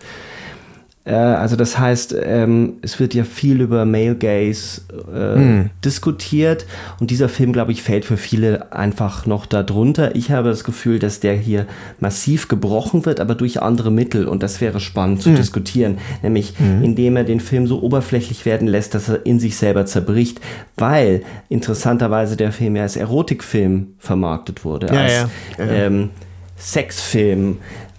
[1.12, 5.70] Also das heißt, ähm, es wird ja viel über Male Gaze äh, hm.
[5.84, 6.66] diskutiert
[6.98, 10.16] und dieser Film, glaube ich, fällt für viele einfach noch darunter.
[10.16, 11.66] Ich habe das Gefühl, dass der hier
[12.00, 15.36] massiv gebrochen wird, aber durch andere Mittel und das wäre spannend zu hm.
[15.36, 16.82] diskutieren, nämlich hm.
[16.82, 20.40] indem er den Film so oberflächlich werden lässt, dass er in sich selber zerbricht,
[20.76, 25.28] weil interessanterweise der Film ja als Erotikfilm vermarktet wurde, ja, als ja.
[25.58, 25.70] Ja.
[25.70, 26.10] Ähm,
[26.58, 27.58] Sexfilm,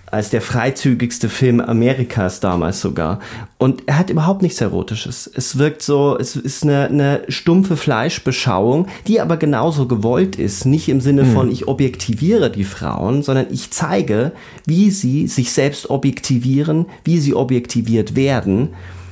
[0.09, 3.19] als der freizügigste Film Amerikas damals sogar.
[3.57, 5.29] Und er hat überhaupt nichts Erotisches.
[5.33, 10.65] Es wirkt so, es ist eine, eine stumpfe Fleischbeschauung, die aber genauso gewollt ist.
[10.65, 11.53] Nicht im Sinne von, hm.
[11.53, 14.31] ich objektiviere die Frauen, sondern ich zeige,
[14.65, 18.69] wie sie sich selbst objektivieren, wie sie objektiviert werden.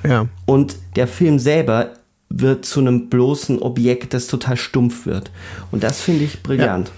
[0.07, 0.27] Ja.
[0.45, 1.91] Und der Film selber
[2.29, 5.31] wird zu einem bloßen Objekt, das total stumpf wird.
[5.71, 6.87] Und das finde ich brillant.
[6.87, 6.93] Ja.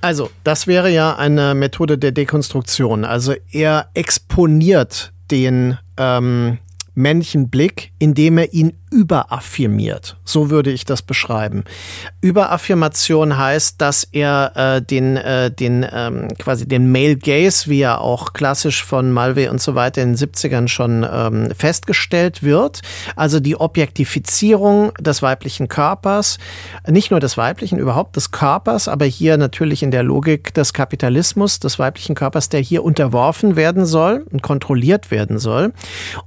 [0.00, 3.04] Also, das wäre ja eine Methode der Dekonstruktion.
[3.04, 6.58] Also er exponiert den ähm,
[6.94, 10.16] männlichen Blick, indem er ihn überaffirmiert.
[10.24, 11.64] So würde ich das beschreiben.
[12.20, 18.00] Überaffirmation heißt, dass er äh, den, äh, den ähm, quasi den Male Gaze, wie er
[18.00, 22.82] auch klassisch von Malve und so weiter in den 70ern schon ähm, festgestellt wird,
[23.16, 26.38] also die Objektifizierung des weiblichen Körpers,
[26.88, 31.58] nicht nur des weiblichen, überhaupt des Körpers, aber hier natürlich in der Logik des Kapitalismus,
[31.58, 35.72] des weiblichen Körpers, der hier unterworfen werden soll und kontrolliert werden soll.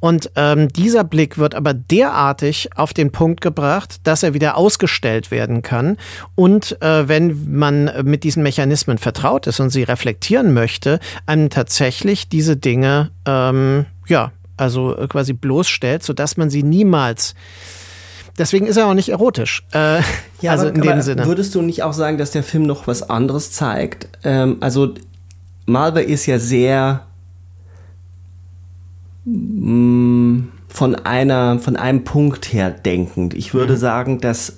[0.02, 4.57] Und ähm, dieser Blick wird aber derartig wirklich auf den Punkt gebracht, dass er wieder
[4.57, 5.97] ausgestellt werden kann.
[6.35, 12.27] Und äh, wenn man mit diesen Mechanismen vertraut ist und sie reflektieren möchte, einem tatsächlich
[12.27, 17.35] diese Dinge, ähm, ja, also quasi bloßstellt, sodass man sie niemals
[18.38, 19.65] Deswegen ist er auch nicht erotisch.
[19.73, 19.99] Äh,
[20.39, 21.26] ja, also aber, in dem Sinne.
[21.26, 24.07] Würdest du nicht auch sagen, dass der Film noch was anderes zeigt?
[24.23, 24.93] Ähm, also
[25.65, 27.05] Malver ist ja sehr
[29.26, 33.34] mh, mm, von einer, von einem Punkt her denkend.
[33.34, 33.78] Ich würde mhm.
[33.78, 34.58] sagen, dass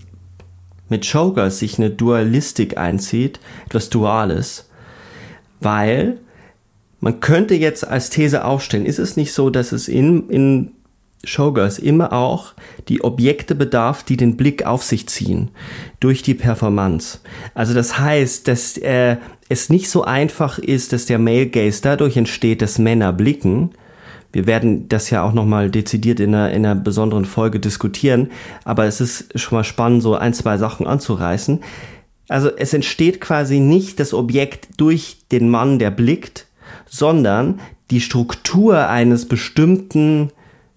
[0.90, 4.70] mit Showgirls sich eine Dualistik einzieht, etwas Duales,
[5.62, 6.20] weil
[7.00, 10.72] man könnte jetzt als These aufstellen, ist es nicht so, dass es in, in
[11.24, 12.54] Showgirls immer auch
[12.88, 15.50] die Objekte bedarf, die den Blick auf sich ziehen
[16.00, 17.20] durch die Performance.
[17.54, 19.18] Also das heißt, dass äh,
[19.50, 23.72] es nicht so einfach ist, dass der Male Gaze dadurch entsteht, dass Männer blicken,
[24.32, 28.32] wir werden das ja auch nochmal dezidiert in einer, in einer besonderen Folge diskutieren,
[28.64, 31.60] aber es ist schon mal spannend, so ein, zwei Sachen anzureißen.
[32.28, 36.48] Also es entsteht quasi nicht das Objekt durch den Mann, der blickt,
[36.88, 37.60] sondern
[37.90, 40.32] die Struktur eines bestimmten,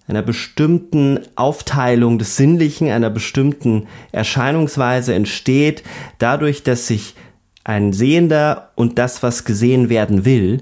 [0.07, 5.83] einer bestimmten Aufteilung des Sinnlichen, einer bestimmten Erscheinungsweise entsteht
[6.19, 7.15] dadurch, dass sich
[7.63, 10.61] ein Sehender und das, was gesehen werden will,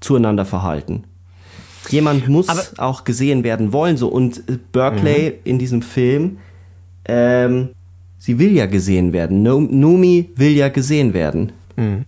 [0.00, 1.04] zueinander verhalten.
[1.88, 4.08] Jemand muss Aber auch gesehen werden wollen, so.
[4.08, 4.42] Und
[4.72, 5.36] Berkeley mhm.
[5.44, 6.38] in diesem Film,
[7.06, 7.70] ähm,
[8.18, 9.42] sie will ja gesehen werden.
[9.42, 11.52] Numi will ja gesehen werden.
[11.76, 12.04] Hm.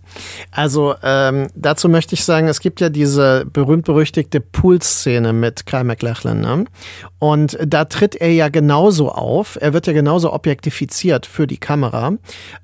[0.51, 6.41] Also ähm, dazu möchte ich sagen, es gibt ja diese berühmt-berüchtigte Pool-Szene mit Kyle MacLachlan.
[6.41, 6.65] Ne?
[7.19, 9.57] Und da tritt er ja genauso auf.
[9.59, 12.13] Er wird ja genauso objektifiziert für die Kamera.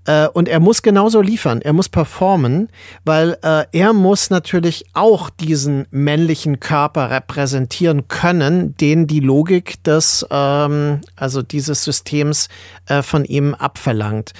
[0.05, 1.61] Äh, und er muss genauso liefern.
[1.61, 2.69] Er muss performen,
[3.03, 10.25] weil äh, er muss natürlich auch diesen männlichen Körper repräsentieren können, den die Logik des,
[10.29, 12.47] ähm, also dieses Systems
[12.87, 14.33] äh, von ihm abverlangt.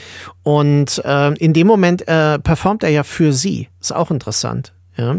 [0.43, 3.69] Und äh, in dem Moment äh, performt er ja für sie.
[3.79, 4.73] Ist auch interessant.
[4.95, 5.15] Ja,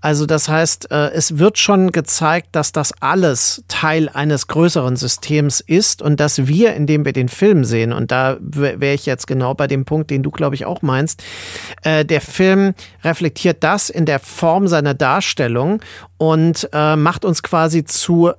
[0.00, 5.60] also das heißt, äh, es wird schon gezeigt, dass das alles Teil eines größeren Systems
[5.60, 9.54] ist und dass wir, indem wir den Film sehen, und da wäre ich jetzt genau
[9.54, 11.22] bei dem Punkt, den du, glaube ich, auch meinst,
[11.84, 12.74] äh, der Film
[13.04, 15.80] reflektiert das in der Form seiner Darstellung
[16.18, 18.32] und äh, macht uns quasi zu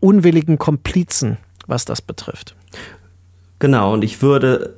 [0.00, 2.54] unwilligen Komplizen, was das betrifft.
[3.58, 4.74] Genau, und ich würde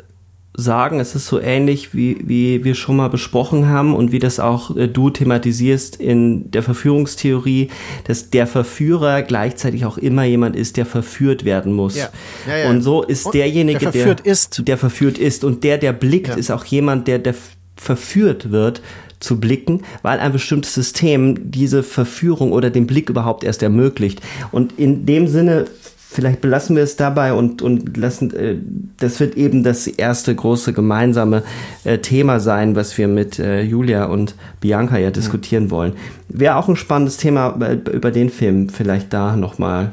[0.54, 4.38] sagen, es ist so ähnlich, wie, wie wir schon mal besprochen haben und wie das
[4.38, 7.68] auch äh, du thematisierst in der Verführungstheorie,
[8.04, 11.96] dass der Verführer gleichzeitig auch immer jemand ist, der verführt werden muss.
[11.96, 12.10] Ja.
[12.46, 12.70] Ja, ja.
[12.70, 14.68] Und so ist und derjenige, der verführt, der, ist.
[14.68, 15.42] der verführt ist.
[15.44, 17.34] Und der, der blickt, ist auch jemand, der, der
[17.76, 18.82] verführt wird
[19.20, 24.20] zu blicken, weil ein bestimmtes System diese Verführung oder den Blick überhaupt erst ermöglicht.
[24.50, 25.66] Und in dem Sinne
[26.12, 28.56] vielleicht belassen wir es dabei und, und lassen, äh,
[28.98, 31.42] das wird eben das erste große gemeinsame
[31.84, 35.70] äh, Thema sein, was wir mit äh, Julia und Bianca ja diskutieren mhm.
[35.70, 35.92] wollen.
[36.28, 39.92] Wäre auch ein spannendes Thema, äh, über den Film vielleicht da nochmal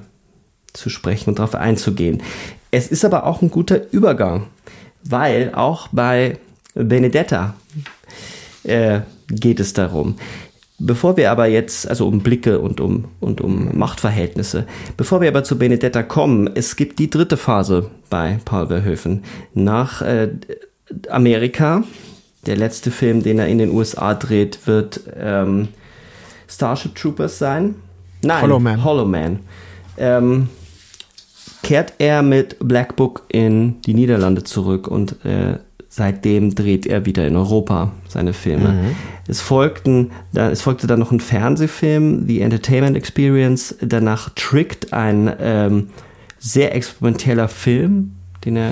[0.74, 2.22] zu sprechen und darauf einzugehen.
[2.72, 4.48] Es ist aber auch ein guter Übergang,
[5.04, 6.38] weil auch bei
[6.76, 7.56] Benedetta
[8.64, 10.16] äh, geht es darum.
[10.80, 14.66] Bevor wir aber jetzt, also um Blicke und um, und um Machtverhältnisse,
[14.96, 19.24] bevor wir aber zu Benedetta kommen, es gibt die dritte Phase bei Paul Verhoeven.
[19.54, 20.30] Nach äh,
[21.10, 21.84] Amerika,
[22.46, 25.68] der letzte Film, den er in den USA dreht, wird ähm,
[26.48, 27.76] Starship Troopers sein.
[28.24, 28.84] Nein, Hollow Man.
[28.84, 29.40] Hollow Man.
[29.98, 30.48] Ähm,
[31.62, 35.60] kehrt er mit Black Book in die Niederlande zurück und äh,
[35.90, 38.70] seitdem dreht er wieder in Europa seine Filme.
[38.70, 38.96] Mhm.
[39.28, 45.90] Es, folgten, es folgte dann noch ein Fernsehfilm, The Entertainment Experience, danach Tricked, ein ähm,
[46.38, 48.72] sehr experimenteller Film, den er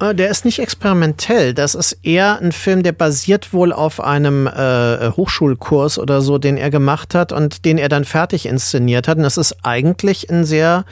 [0.00, 1.54] äh, der ist nicht experimentell.
[1.54, 6.56] Das ist eher ein Film, der basiert wohl auf einem äh, Hochschulkurs oder so, den
[6.56, 9.18] er gemacht hat und den er dann fertig inszeniert hat.
[9.18, 10.84] Und das ist eigentlich ein sehr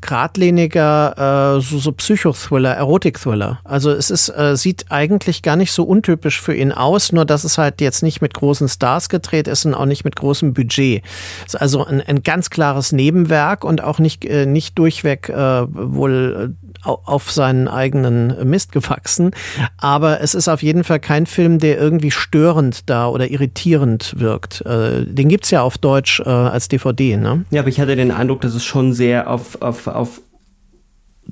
[0.00, 3.60] geradliniger äh, so, so Psychothriller, Erotik-Thriller.
[3.64, 7.44] Also es ist, äh, sieht eigentlich gar nicht so untypisch für ihn aus, nur dass
[7.44, 11.02] es halt jetzt nicht mit großen Stars gedreht ist und auch nicht mit großem Budget.
[11.46, 15.34] Ist also ein, ein ganz klares Nebenwerk und auch nicht, äh, nicht durchweg äh,
[15.68, 19.32] wohl äh, auf seinen eigenen Mist gewachsen.
[19.76, 24.60] Aber es ist auf jeden Fall kein Film, der irgendwie störend da oder irritierend wirkt.
[24.62, 27.44] Äh, den gibt's ja auf Deutsch äh, als DVD, ne?
[27.50, 30.20] Ja, aber ich hatte den Eindruck, dass es schon sehr auf, auf auf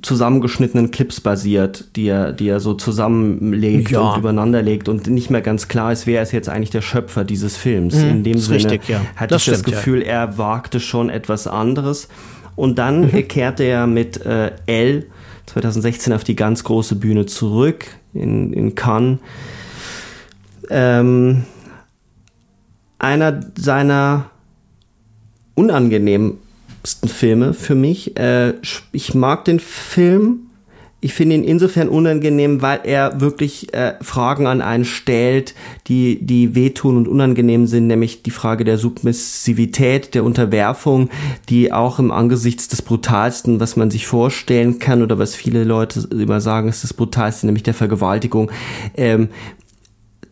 [0.03, 4.01] zusammengeschnittenen Clips basiert, die er, die er so zusammenlegt ja.
[4.01, 7.25] und übereinander legt und nicht mehr ganz klar ist, wer ist jetzt eigentlich der Schöpfer
[7.25, 7.95] dieses Films.
[7.95, 9.01] Mhm, In dem Sinne richtig, ja.
[9.17, 10.09] hatte das ich stimmt, das Gefühl, ja.
[10.09, 12.09] er wagte schon etwas anderes.
[12.57, 13.29] Und dann mhm.
[13.29, 15.07] kehrte er mit äh, L
[15.47, 19.19] 2016 auf die ganz große Bühne zurück in, in Cannes.
[20.71, 21.45] Ähm,
[22.99, 24.31] einer seiner
[25.55, 26.39] unangenehmen
[26.85, 28.17] Filme für mich.
[28.17, 28.55] Äh,
[28.93, 30.46] ich mag den Film.
[31.07, 35.55] Ich finde ihn insofern unangenehm, weil er wirklich äh, Fragen an einen stellt,
[35.87, 41.09] die, die wehtun und unangenehm sind, nämlich die Frage der Submissivität, der Unterwerfung,
[41.49, 46.09] die auch im Angesichts des Brutalsten, was man sich vorstellen kann oder was viele Leute
[46.11, 48.51] immer sagen, ist das Brutalste, nämlich der Vergewaltigung,
[48.97, 49.29] ähm,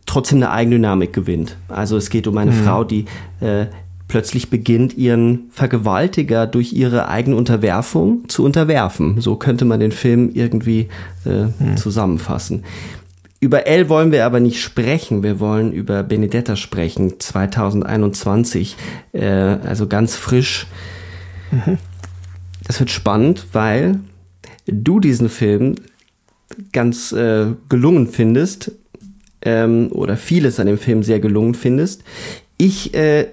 [0.05, 1.55] trotzdem eine Eigendynamik gewinnt.
[1.69, 2.65] Also es geht um eine mhm.
[2.65, 3.05] Frau, die
[3.39, 3.67] äh,
[4.07, 9.19] plötzlich beginnt, ihren Vergewaltiger durch ihre eigene Unterwerfung zu unterwerfen.
[9.19, 10.89] So könnte man den Film irgendwie
[11.25, 11.77] äh, hm.
[11.77, 12.63] zusammenfassen.
[13.39, 15.21] Über Elle wollen wir aber nicht sprechen.
[15.21, 18.75] Wir wollen über Benedetta sprechen, 2021,
[19.11, 20.67] äh, also ganz frisch.
[21.51, 21.77] Mhm.
[22.65, 23.99] Das wird spannend, weil
[24.65, 25.75] du diesen Film
[26.71, 28.71] ganz äh, gelungen findest
[29.41, 32.03] ähm, oder vieles an dem Film sehr gelungen findest.
[32.57, 33.27] Ich äh,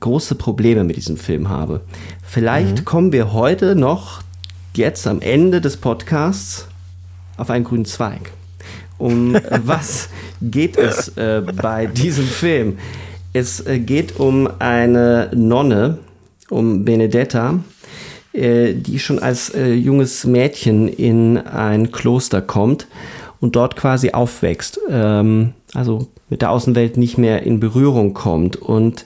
[0.00, 1.80] große Probleme mit diesem Film habe.
[2.22, 2.84] Vielleicht mhm.
[2.84, 4.22] kommen wir heute noch,
[4.74, 6.68] jetzt am Ende des Podcasts,
[7.36, 8.32] auf einen grünen Zweig.
[8.98, 9.34] Um
[9.64, 10.08] was
[10.40, 12.78] geht es äh, bei diesem Film?
[13.32, 15.98] Es äh, geht um eine Nonne,
[16.50, 17.60] um Benedetta,
[18.32, 22.86] äh, die schon als äh, junges Mädchen in ein Kloster kommt
[23.40, 24.80] und dort quasi aufwächst.
[24.90, 29.04] Ähm, also mit der Außenwelt nicht mehr in Berührung kommt und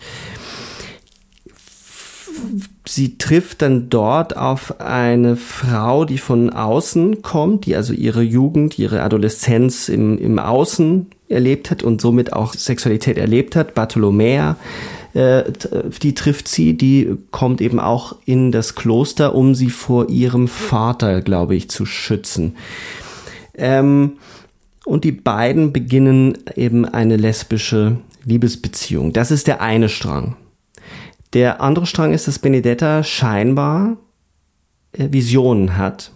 [2.86, 8.78] sie trifft dann dort auf eine Frau, die von außen kommt, die also ihre Jugend,
[8.78, 14.56] ihre Adoleszenz im, im Außen erlebt hat und somit auch Sexualität erlebt hat, Bartolomea.
[15.14, 15.44] Äh,
[16.02, 21.20] die trifft sie, die kommt eben auch in das Kloster, um sie vor ihrem Vater,
[21.20, 22.56] glaube ich, zu schützen.
[23.54, 24.12] Ähm,
[24.84, 29.12] und die beiden beginnen eben eine lesbische Liebesbeziehung.
[29.12, 30.36] Das ist der eine Strang.
[31.32, 33.96] Der andere Strang ist, dass Benedetta scheinbar
[34.92, 36.12] äh, Visionen hat.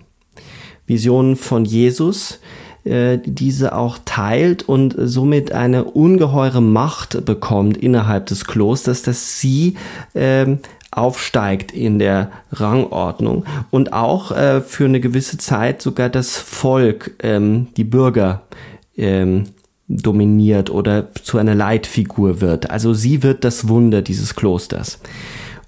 [0.87, 2.41] Visionen von Jesus,
[2.85, 9.77] äh, diese auch teilt und somit eine ungeheure Macht bekommt innerhalb des Klosters, dass sie
[10.15, 10.61] ähm,
[10.93, 17.69] aufsteigt in der Rangordnung und auch äh, für eine gewisse Zeit sogar das Volk, ähm,
[17.77, 18.43] die Bürger
[18.97, 19.49] ähm,
[19.89, 22.71] dominiert oder zu einer Leitfigur wird.
[22.71, 24.99] Also sie wird das Wunder dieses Klosters.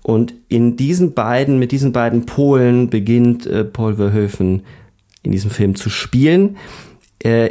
[0.03, 4.63] Und in diesen beiden, mit diesen beiden Polen beginnt äh, Paul Verhoeven
[5.23, 6.57] in diesem Film zu spielen.
[7.23, 7.51] Äh,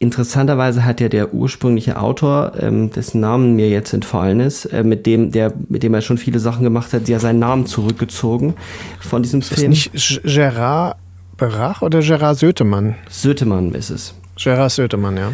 [0.00, 5.06] Interessanterweise hat ja der ursprüngliche Autor, ähm, dessen Namen mir jetzt entfallen ist, äh, mit
[5.06, 8.54] dem der, mit dem er schon viele Sachen gemacht hat, ja seinen Namen zurückgezogen
[9.00, 9.72] von diesem Film.
[9.72, 10.98] Ist nicht Gerard
[11.36, 12.94] Berach oder Gerard Sötemann?
[13.08, 14.14] Sötemann ist es.
[14.36, 15.32] Gerard Sötemann, ja.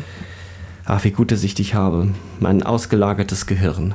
[0.87, 2.09] Ach, wie gut, dass ich dich habe.
[2.41, 3.95] Mein ausgelagertes Gehirn.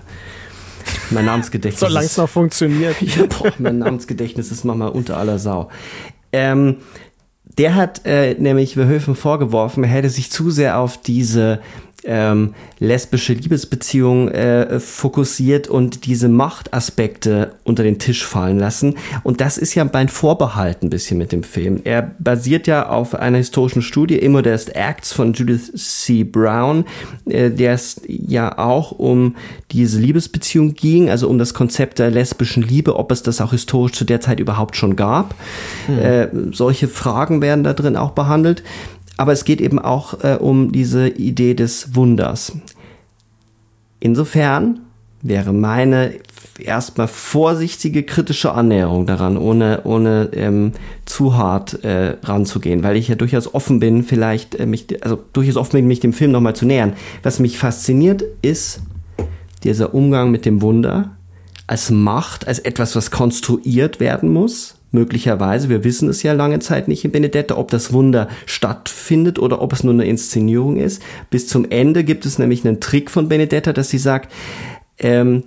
[1.11, 1.80] Mein Namensgedächtnis.
[1.90, 2.95] Solange es noch funktioniert.
[3.02, 5.70] ja, boah, mein Namensgedächtnis ist manchmal unter aller Sau.
[6.32, 6.78] Ähm,
[7.44, 11.60] der hat äh, nämlich Verhoeven vorgeworfen, er hätte sich zu sehr auf diese
[12.06, 18.96] ähm, lesbische Liebesbeziehung äh, fokussiert und diese Machtaspekte unter den Tisch fallen lassen.
[19.24, 21.82] Und das ist ja mein Vorbehalt ein bisschen mit dem Film.
[21.84, 26.24] Er basiert ja auf einer historischen Studie, Immodest Acts von Judith C.
[26.24, 26.86] Brown,
[27.28, 29.36] äh, der es ja auch um
[29.72, 33.98] diese Liebesbeziehung ging, also um das Konzept der lesbischen Liebe, ob es das auch historisch
[33.98, 35.36] zu der Zeit überhaupt schon gab.
[35.88, 36.00] Mhm.
[36.00, 38.64] Äh, solche Fragen werden da drin auch behandelt.
[39.20, 42.54] Aber es geht eben auch äh, um diese Idee des Wunders.
[44.00, 44.80] Insofern
[45.22, 46.14] wäre meine
[46.58, 50.72] erstmal vorsichtige kritische Annäherung daran, ohne, ohne ähm,
[51.04, 55.58] zu hart äh, ranzugehen, weil ich ja durchaus offen bin, vielleicht äh, mich, also durchaus
[55.58, 56.94] offen bin, mich dem Film nochmal zu nähern.
[57.22, 58.84] Was mich fasziniert, ist
[59.66, 61.18] dieser Umgang mit dem Wunder
[61.68, 66.88] als Macht, als etwas, was konstruiert werden muss, möglicherweise, wir wissen es ja lange Zeit
[66.88, 71.02] nicht in Benedetta, ob das Wunder stattfindet oder ob es nur eine Inszenierung ist.
[71.30, 74.32] Bis zum Ende gibt es nämlich einen Trick von Benedetta, dass sie sagt,
[74.98, 75.44] ähm,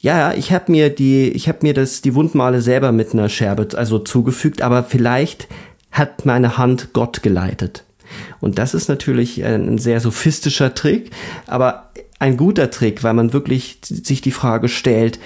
[0.00, 3.68] ja, ich habe mir die, ich habe mir das die Wundmale selber mit einer Scherbe
[3.76, 5.48] also zugefügt, aber vielleicht
[5.90, 7.84] hat meine Hand Gott geleitet.
[8.40, 11.10] Und das ist natürlich ein sehr sophistischer Trick,
[11.46, 15.18] aber ein guter Trick, weil man wirklich sich die Frage stellt,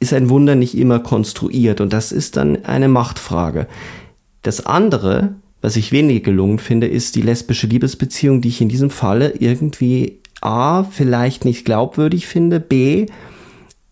[0.00, 3.68] ist ein Wunder nicht immer konstruiert und das ist dann eine Machtfrage.
[4.42, 8.88] Das andere, was ich weniger gelungen finde, ist die lesbische Liebesbeziehung, die ich in diesem
[8.88, 13.06] Falle irgendwie A, vielleicht nicht glaubwürdig finde, B,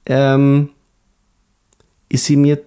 [0.06, 0.70] ähm,
[2.08, 2.62] ist sie mir,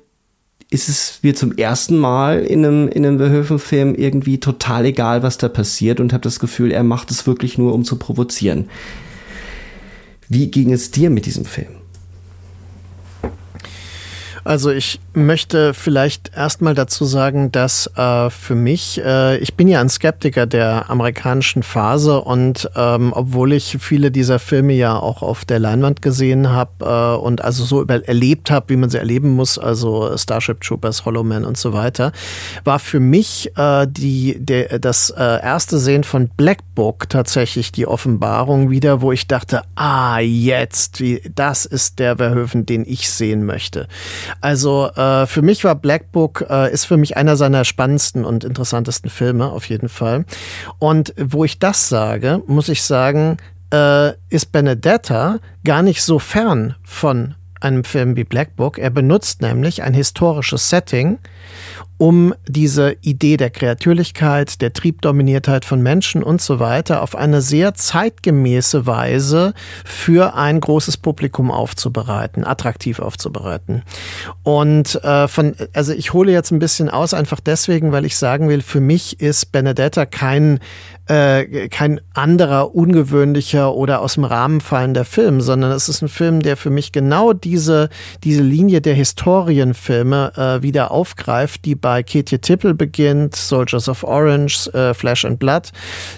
[0.70, 5.40] ist es mir zum ersten Mal in einem, in einem Verhoeven-Film irgendwie total egal, was
[5.40, 8.70] da passiert und habe das Gefühl, er macht es wirklich nur, um zu provozieren.
[10.30, 11.81] Wie ging es dir mit diesem Film?
[14.44, 19.82] Also ich möchte vielleicht erstmal dazu sagen, dass äh, für mich, äh, ich bin ja
[19.82, 25.46] ein Skeptiker der amerikanischen Phase und ähm, obwohl ich viele dieser Filme ja auch auf
[25.46, 29.32] der Leinwand gesehen habe äh, und also so über erlebt habe, wie man sie erleben
[29.32, 32.12] muss, also Starship Troopers, Hollow Man und so weiter,
[32.64, 37.88] war für mich äh, die, der, das äh, erste Sehen von Black Book tatsächlich die
[37.88, 43.46] Offenbarung wieder, wo ich dachte, ah, jetzt, wie, das ist der Verhoeven, den ich sehen
[43.46, 43.88] möchte.
[44.40, 48.44] Also äh, für mich war Black Book, äh, ist für mich einer seiner spannendsten und
[48.44, 50.26] interessantesten Filme, auf jeden Fall.
[50.80, 53.38] Und wo ich das sage, muss ich sagen,
[53.74, 58.78] äh, ist Benedetta gar nicht so fern von einem Film wie Black Book.
[58.78, 61.20] Er benutzt nämlich ein historisches Setting
[62.02, 67.76] um diese Idee der Kreatürlichkeit, der Triebdominiertheit von Menschen und so weiter auf eine sehr
[67.76, 69.54] zeitgemäße Weise
[69.86, 73.84] für ein großes Publikum aufzubereiten, attraktiv aufzubereiten.
[74.42, 78.50] Und äh, von, also ich hole jetzt ein bisschen aus, einfach deswegen, weil ich sagen
[78.50, 80.60] will, für mich ist Benedetta kein
[81.08, 86.42] äh, kein anderer ungewöhnlicher oder aus dem Rahmen fallender Film, sondern es ist ein Film,
[86.42, 87.90] der für mich genau diese,
[88.24, 94.68] diese Linie der Historienfilme äh, wieder aufgreift, die bei Katie Tipple beginnt, Soldiers of Orange,
[94.74, 95.72] äh, Flesh and Blood,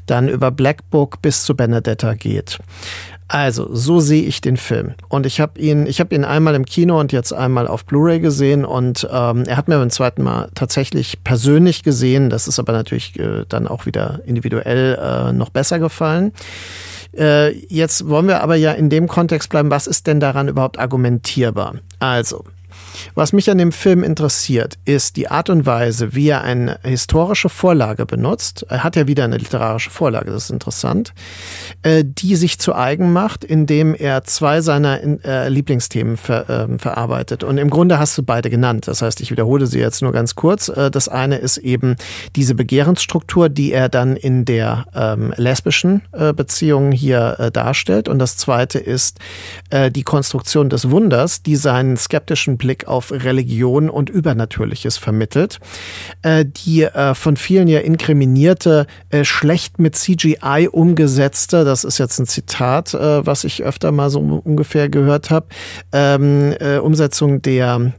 [0.05, 2.59] dann über Black Book bis zu Benedetta geht.
[3.27, 4.93] Also, so sehe ich den Film.
[5.09, 8.63] Und ich habe ihn, ich ihn einmal im Kino und jetzt einmal auf Blu-ray gesehen
[8.63, 12.29] und ähm, er hat mir beim zweiten Mal tatsächlich persönlich gesehen.
[12.29, 16.31] Das ist aber natürlich äh, dann auch wieder individuell äh, noch besser gefallen.
[17.17, 20.77] Äh, jetzt wollen wir aber ja in dem Kontext bleiben, was ist denn daran überhaupt
[20.77, 21.75] argumentierbar?
[21.99, 22.43] Also,
[23.15, 27.49] was mich an dem Film interessiert, ist die Art und Weise, wie er eine historische
[27.49, 28.65] Vorlage benutzt.
[28.69, 31.13] Er hat ja wieder eine literarische Vorlage, das ist interessant,
[31.83, 37.43] äh, die sich zu eigen macht, indem er zwei seiner äh, Lieblingsthemen ver, ähm, verarbeitet.
[37.43, 38.87] Und im Grunde hast du beide genannt.
[38.87, 40.69] Das heißt, ich wiederhole sie jetzt nur ganz kurz.
[40.69, 41.95] Äh, das eine ist eben
[42.35, 46.01] diese Begehrensstruktur, die er dann in der ähm, lesbischen
[46.35, 48.07] Beziehung hier darstellt.
[48.07, 49.19] Und das zweite ist
[49.71, 55.59] die Konstruktion des Wunders, die seinen skeptischen Blick Auf Religion und Übernatürliches vermittelt.
[56.21, 62.19] Äh, die äh, von vielen ja inkriminierte, äh, schlecht mit CGI umgesetzte, das ist jetzt
[62.19, 65.47] ein Zitat, was ich öfter mal so ungefähr gehört habe,
[65.91, 67.93] ähm, äh, Umsetzung der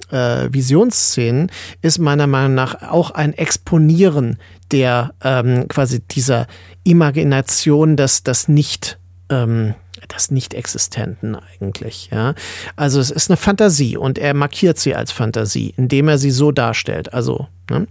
[0.51, 1.51] Visionsszenen
[1.83, 4.39] ist meiner Meinung nach auch ein Exponieren
[4.71, 6.47] der ähm, quasi dieser
[6.85, 8.99] Imagination des, des nicht
[9.31, 9.75] ähm,
[10.13, 12.09] des Nicht-Existenten eigentlich.
[12.13, 12.35] Ja?
[12.77, 16.53] Also es ist eine Fantasie und er markiert sie als Fantasie, indem er sie so
[16.53, 17.13] darstellt.
[17.15, 17.87] Also ne?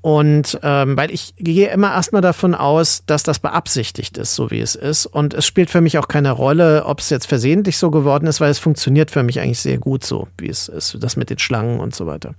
[0.00, 4.60] und ähm, weil ich gehe immer erstmal davon aus, dass das beabsichtigt ist, so wie
[4.60, 5.06] es ist.
[5.06, 8.40] Und es spielt für mich auch keine Rolle, ob es jetzt versehentlich so geworden ist,
[8.40, 11.38] weil es funktioniert für mich eigentlich sehr gut so, wie es ist, das mit den
[11.38, 12.34] Schlangen und so weiter.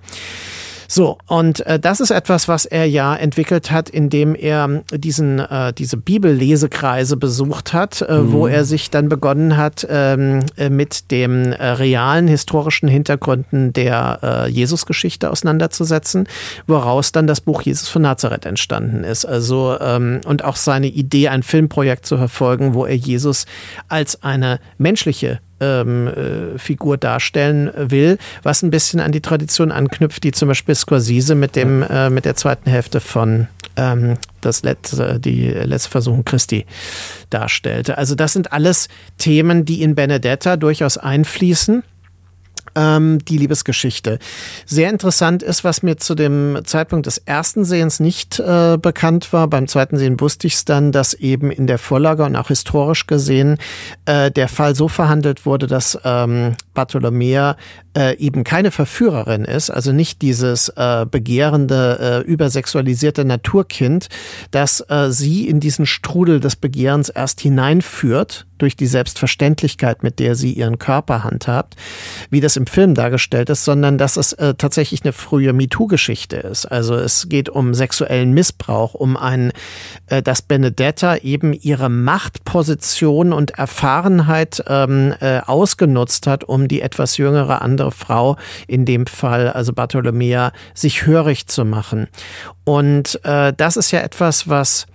[0.88, 5.74] So, und äh, das ist etwas, was er ja entwickelt hat, indem er diesen, äh,
[5.74, 8.32] diese Bibellesekreise besucht hat, äh, mhm.
[8.32, 14.20] wo er sich dann begonnen hat, ähm, äh, mit dem äh, realen historischen Hintergründen der
[14.24, 16.28] äh, Jesusgeschichte auseinanderzusetzen,
[16.68, 19.26] woraus dann das Buch Jesus von Nazareth entstanden ist.
[19.26, 23.46] Also, ähm, und auch seine Idee, ein Filmprojekt zu verfolgen, wo er Jesus
[23.90, 30.24] als eine menschliche ähm, äh, Figur darstellen will, was ein bisschen an die Tradition anknüpft,
[30.24, 35.20] die zum Beispiel Scorsese mit dem äh, mit der zweiten Hälfte von ähm, das letzte,
[35.20, 36.66] die letzte Versuchung Christi
[37.30, 37.98] darstellte.
[37.98, 41.84] Also das sind alles Themen, die in Benedetta durchaus einfließen
[42.78, 44.20] ähm, die Liebesgeschichte.
[44.66, 49.48] Sehr interessant ist, was mir zu dem Zeitpunkt des ersten Sehens nicht äh, bekannt war.
[49.48, 53.08] Beim zweiten Sehen wusste ich es dann, dass eben in der Vorlage und auch historisch
[53.08, 53.58] gesehen
[54.06, 57.58] äh, der Fall so verhandelt wurde, dass ähm, Bartolomea
[57.98, 64.10] äh, eben keine Verführerin ist, also nicht dieses äh, begehrende, äh, übersexualisierte Naturkind,
[64.52, 70.36] dass äh, sie in diesen Strudel des Begehrens erst hineinführt durch die Selbstverständlichkeit, mit der
[70.36, 71.76] sie ihren Körper handhabt,
[72.30, 76.66] wie das im Film dargestellt ist, sondern dass es äh, tatsächlich eine frühe MeToo-Geschichte ist.
[76.66, 79.52] Also es geht um sexuellen Missbrauch, um ein,
[80.08, 87.18] äh, dass Benedetta eben ihre Machtposition und Erfahrenheit ähm, äh, ausgenutzt hat, um die etwas
[87.18, 92.08] jüngere andere Frau, in dem Fall also Bartolomea, sich hörig zu machen.
[92.64, 94.88] Und äh, das ist ja etwas, was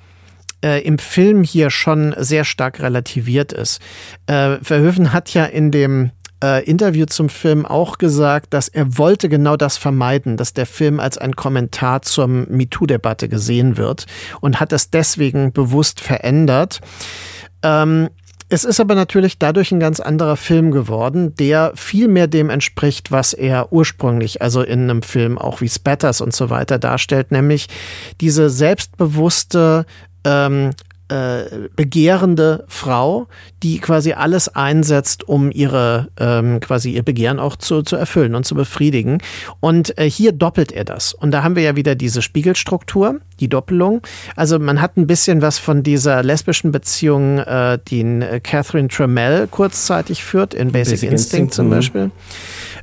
[0.65, 3.81] äh, im Film hier schon sehr stark relativiert ist.
[4.27, 6.11] Äh, Verhoeven hat ja in dem
[6.43, 11.01] äh, Interview zum Film auch gesagt, dass er wollte genau das vermeiden, dass der Film
[11.01, 14.07] als ein Kommentar zur MeToo-Debatte gesehen wird
[14.41, 16.81] und hat es deswegen bewusst verändert.
[17.63, 18.09] Ähm,
[18.49, 23.11] es ist aber natürlich dadurch ein ganz anderer Film geworden, der viel mehr dem entspricht,
[23.11, 27.69] was er ursprünglich, also in einem Film auch wie Spatters und so weiter darstellt, nämlich
[28.21, 29.87] diese selbstbewusste
[30.25, 30.71] ähm,
[31.13, 33.27] äh, begehrende Frau,
[33.63, 38.47] die quasi alles einsetzt, um ihre ähm, quasi ihr Begehren auch zu, zu erfüllen und
[38.47, 39.19] zu befriedigen.
[39.61, 41.13] Und äh, hier doppelt er das.
[41.13, 44.01] Und da haben wir ja wieder diese Spiegelstruktur, die Doppelung.
[44.37, 49.49] Also man hat ein bisschen was von dieser lesbischen Beziehung, äh, die äh, Catherine Tremell
[49.49, 52.11] kurzzeitig führt, in Basic, Basic Instinct, Instinct zum mhm.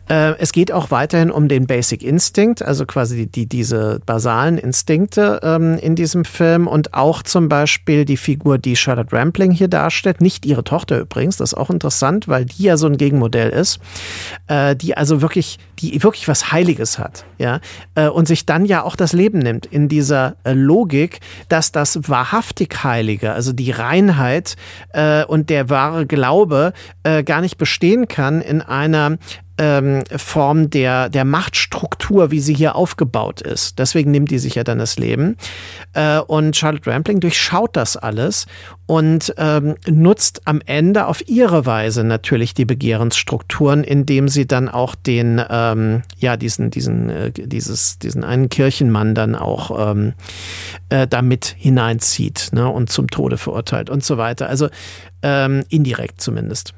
[0.10, 4.58] Äh, es geht auch weiterhin um den Basic Instinct, also quasi die, die diese basalen
[4.58, 9.68] Instinkte ähm, in diesem Film und auch zum Beispiel die Figur, die Charlotte Rampling hier
[9.68, 13.50] darstellt, nicht ihre Tochter übrigens, das ist auch interessant, weil die ja so ein Gegenmodell
[13.50, 13.80] ist,
[14.48, 17.60] äh, die also wirklich, die wirklich was Heiliges hat, ja,
[17.96, 21.20] äh, und sich dann ja auch das Leben nimmt in dieser äh, Logik,
[21.50, 24.56] dass das wahrhaftig Heilige, also die Reinheit
[24.94, 26.74] äh, und der wahre Glaube
[27.26, 29.18] gar nicht bestehen kann in einer
[29.60, 33.78] ähm, Form der, der Machtstruktur, wie sie hier aufgebaut ist.
[33.78, 35.36] Deswegen nimmt die sich ja dann das Leben.
[35.94, 38.48] Äh, und Charlotte Rampling durchschaut das alles
[38.86, 44.96] und ähm, nutzt am Ende auf ihre Weise natürlich die Begehrensstrukturen, indem sie dann auch
[44.96, 50.14] den, ähm, ja, diesen, diesen, äh, dieses, diesen einen Kirchenmann dann auch ähm,
[50.88, 54.48] äh, damit hineinzieht ne, und zum Tode verurteilt und so weiter.
[54.48, 54.70] Also
[55.22, 56.74] ähm, indirekt zumindest.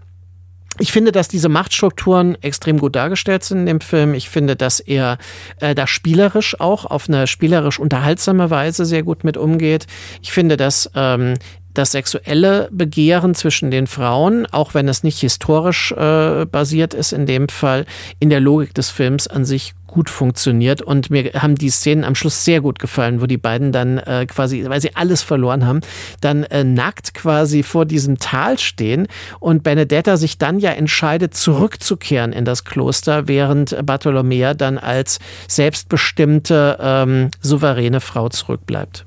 [0.80, 4.14] Ich finde, dass diese Machtstrukturen extrem gut dargestellt sind in dem Film.
[4.14, 5.18] Ich finde, dass er
[5.60, 9.85] äh, da spielerisch auch auf eine spielerisch unterhaltsame Weise sehr gut mit umgeht.
[10.22, 11.35] Ich finde, dass ähm,
[11.73, 17.26] das sexuelle Begehren zwischen den Frauen, auch wenn es nicht historisch äh, basiert ist, in
[17.26, 17.85] dem Fall
[18.19, 20.82] in der Logik des Films an sich gut funktioniert.
[20.82, 24.26] Und mir haben die Szenen am Schluss sehr gut gefallen, wo die beiden dann äh,
[24.26, 25.82] quasi, weil sie alles verloren haben,
[26.22, 29.08] dann äh, nackt quasi vor diesem Tal stehen
[29.40, 36.78] und Benedetta sich dann ja entscheidet, zurückzukehren in das Kloster, während Bartolomea dann als selbstbestimmte,
[36.82, 39.06] ähm, souveräne Frau zurückbleibt.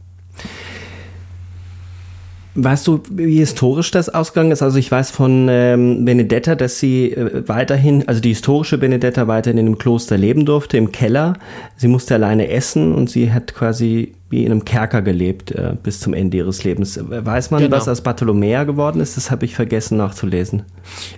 [2.57, 4.63] Weißt du, wie historisch das ausgegangen ist?
[4.63, 9.59] Also ich weiß von ähm, Benedetta, dass sie äh, weiterhin, also die historische Benedetta weiterhin
[9.59, 11.35] in einem Kloster leben durfte, im Keller.
[11.77, 16.01] Sie musste alleine essen und sie hat quasi wie in einem Kerker gelebt äh, bis
[16.01, 16.99] zum Ende ihres Lebens.
[17.01, 17.77] Weiß man, genau.
[17.77, 19.17] was aus Bartholomea geworden ist?
[19.17, 20.65] Das habe ich vergessen nachzulesen.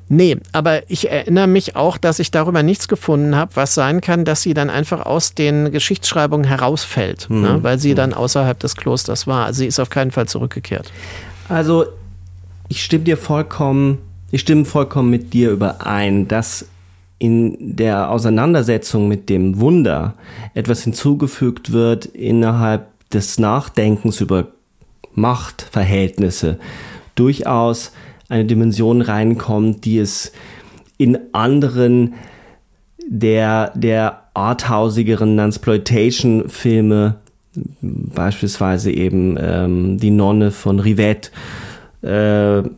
[0.09, 4.27] Nee, aber ich erinnere mich auch, dass ich darüber nichts gefunden habe, was sein kann,
[4.27, 7.41] dass sie dann einfach aus den Geschichtsschreibungen herausfällt, hm.
[7.41, 7.97] ne, weil sie hm.
[7.97, 9.47] dann außerhalb des Klosters war.
[9.47, 10.93] Also sie ist auf keinen Fall zurückgekehrt.
[11.49, 11.87] Also,
[12.69, 13.99] ich stimme dir vollkommen,
[14.31, 16.67] ich stimme vollkommen mit dir überein, dass
[17.19, 20.15] in der Auseinandersetzung mit dem Wunder
[20.53, 24.49] etwas hinzugefügt wird innerhalb des Nachdenkens über
[25.15, 26.59] Machtverhältnisse
[27.15, 27.93] durchaus
[28.29, 30.33] eine Dimension reinkommt, die es
[30.99, 32.15] in anderen
[33.09, 37.17] der, der arthausigeren Nansploitation-Filme
[37.81, 41.31] beispielsweise eben ähm, die Nonne von Rivette
[42.03, 42.69] äh,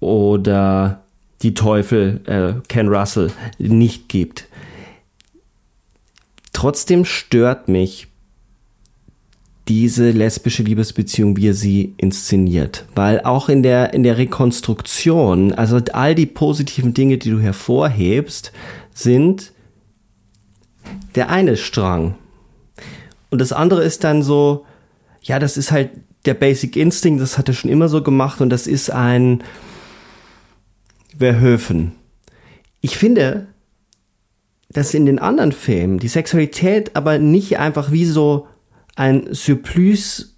[0.00, 1.02] oder
[1.42, 4.46] die Teufel äh, Ken Russell nicht gibt.
[6.52, 8.08] Trotzdem stört mich
[9.68, 12.86] diese lesbische Liebesbeziehung, wie er sie inszeniert.
[12.94, 18.52] Weil auch in der, in der Rekonstruktion, also all die positiven Dinge, die du hervorhebst,
[18.94, 19.52] sind
[21.14, 22.14] der eine Strang.
[23.30, 24.64] Und das andere ist dann so,
[25.22, 25.90] ja, das ist halt
[26.24, 29.42] der Basic Instinct, das hat er schon immer so gemacht und das ist ein
[31.18, 31.92] Verhöfen.
[32.80, 33.48] Ich finde,
[34.70, 38.46] dass in den anderen Filmen die Sexualität aber nicht einfach wie so
[38.98, 40.34] ein Surplus,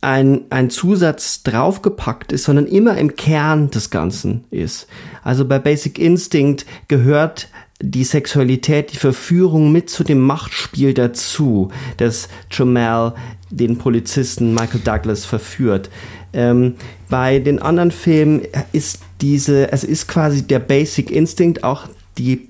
[0.00, 4.86] ein, ein Zusatz draufgepackt ist, sondern immer im Kern des Ganzen ist.
[5.24, 7.48] Also bei Basic Instinct gehört
[7.82, 13.14] die Sexualität, die Verführung mit zu dem Machtspiel dazu, dass Jamal
[13.50, 15.90] den Polizisten Michael Douglas verführt.
[16.32, 16.76] Ähm,
[17.08, 22.48] bei den anderen Filmen ist diese, es ist quasi der Basic Instinct auch die,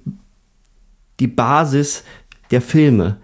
[1.20, 2.04] die Basis
[2.50, 3.16] der Filme.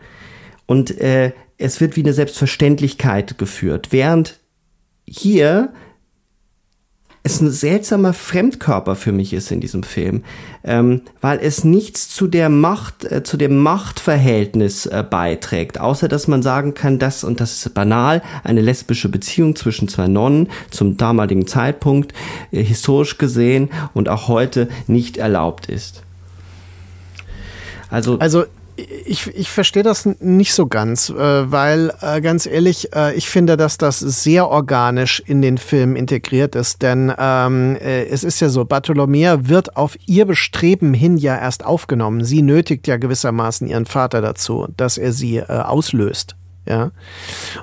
[0.64, 3.88] Und äh, es wird wie eine Selbstverständlichkeit geführt.
[3.90, 4.40] Während
[5.06, 5.72] hier
[7.22, 10.24] es ein seltsamer Fremdkörper für mich ist in diesem Film,
[10.64, 16.28] ähm, weil es nichts zu der Macht, äh, zu dem Machtverhältnis äh, beiträgt, außer dass
[16.28, 20.96] man sagen kann, dass, und das ist banal, eine lesbische Beziehung zwischen zwei Nonnen zum
[20.96, 22.14] damaligen Zeitpunkt
[22.52, 26.02] äh, historisch gesehen und auch heute nicht erlaubt ist.
[27.90, 28.46] Also, also
[29.04, 31.14] ich, ich verstehe das nicht so ganz, äh,
[31.50, 36.54] weil äh, ganz ehrlich, äh, ich finde, dass das sehr organisch in den Film integriert
[36.54, 41.64] ist, denn ähm, es ist ja so, Bartolomea wird auf ihr Bestreben hin ja erst
[41.64, 42.24] aufgenommen.
[42.24, 46.36] Sie nötigt ja gewissermaßen ihren Vater dazu, dass er sie auslöst.
[46.66, 46.92] Ja.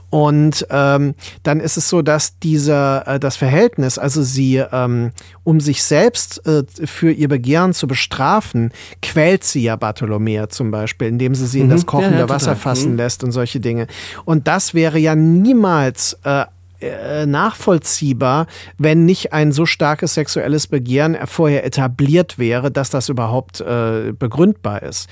[0.10, 1.14] Und ähm,
[1.44, 5.12] dann ist es so, dass dieser äh, das Verhältnis, also sie, ähm,
[5.44, 8.72] um sich selbst äh, für ihr Begehren zu bestrafen,
[9.02, 11.66] quält sie ja Bartholomea zum Beispiel, indem sie sie mhm.
[11.66, 12.98] in das kochende ja, ja, Wasser fassen mhm.
[12.98, 13.88] lässt und solche Dinge.
[14.26, 16.46] Und das wäre ja niemals äh,
[16.82, 18.48] äh, nachvollziehbar,
[18.78, 24.84] wenn nicht ein so starkes sexuelles Begehren vorher etabliert wäre, dass das überhaupt äh, begründbar
[24.84, 25.10] ist.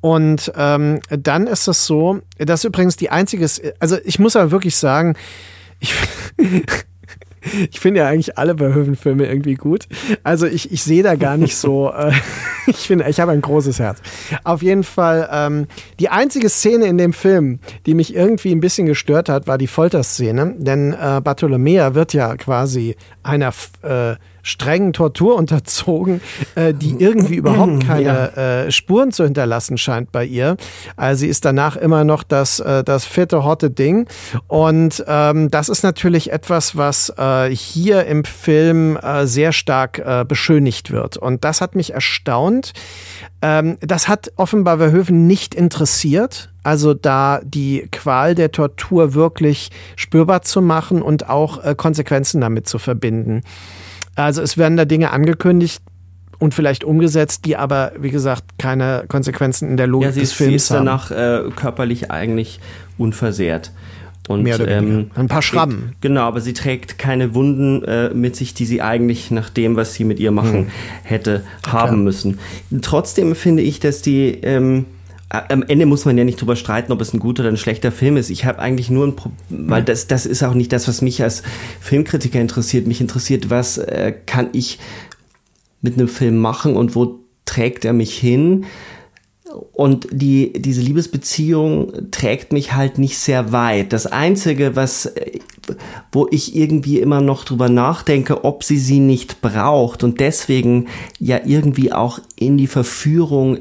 [0.00, 3.48] Und ähm, dann ist es so, das ist übrigens die einzige,
[3.80, 5.16] also ich muss aber wirklich sagen,
[5.80, 5.94] ich
[7.70, 9.86] ich finde ja eigentlich alle Verhoeven-Filme irgendwie gut.
[10.22, 11.92] Also ich, ich sehe da gar nicht so.
[11.98, 12.12] Äh,
[12.66, 14.00] ich finde, ich habe ein großes Herz.
[14.44, 15.66] Auf jeden Fall, ähm,
[15.98, 19.66] die einzige Szene in dem Film, die mich irgendwie ein bisschen gestört hat, war die
[19.66, 20.54] Folterszene.
[20.58, 23.52] Denn äh, Bartolomea wird ja quasi einer
[23.82, 24.16] äh,
[24.48, 26.20] strengen Tortur unterzogen,
[26.54, 28.64] äh, die irgendwie überhaupt keine ja.
[28.64, 30.56] äh, Spuren zu hinterlassen scheint bei ihr.
[30.96, 34.08] Also sie ist danach immer noch das, äh, das fette, hotte Ding.
[34.46, 40.24] Und ähm, das ist natürlich etwas, was äh, hier im Film äh, sehr stark äh,
[40.26, 41.16] beschönigt wird.
[41.16, 42.72] Und das hat mich erstaunt.
[43.42, 46.50] Ähm, das hat offenbar Verhoeven nicht interessiert.
[46.62, 52.78] Also da die Qual der Tortur wirklich spürbar zu machen und auch Konsequenzen damit zu
[52.78, 53.42] verbinden.
[54.18, 55.80] Also es werden da Dinge angekündigt
[56.38, 60.32] und vielleicht umgesetzt, die aber, wie gesagt, keine Konsequenzen in der Logik ja, sie, des
[60.32, 62.60] Films sie ist danach äh, körperlich eigentlich
[62.96, 63.72] unversehrt.
[64.26, 65.84] Und, Mehr oder ähm, ein paar Schrammen.
[65.84, 69.74] Trägt, genau, aber sie trägt keine Wunden äh, mit sich, die sie eigentlich nach dem,
[69.76, 70.70] was sie mit ihr machen, hm.
[71.02, 71.96] hätte haben Klar.
[71.96, 72.38] müssen.
[72.82, 74.84] Trotzdem finde ich, dass die ähm,
[75.30, 77.92] am Ende muss man ja nicht drüber streiten, ob es ein guter oder ein schlechter
[77.92, 78.30] Film ist.
[78.30, 81.22] Ich habe eigentlich nur ein Problem, weil das, das ist auch nicht das, was mich
[81.22, 81.42] als
[81.80, 82.86] Filmkritiker interessiert.
[82.86, 84.78] Mich interessiert, was äh, kann ich
[85.82, 88.64] mit einem Film machen und wo trägt er mich hin?
[89.72, 93.92] Und die, diese Liebesbeziehung trägt mich halt nicht sehr weit.
[93.92, 95.12] Das Einzige, was,
[96.12, 100.88] wo ich irgendwie immer noch drüber nachdenke, ob sie sie nicht braucht und deswegen
[101.18, 103.58] ja irgendwie auch in die Verführung,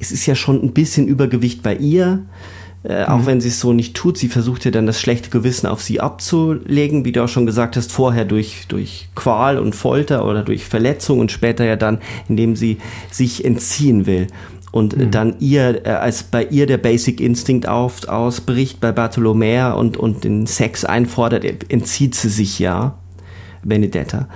[0.00, 2.24] es ist ja schon ein bisschen Übergewicht bei ihr,
[2.82, 3.26] äh, auch mhm.
[3.26, 6.00] wenn sie es so nicht tut, sie versucht ja dann das schlechte Gewissen auf sie
[6.00, 10.64] abzulegen, wie du auch schon gesagt hast, vorher durch, durch Qual und Folter oder durch
[10.64, 11.98] Verletzung und später ja dann,
[12.28, 12.78] indem sie
[13.10, 14.28] sich entziehen will.
[14.72, 15.10] Und mhm.
[15.10, 20.24] dann ihr, äh, als bei ihr der Basic Instinct auf, ausbricht, bei Bartholomäa und, und
[20.24, 22.96] den Sex einfordert, entzieht sie sich ja,
[23.62, 24.28] Benedetta,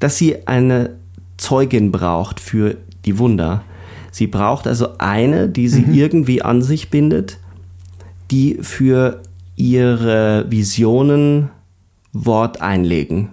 [0.00, 0.96] dass sie eine
[1.36, 3.62] Zeugin braucht für die Wunder.
[4.10, 5.94] Sie braucht also eine, die sie mhm.
[5.94, 7.38] irgendwie an sich bindet,
[8.30, 9.22] die für
[9.56, 11.50] ihre Visionen
[12.12, 13.30] Wort einlegen.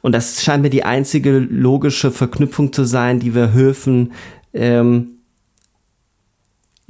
[0.00, 4.12] Und das scheint mir die einzige logische Verknüpfung zu sein, die wir Höfen
[4.52, 5.08] ähm,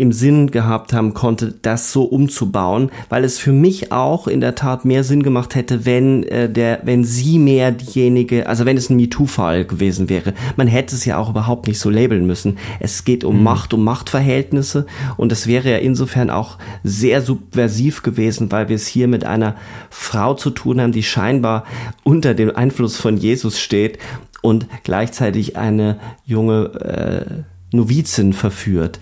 [0.03, 4.57] im Sinn gehabt haben konnte, das so umzubauen, weil es für mich auch in der
[4.57, 8.91] Tat mehr Sinn gemacht hätte, wenn äh, der, wenn sie mehr diejenige, also wenn es
[8.91, 10.35] ein MeToo-Fall gewesen wäre.
[10.57, 12.59] Man hätte es ja auch überhaupt nicht so labeln müssen.
[12.81, 13.45] Es geht um mhm.
[13.45, 18.89] Macht, um Machtverhältnisse und es wäre ja insofern auch sehr subversiv gewesen, weil wir es
[18.89, 19.55] hier mit einer
[19.89, 21.63] Frau zu tun haben, die scheinbar
[22.03, 23.99] unter dem Einfluss von Jesus steht
[24.41, 28.99] und gleichzeitig eine junge äh, Novizin verführt.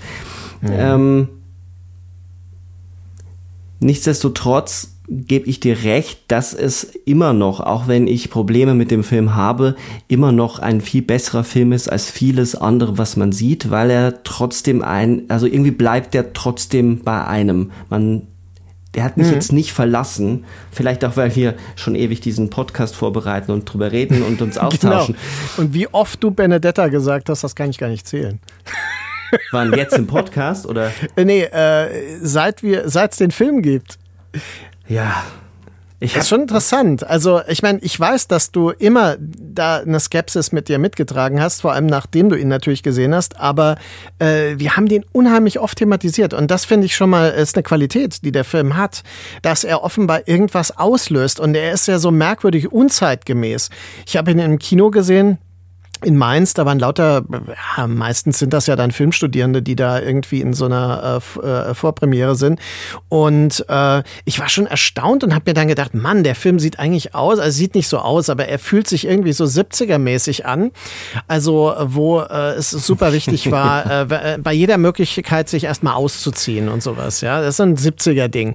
[0.62, 1.28] Ähm,
[3.80, 9.02] nichtsdestotrotz gebe ich dir recht, dass es immer noch, auch wenn ich Probleme mit dem
[9.02, 9.74] Film habe,
[10.06, 14.22] immer noch ein viel besserer Film ist als vieles andere, was man sieht, weil er
[14.22, 17.72] trotzdem ein, also irgendwie bleibt er trotzdem bei einem.
[17.88, 18.28] Man,
[18.94, 19.34] der hat mich mhm.
[19.34, 20.44] jetzt nicht verlassen.
[20.70, 25.16] Vielleicht auch, weil wir schon ewig diesen Podcast vorbereiten und drüber reden und uns austauschen.
[25.16, 25.60] genau.
[25.60, 28.38] Und wie oft du Benedetta gesagt hast, das kann ich gar nicht zählen.
[29.52, 30.92] Waren jetzt im Podcast oder?
[31.16, 33.98] Äh, nee, äh, seit wir, seit es den Film gibt.
[34.86, 35.24] Ja.
[36.02, 37.06] Ich das ist schon interessant.
[37.06, 41.60] Also, ich meine, ich weiß, dass du immer da eine Skepsis mit dir mitgetragen hast,
[41.60, 43.76] vor allem nachdem du ihn natürlich gesehen hast, aber
[44.18, 47.64] äh, wir haben den unheimlich oft thematisiert und das finde ich schon mal ist eine
[47.64, 49.02] Qualität, die der Film hat,
[49.42, 53.68] dass er offenbar irgendwas auslöst und er ist ja so merkwürdig unzeitgemäß.
[54.06, 55.36] Ich habe ihn im Kino gesehen,
[56.04, 57.24] in Mainz, da waren lauter,
[57.76, 61.74] ja, meistens sind das ja dann Filmstudierende, die da irgendwie in so einer äh, äh,
[61.74, 62.60] Vorpremiere sind.
[63.08, 66.78] Und äh, ich war schon erstaunt und habe mir dann gedacht, Mann, der Film sieht
[66.78, 70.70] eigentlich aus, also sieht nicht so aus, aber er fühlt sich irgendwie so 70er-mäßig an.
[71.28, 76.68] Also wo äh, es super wichtig war, äh, äh, bei jeder Möglichkeit sich erstmal auszuziehen
[76.68, 77.20] und sowas.
[77.20, 78.54] Ja, das ist ein 70er-Ding.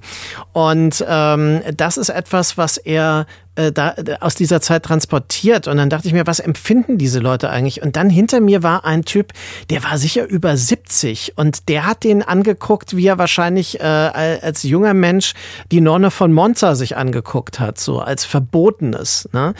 [0.52, 5.66] Und ähm, das ist etwas, was er äh, da, aus dieser Zeit transportiert.
[5.66, 7.82] Und dann dachte ich mir, was empfinden diese Leute eigentlich?
[7.82, 9.32] Und dann hinter mir war ein Typ,
[9.70, 14.62] der war sicher über 70 und der hat den angeguckt, wie er wahrscheinlich äh, als
[14.62, 15.34] junger Mensch
[15.72, 19.28] die Nonne von Monza sich angeguckt hat, so als Verbotenes.
[19.32, 19.54] Ne?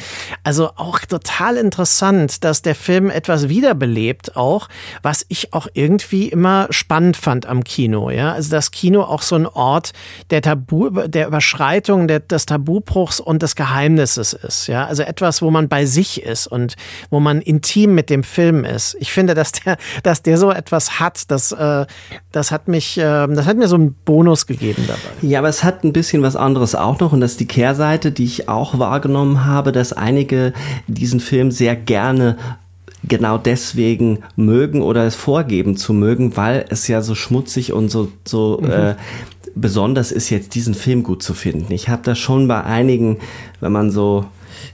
[0.44, 4.68] Also auch total interessant, dass der Film etwas wiederbelebt, auch
[5.02, 8.10] was ich auch irgendwie immer spannend fand am Kino.
[8.10, 9.93] Ja, also das Kino auch so ein Ort
[10.31, 14.67] der Tabu, der Überschreitung, der, des Tabubruchs und des Geheimnisses Geheimnisses ist.
[14.67, 16.75] Ja, also etwas, wo man bei sich ist und
[17.11, 18.97] wo man intim mit dem Film ist.
[19.01, 21.87] Ich finde, dass der, dass der so etwas hat, das, äh,
[22.33, 25.01] das hat mich, äh, das hat mir so einen Bonus gegeben dabei.
[25.23, 28.11] Ja, aber es hat ein bisschen was anderes auch noch und das ist die Kehrseite,
[28.11, 30.53] die ich auch wahrgenommen habe, dass einige
[30.89, 32.37] diesen Film sehr gerne
[33.09, 38.11] genau deswegen mögen oder es vorgeben zu mögen, weil es ja so schmutzig und so,
[38.25, 38.71] so mhm.
[38.71, 38.95] äh,
[39.57, 41.73] besonders ist jetzt diesen Film gut zu finden.
[41.73, 43.19] Ich habe das schon bei einigen,
[43.61, 44.27] wenn man so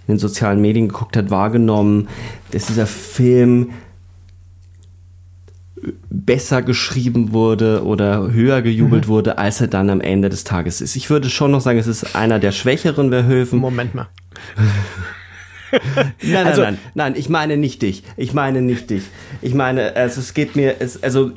[0.07, 2.09] in den sozialen Medien geguckt hat, wahrgenommen,
[2.51, 3.71] dass dieser Film
[6.11, 9.09] besser geschrieben wurde oder höher gejubelt mhm.
[9.09, 10.95] wurde, als er dann am Ende des Tages ist.
[10.95, 13.59] Ich würde schon noch sagen, es ist einer der schwächeren Verhöfen.
[13.59, 14.09] Moment mal.
[15.93, 18.03] nein, nein, also, nein, nein, ich meine nicht dich.
[18.17, 19.05] Ich meine nicht dich.
[19.41, 21.31] Ich meine, also es geht mir, es, also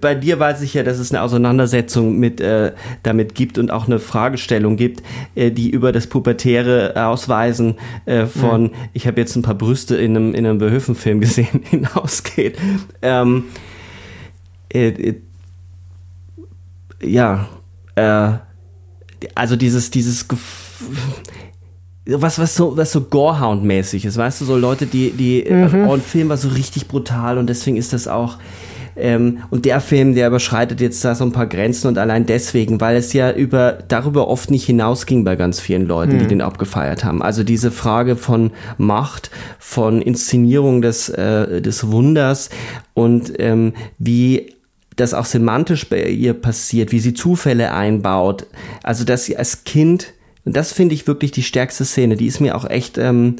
[0.00, 2.72] bei dir weiß ich ja, dass es eine Auseinandersetzung mit äh,
[3.02, 5.02] damit gibt und auch eine Fragestellung gibt,
[5.34, 7.76] äh, die über das pubertäre Ausweisen
[8.06, 8.70] äh, von, mhm.
[8.92, 12.58] ich habe jetzt ein paar Brüste in einem in einem Behöfenfilm gesehen, hinausgeht.
[13.02, 13.44] Ähm,
[14.72, 15.20] äh, äh,
[17.02, 17.48] ja,
[17.96, 18.32] äh,
[19.34, 20.26] also dieses dieses
[22.06, 25.86] was, was so, was so Gorehound-mäßig ist, weißt du, so Leute, die, die, mhm.
[25.86, 28.38] oh, ein Film war so richtig brutal und deswegen ist das auch,
[28.96, 32.80] ähm, und der Film, der überschreitet jetzt da so ein paar Grenzen und allein deswegen,
[32.80, 36.18] weil es ja über, darüber oft nicht hinausging bei ganz vielen Leuten, mhm.
[36.18, 37.22] die den abgefeiert haben.
[37.22, 42.50] Also diese Frage von Macht, von Inszenierung des, äh, des Wunders
[42.94, 44.54] und ähm, wie
[44.96, 48.46] das auch semantisch bei ihr passiert, wie sie Zufälle einbaut.
[48.82, 52.16] Also, dass sie als Kind Und das finde ich wirklich die stärkste Szene.
[52.16, 53.36] Die ist mir auch echt ähm,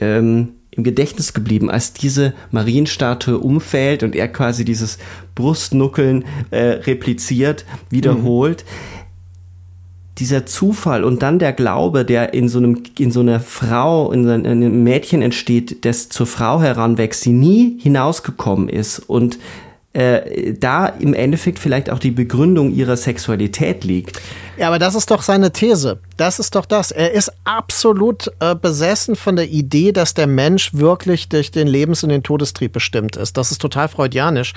[0.00, 4.98] ähm, im Gedächtnis geblieben, als diese Marienstatue umfällt und er quasi dieses
[5.34, 8.64] Brustnuckeln äh, repliziert, wiederholt.
[8.66, 9.02] Mhm
[10.18, 14.24] dieser Zufall und dann der Glaube, der in so einem, in so einer Frau, in,
[14.24, 19.38] so einem Mädchen entsteht, das zur Frau heranwächst, die nie hinausgekommen ist und
[19.92, 24.20] äh, da im Endeffekt vielleicht auch die Begründung ihrer Sexualität liegt.
[24.56, 25.98] Ja, aber das ist doch seine These.
[26.16, 26.90] Das ist doch das.
[26.90, 32.02] Er ist absolut äh, besessen von der Idee, dass der Mensch wirklich durch den Lebens-
[32.02, 33.36] und den Todestrieb bestimmt ist.
[33.36, 34.54] Das ist total freudianisch.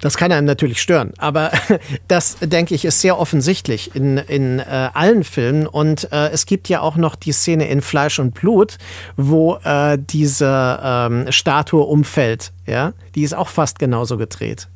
[0.00, 1.50] Das kann einem natürlich stören, aber
[2.08, 5.66] das, denke ich, ist sehr offensichtlich in, in äh, allen Filmen.
[5.66, 8.76] Und äh, es gibt ja auch noch die Szene in Fleisch und Blut,
[9.16, 12.52] wo äh, diese ähm, Statue umfällt.
[12.66, 14.68] Ja, die ist auch fast genauso gedreht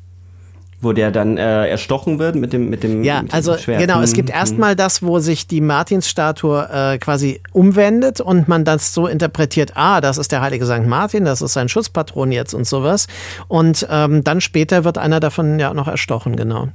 [0.81, 3.79] wo der dann äh, erstochen wird mit dem mit dem ja mit also Schwert.
[3.79, 4.35] genau es gibt mhm.
[4.35, 10.01] erstmal das wo sich die Martinsstatue äh, quasi umwendet und man das so interpretiert ah
[10.01, 13.07] das ist der heilige Sankt Martin das ist sein Schutzpatron jetzt und sowas
[13.47, 16.69] und ähm, dann später wird einer davon ja noch erstochen genau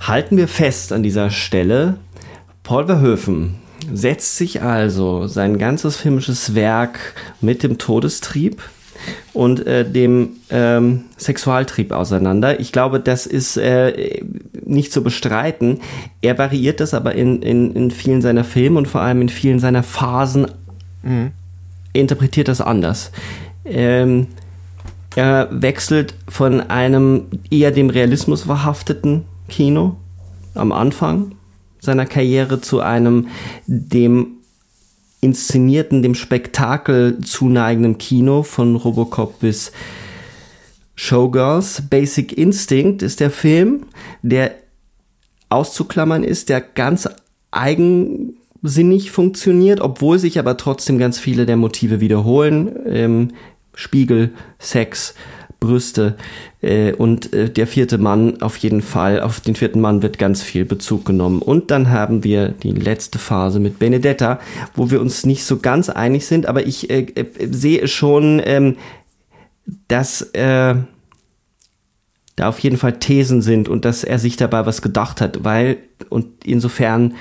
[0.00, 1.96] halten wir fest an dieser Stelle
[2.62, 3.56] Paul Verhoeven
[3.92, 8.62] setzt sich also sein ganzes filmisches Werk mit dem Todestrieb
[9.32, 12.60] und äh, dem ähm, Sexualtrieb auseinander.
[12.60, 14.22] Ich glaube, das ist äh,
[14.64, 15.80] nicht zu bestreiten.
[16.20, 19.58] Er variiert das aber in, in, in vielen seiner Filme und vor allem in vielen
[19.58, 20.46] seiner Phasen
[21.02, 21.32] mhm.
[21.92, 23.12] interpretiert das anders.
[23.64, 24.28] Ähm,
[25.14, 29.96] er wechselt von einem eher dem Realismus verhafteten Kino
[30.54, 31.32] am Anfang
[31.80, 33.28] seiner Karriere zu einem
[33.66, 34.36] dem
[35.22, 39.72] inszenierten, dem Spektakel zuneigenden Kino von Robocop bis
[40.96, 41.84] Showgirls.
[41.88, 43.86] Basic Instinct ist der Film,
[44.22, 44.56] der
[45.48, 47.08] auszuklammern ist, der ganz
[47.52, 52.74] eigensinnig funktioniert, obwohl sich aber trotzdem ganz viele der Motive wiederholen.
[52.86, 53.28] Ähm,
[53.74, 55.14] Spiegel, Sex,
[55.62, 56.16] Brüste
[56.60, 60.42] äh, und äh, der vierte Mann auf jeden Fall, auf den vierten Mann wird ganz
[60.42, 61.40] viel Bezug genommen.
[61.40, 64.40] Und dann haben wir die letzte Phase mit Benedetta,
[64.74, 68.76] wo wir uns nicht so ganz einig sind, aber ich äh, äh sehe schon, ähm,
[69.86, 70.74] dass äh,
[72.36, 75.78] da auf jeden Fall Thesen sind und dass er sich dabei was gedacht hat, weil
[76.08, 77.14] und insofern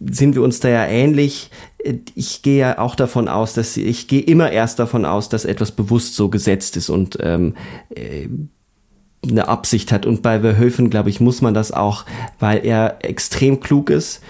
[0.00, 1.50] sind wir uns da ja ähnlich.
[2.14, 5.72] Ich gehe ja auch davon aus, dass ich gehe immer erst davon aus, dass etwas
[5.72, 7.54] bewusst so gesetzt ist und ähm,
[7.94, 8.28] äh,
[9.22, 10.06] eine Absicht hat.
[10.06, 12.04] Und bei Verhoeven, glaube ich, muss man das auch,
[12.38, 14.22] weil er extrem klug ist,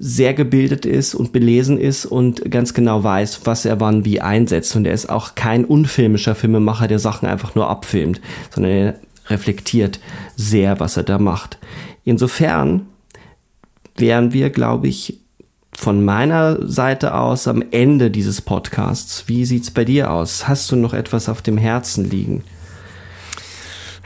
[0.00, 4.74] sehr gebildet ist und belesen ist und ganz genau weiß, was er wann wie einsetzt.
[4.74, 8.20] Und er ist auch kein unfilmischer Filmemacher, der Sachen einfach nur abfilmt,
[8.52, 8.94] sondern er
[9.28, 10.00] reflektiert
[10.34, 11.58] sehr, was er da macht.
[12.04, 12.86] Insofern
[13.96, 15.20] wären wir, glaube ich,
[15.80, 19.24] von meiner Seite aus am Ende dieses Podcasts.
[19.28, 20.46] Wie sieht's bei dir aus?
[20.46, 22.44] Hast du noch etwas auf dem Herzen liegen?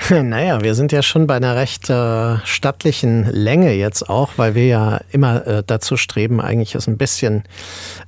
[0.11, 4.67] Naja, wir sind ja schon bei einer recht äh, stattlichen Länge jetzt auch, weil wir
[4.67, 7.45] ja immer äh, dazu streben, eigentlich es ein bisschen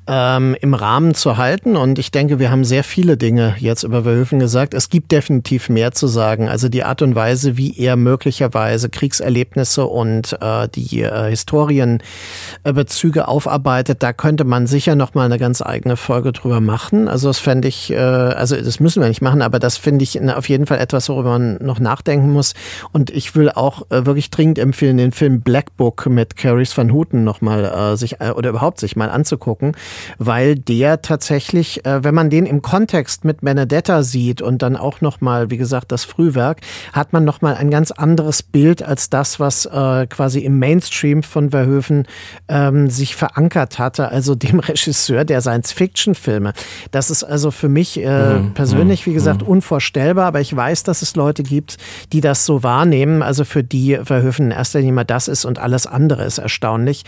[0.07, 1.77] ähm, im Rahmen zu halten.
[1.77, 4.75] Und ich denke, wir haben sehr viele Dinge jetzt über Verhoeven gesagt.
[4.75, 6.49] Es gibt definitiv mehr zu sagen.
[6.49, 14.03] Also die Art und Weise, wie er möglicherweise Kriegserlebnisse und äh, die äh, Historienbezüge aufarbeitet,
[14.03, 17.09] da könnte man sicher noch mal eine ganz eigene Folge drüber machen.
[17.09, 20.21] Also das fände ich, äh, also das müssen wir nicht machen, aber das finde ich
[20.21, 22.55] auf jeden Fall etwas, worüber man noch nachdenken muss.
[22.93, 26.93] Und ich will auch äh, wirklich dringend empfehlen, den Film Black Book mit Caris van
[26.93, 29.75] Houten noch mal äh, sich äh, oder überhaupt sich mal anzugucken
[30.19, 35.01] weil der tatsächlich, äh, wenn man den im Kontext mit Benedetta sieht und dann auch
[35.01, 36.61] nochmal, wie gesagt, das Frühwerk,
[36.93, 41.51] hat man nochmal ein ganz anderes Bild als das, was äh, quasi im Mainstream von
[41.51, 42.07] Verhoeven
[42.49, 46.53] ähm, sich verankert hatte, also dem Regisseur der Science-Fiction-Filme.
[46.91, 48.55] Das ist also für mich äh, mhm.
[48.55, 49.49] persönlich, wie gesagt, mhm.
[49.49, 51.66] unvorstellbar, aber ich weiß, dass es Leute gibt,
[52.13, 55.59] die das so wahrnehmen, also für die Verhoeven in erster Linie mal das ist und
[55.59, 57.05] alles andere ist erstaunlich.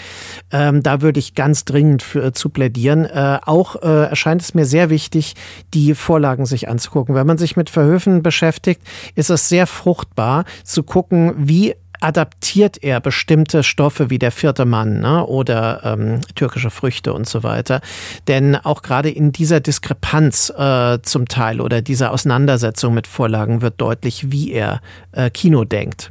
[0.52, 3.04] Ähm, da würde ich ganz dringend für, zu plädieren plädieren.
[3.04, 5.34] Äh, auch äh, erscheint es mir sehr wichtig,
[5.74, 7.14] die Vorlagen sich anzugucken.
[7.14, 8.82] Wenn man sich mit Verhöfen beschäftigt,
[9.14, 15.00] ist es sehr fruchtbar zu gucken, wie adaptiert er bestimmte Stoffe wie der vierte Mann
[15.00, 17.80] ne, oder ähm, türkische Früchte und so weiter.
[18.26, 23.80] Denn auch gerade in dieser Diskrepanz äh, zum Teil oder dieser Auseinandersetzung mit Vorlagen wird
[23.80, 24.80] deutlich, wie er
[25.12, 26.10] äh, Kino denkt.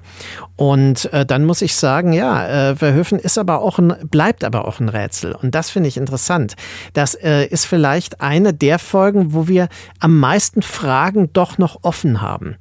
[0.57, 4.67] Und äh, dann muss ich sagen, ja, äh, Verhoeven ist aber auch ein, bleibt aber
[4.67, 5.33] auch ein Rätsel.
[5.33, 6.55] Und das finde ich interessant.
[6.93, 9.69] Das äh, ist vielleicht eine der Folgen, wo wir
[9.99, 12.55] am meisten Fragen doch noch offen haben.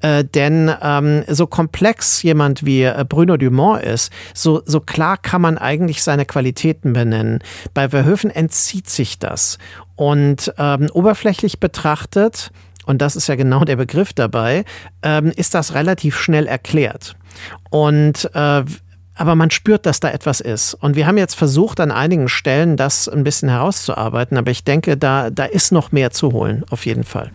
[0.00, 5.40] Äh, denn ähm, so komplex jemand wie äh, Bruno Dumont ist, so, so klar kann
[5.40, 7.40] man eigentlich seine Qualitäten benennen.
[7.72, 9.58] Bei Verhoeven entzieht sich das.
[9.94, 12.50] Und ähm, oberflächlich betrachtet,
[12.84, 14.64] und das ist ja genau der Begriff dabei,
[15.02, 17.16] ähm, ist das relativ schnell erklärt.
[17.70, 18.64] Und äh,
[19.18, 20.74] aber man spürt, dass da etwas ist.
[20.74, 24.96] Und wir haben jetzt versucht, an einigen Stellen das ein bisschen herauszuarbeiten, aber ich denke,
[24.96, 27.30] da, da ist noch mehr zu holen, auf jeden Fall.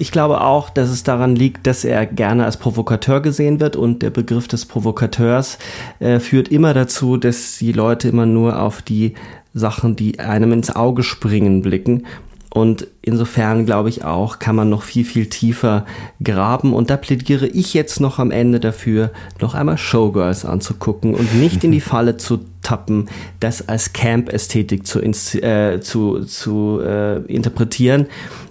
[0.00, 4.02] Ich glaube auch, dass es daran liegt, dass er gerne als Provokateur gesehen wird und
[4.02, 5.58] der Begriff des Provokateurs
[5.98, 9.14] äh, führt immer dazu, dass die Leute immer nur auf die
[9.54, 12.04] Sachen, die einem ins Auge springen, blicken
[12.50, 15.84] und insofern glaube ich auch, kann man noch viel, viel tiefer
[16.22, 16.72] graben.
[16.72, 21.62] Und da plädiere ich jetzt noch am Ende dafür, noch einmal Showgirls anzugucken und nicht
[21.62, 23.08] in die Falle zu tappen,
[23.40, 28.06] das als Camp-Ästhetik zu, äh, zu, zu äh, interpretieren.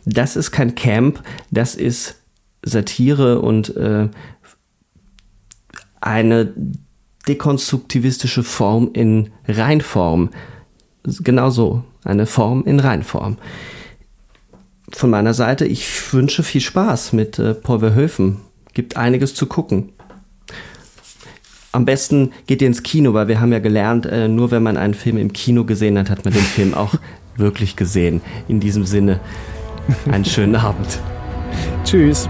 [0.05, 2.21] Das ist kein Camp, das ist
[2.63, 4.09] Satire und äh,
[6.01, 6.53] eine
[7.27, 10.29] dekonstruktivistische Form in Reinform.
[11.03, 13.37] Genau so, eine Form in Reinform
[14.91, 18.37] von meiner Seite, ich wünsche viel Spaß mit äh, Paul Verhoeven.
[18.73, 19.89] Gibt einiges zu gucken.
[21.71, 24.77] Am besten geht ihr ins Kino, weil wir haben ja gelernt, äh, nur wenn man
[24.77, 26.95] einen Film im Kino gesehen hat, hat man den Film auch
[27.35, 28.21] wirklich gesehen.
[28.47, 29.19] In diesem Sinne,
[30.11, 30.99] einen schönen Abend.
[31.83, 32.29] Tschüss.